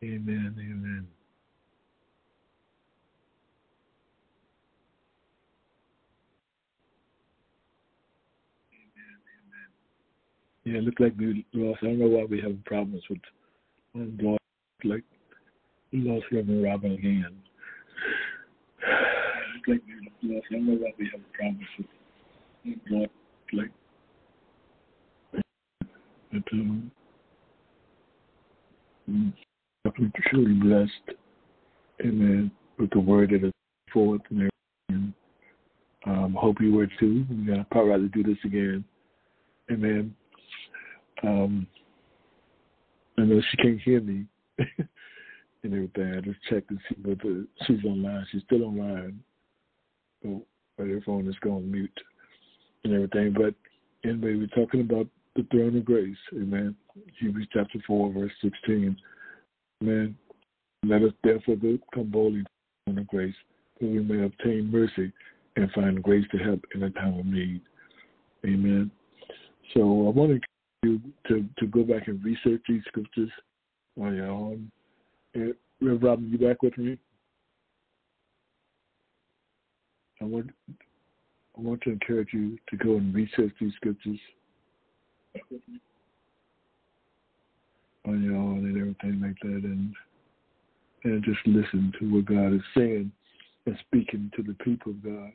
Amen. 0.05 0.57
Amen. 0.59 1.07
Yeah, 10.65 10.79
it 10.79 10.85
looked 10.85 11.01
like 11.01 11.15
we 11.19 11.45
lost. 11.53 11.81
I 11.83 11.87
don't 11.87 11.99
know 11.99 12.07
why 12.07 12.25
we 12.25 12.41
have 12.41 12.65
problems 12.65 13.03
with 13.11 13.19
um, 13.95 14.17
lost, 14.21 14.41
like 14.85 15.03
we 15.93 16.01
lost 16.01 16.27
Reverend 16.31 16.63
Robyn 16.63 16.93
again. 16.93 17.37
It 19.65 19.69
looks 19.69 19.69
like 19.69 19.83
we 20.23 20.35
lost. 20.35 20.47
I 20.51 20.55
don't 20.55 20.67
know 20.67 20.75
why 20.75 20.93
we 20.99 21.11
have 21.13 21.33
problems 21.33 21.67
with 21.79 21.87
lost, 22.91 23.11
like. 23.53 23.71
But, 26.33 26.43
um, 26.53 26.91
I'm 29.09 29.35
truly 30.31 30.55
blessed, 30.55 31.19
amen, 32.01 32.51
with 32.79 32.91
the 32.91 33.01
word 33.01 33.31
that 33.31 33.45
is 33.45 33.53
forth 33.93 34.23
and 34.31 34.49
everything. 34.89 35.15
Um, 36.07 36.37
hope 36.39 36.57
you 36.61 36.73
were 36.73 36.89
too. 36.99 37.27
We're 37.31 37.57
to 37.57 37.67
probably 37.71 38.09
do 38.09 38.23
this 38.23 38.39
again. 38.45 38.85
Amen. 39.71 40.15
Um, 41.23 41.67
I 43.19 43.23
know 43.23 43.41
she 43.51 43.57
can't 43.59 43.81
hear 43.81 44.01
me 44.01 44.25
and 44.59 44.69
everything. 45.65 46.15
I 46.17 46.21
just 46.21 46.43
checked 46.49 46.69
to 46.69 46.79
see 46.89 46.97
whether 47.03 47.45
she's 47.67 47.85
online. 47.85 48.27
She's 48.31 48.43
still 48.43 48.65
online. 48.65 49.21
Oh, 50.27 50.45
but 50.77 50.87
her 50.87 51.01
phone 51.05 51.29
is 51.29 51.37
going 51.43 51.71
mute 51.71 51.91
and 52.85 52.95
everything. 52.95 53.33
But 53.33 53.55
anyway, 54.09 54.37
we're 54.37 54.65
talking 54.65 54.81
about 54.81 55.07
the 55.37 55.47
throne 55.51 55.77
of 55.77 55.85
grace. 55.85 56.17
Amen. 56.35 56.75
Hebrews 57.19 57.49
chapter 57.53 57.79
4, 57.87 58.13
verse 58.13 58.33
16. 58.43 58.97
Amen. 59.83 60.17
Let 60.85 61.03
us 61.03 61.13
therefore 61.23 61.57
come 61.95 62.11
boldly 62.11 62.41
to 62.41 62.45
the 62.45 62.93
throne 62.93 62.99
of 62.99 63.07
grace, 63.09 63.35
that 63.81 63.87
we 63.87 64.01
may 64.01 64.25
obtain 64.25 64.71
mercy 64.71 65.13
and 65.57 65.71
find 65.73 66.03
grace 66.03 66.25
to 66.33 66.39
help 66.39 66.65
in 66.75 66.83
a 66.83 66.91
time 66.91 67.19
of 67.19 67.27
need. 67.27 67.61
Amen. 68.45 68.91
So 69.75 69.81
I 69.81 70.11
want 70.11 70.43
you 70.83 71.01
to, 71.29 71.45
to 71.59 71.67
go 71.67 71.85
back 71.85 72.09
and 72.09 72.23
research 72.25 72.63
these 72.69 72.83
scriptures 72.89 73.31
on 74.01 74.17
your 74.17 74.27
own. 74.27 74.71
And, 75.35 75.55
Reverend 75.81 76.03
Robyn, 76.03 76.31
you 76.31 76.39
back 76.39 76.63
with 76.63 76.77
me? 76.79 76.99
I 80.21 80.25
want 80.25 80.51
I 81.59 81.61
want 81.61 81.83
to 81.83 81.91
encourage 81.91 82.29
you 82.33 82.57
to 82.71 82.77
go 82.77 82.97
and 82.97 83.15
research 83.15 83.53
these 83.61 83.73
scriptures 83.75 84.19
on 88.07 88.23
your 88.23 88.37
own 88.37 88.59
and 88.59 88.77
everything 88.77 89.21
like 89.21 89.37
that, 89.43 89.69
and 89.69 89.93
and 91.05 91.25
just 91.25 91.45
listen 91.47 91.93
to 91.99 92.15
what 92.15 92.27
God 92.27 92.55
is 92.55 92.63
saying 92.77 93.11
and 93.67 93.77
speaking 93.87 94.31
to 94.37 94.43
the 94.43 94.55
people 94.65 94.93
of 94.93 95.03
God. 95.03 95.33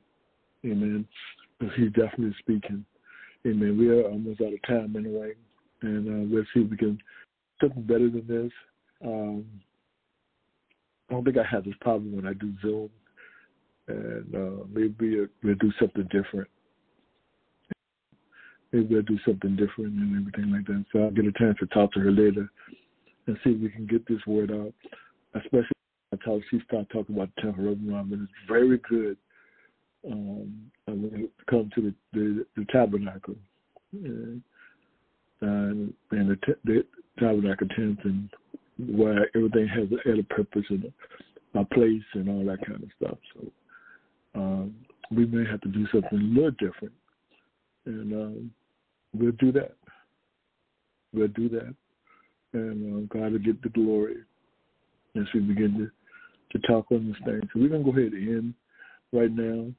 Amen. 0.65 1.05
He's 1.75 1.91
definitely 1.91 2.35
speaking. 2.39 2.85
Amen. 3.45 3.77
We 3.77 3.89
are 3.89 4.03
almost 4.03 4.41
out 4.41 4.53
of 4.53 4.61
time 4.63 4.95
anyway, 4.97 5.33
and 5.81 6.07
uh, 6.07 6.29
we'll 6.33 6.45
see 6.53 6.61
if 6.61 6.71
we 6.71 6.77
can 6.77 6.99
something 7.61 7.83
better 7.83 8.09
than 8.09 8.25
this. 8.27 8.51
Um, 9.03 9.45
I 11.09 11.13
don't 11.13 11.23
think 11.23 11.37
I 11.37 11.45
have 11.49 11.63
this 11.63 11.75
problem 11.81 12.15
when 12.15 12.27
I 12.27 12.33
do 12.33 12.53
Zoom, 12.61 12.89
and 13.87 14.35
uh, 14.35 14.63
maybe 14.73 15.27
we'll 15.43 15.55
do 15.55 15.71
something 15.79 16.07
different 16.11 16.49
maybe 18.71 18.93
we'll 18.93 19.03
do 19.03 19.19
something 19.25 19.55
different 19.55 19.93
and 19.93 20.19
everything 20.19 20.51
like 20.51 20.65
that. 20.67 20.85
So 20.91 21.03
I'll 21.03 21.11
get 21.11 21.25
a 21.25 21.31
chance 21.33 21.57
to 21.59 21.67
talk 21.67 21.93
to 21.93 21.99
her 21.99 22.11
later 22.11 22.49
and 23.27 23.37
see 23.43 23.51
if 23.51 23.61
we 23.61 23.69
can 23.69 23.87
get 23.87 24.07
this 24.07 24.25
word 24.25 24.51
out. 24.51 24.73
Especially 25.35 25.71
I 26.13 26.17
talk, 26.17 26.41
she 26.49 26.59
started 26.65 26.89
talking 26.89 27.15
about 27.15 27.29
the 27.35 27.41
temple 27.43 27.71
of 27.71 27.77
and 27.77 28.13
it's 28.13 28.31
very 28.47 28.77
good 28.89 29.17
um, 30.05 30.71
when 30.85 31.11
it 31.13 31.47
comes 31.49 31.71
to 31.75 31.81
the, 31.81 31.93
the, 32.13 32.45
the 32.55 32.65
tabernacle 32.71 33.35
and, 33.93 34.41
and 35.41 35.93
the, 36.11 36.37
the 36.65 36.85
tabernacle 37.19 37.67
tent 37.75 37.99
and 38.03 38.29
where 38.77 39.29
everything 39.35 39.67
has 39.67 39.87
a, 39.91 40.09
has 40.09 40.19
a 40.19 40.33
purpose 40.33 40.65
and 40.69 40.91
a, 41.55 41.65
place 41.65 42.03
and 42.13 42.29
all 42.29 42.45
that 42.45 42.65
kind 42.65 42.83
of 42.83 42.89
stuff. 43.01 43.17
So 43.33 43.51
um, 44.35 44.75
we 45.11 45.25
may 45.25 45.49
have 45.49 45.61
to 45.61 45.69
do 45.69 45.87
something 45.91 46.19
a 46.19 46.35
little 46.35 46.51
different 46.51 46.93
and 47.85 48.13
um, 48.13 48.51
we'll 49.13 49.31
do 49.33 49.51
that. 49.53 49.75
We'll 51.13 51.29
do 51.29 51.49
that. 51.49 51.73
and 52.53 53.09
uh, 53.09 53.13
God 53.13 53.31
will 53.31 53.39
get 53.39 53.61
the 53.61 53.69
glory 53.69 54.17
as 55.15 55.23
we 55.33 55.39
begin 55.39 55.91
to, 56.53 56.59
to 56.59 56.67
talk 56.67 56.85
on 56.91 57.07
this 57.07 57.17
thing. 57.25 57.41
So 57.53 57.59
we're 57.59 57.69
to 57.69 57.79
go 57.91 57.97
ahead 57.97 58.13
and 58.13 58.29
end 58.29 58.53
right 59.13 59.31
now. 59.31 59.71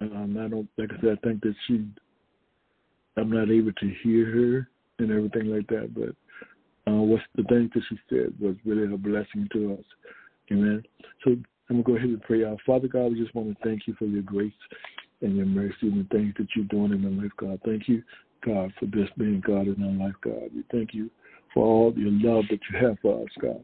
Um, 0.00 0.36
I 0.38 0.48
don't, 0.48 0.68
like 0.78 0.90
I 0.96 1.00
said, 1.00 1.18
I 1.18 1.26
think 1.26 1.42
that 1.42 1.54
she, 1.66 1.84
I'm 3.16 3.30
not 3.30 3.50
able 3.50 3.72
to 3.72 3.94
hear 4.02 4.26
her 4.26 4.68
and 4.98 5.10
everything 5.10 5.46
like 5.46 5.66
that, 5.68 5.92
but 5.94 6.14
uh, 6.90 7.02
what's 7.02 7.24
the 7.34 7.42
thing 7.44 7.70
that 7.74 7.82
she 7.88 7.98
said 8.08 8.32
was 8.40 8.56
really 8.64 8.92
a 8.92 8.96
blessing 8.96 9.48
to 9.52 9.74
us. 9.74 9.84
Amen. 10.50 10.82
So 11.24 11.36
I'm 11.68 11.78
to 11.78 11.82
go 11.82 11.96
ahead 11.96 12.08
and 12.08 12.22
pray 12.22 12.44
out. 12.44 12.58
Father 12.64 12.88
God, 12.88 13.12
we 13.12 13.20
just 13.20 13.34
want 13.34 13.48
to 13.48 13.64
thank 13.64 13.86
you 13.86 13.94
for 13.98 14.06
your 14.06 14.22
grace 14.22 14.52
and 15.20 15.36
your 15.36 15.46
mercy 15.46 15.74
and 15.82 16.04
the 16.04 16.16
things 16.16 16.34
that 16.38 16.48
you're 16.54 16.64
doing 16.66 16.92
in 16.92 17.04
our 17.04 17.22
life, 17.22 17.32
God. 17.36 17.60
Thank 17.64 17.88
you, 17.88 18.02
God, 18.44 18.72
for 18.78 18.86
this 18.86 19.08
being 19.18 19.42
God 19.44 19.66
in 19.66 19.82
our 19.82 20.06
life, 20.06 20.14
God. 20.22 20.50
We 20.54 20.64
thank 20.70 20.94
you 20.94 21.10
for 21.52 21.66
all 21.66 21.94
your 21.96 22.12
love 22.12 22.44
that 22.50 22.60
you 22.70 22.86
have 22.86 22.98
for 23.02 23.22
us, 23.22 23.30
God. 23.40 23.62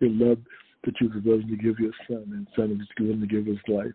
Your 0.00 0.10
love 0.10 0.38
that 0.84 1.00
you 1.00 1.08
were 1.08 1.20
willing 1.20 1.48
to 1.48 1.56
give 1.56 1.78
your 1.78 1.92
son 2.08 2.24
and 2.32 2.46
son 2.56 2.78
was 2.78 2.88
willing 2.98 3.20
to 3.20 3.26
give 3.26 3.46
his 3.46 3.58
life. 3.68 3.92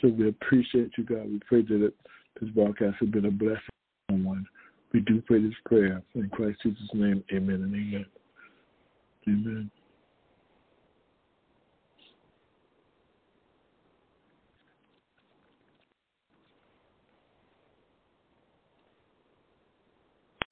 So 0.00 0.08
we 0.08 0.28
appreciate 0.28 0.92
you, 0.98 1.04
God. 1.04 1.26
We 1.26 1.40
pray 1.46 1.62
that 1.62 1.92
this 2.40 2.50
broadcast 2.50 2.96
has 3.00 3.08
been 3.08 3.26
a 3.26 3.30
blessing 3.30 3.56
to 3.56 4.14
someone. 4.14 4.46
We 4.92 5.00
do 5.00 5.22
pray 5.22 5.42
this 5.42 5.54
prayer 5.64 6.02
in 6.14 6.28
Christ 6.30 6.58
Jesus' 6.62 6.82
name. 6.94 7.22
Amen 7.32 7.62
and 7.62 7.74
amen. 7.74 8.06
Amen. 9.28 9.70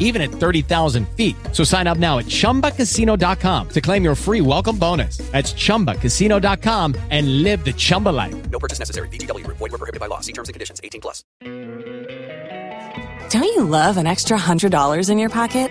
even 0.00 0.22
at 0.22 0.30
30,000 0.30 1.06
feet. 1.10 1.36
So 1.52 1.64
sign 1.64 1.86
up 1.86 1.98
now 1.98 2.18
at 2.18 2.24
chumbacasino.com 2.24 3.68
to 3.68 3.80
claim 3.80 4.02
your 4.02 4.14
free 4.16 4.40
welcome 4.40 4.78
bonus. 4.78 5.18
That's 5.32 5.52
chumbacasino.com 5.52 6.94
and 7.10 7.42
live 7.42 7.64
the 7.64 7.72
Chumba 7.74 8.08
life. 8.08 8.50
No 8.50 8.58
purchase 8.58 8.78
necessary. 8.78 9.08
VGW. 9.10 9.46
Void 9.46 9.70
were 9.70 9.78
prohibited 9.78 10.00
by 10.00 10.06
law. 10.06 10.20
See 10.20 10.32
terms 10.32 10.48
and 10.48 10.54
conditions. 10.54 10.80
18 10.82 11.02
plus. 11.02 11.22
Don't 13.30 13.44
you 13.44 13.64
love 13.64 13.98
an 13.98 14.06
extra 14.06 14.38
$100 14.38 15.10
in 15.10 15.18
your 15.18 15.28
pocket? 15.28 15.70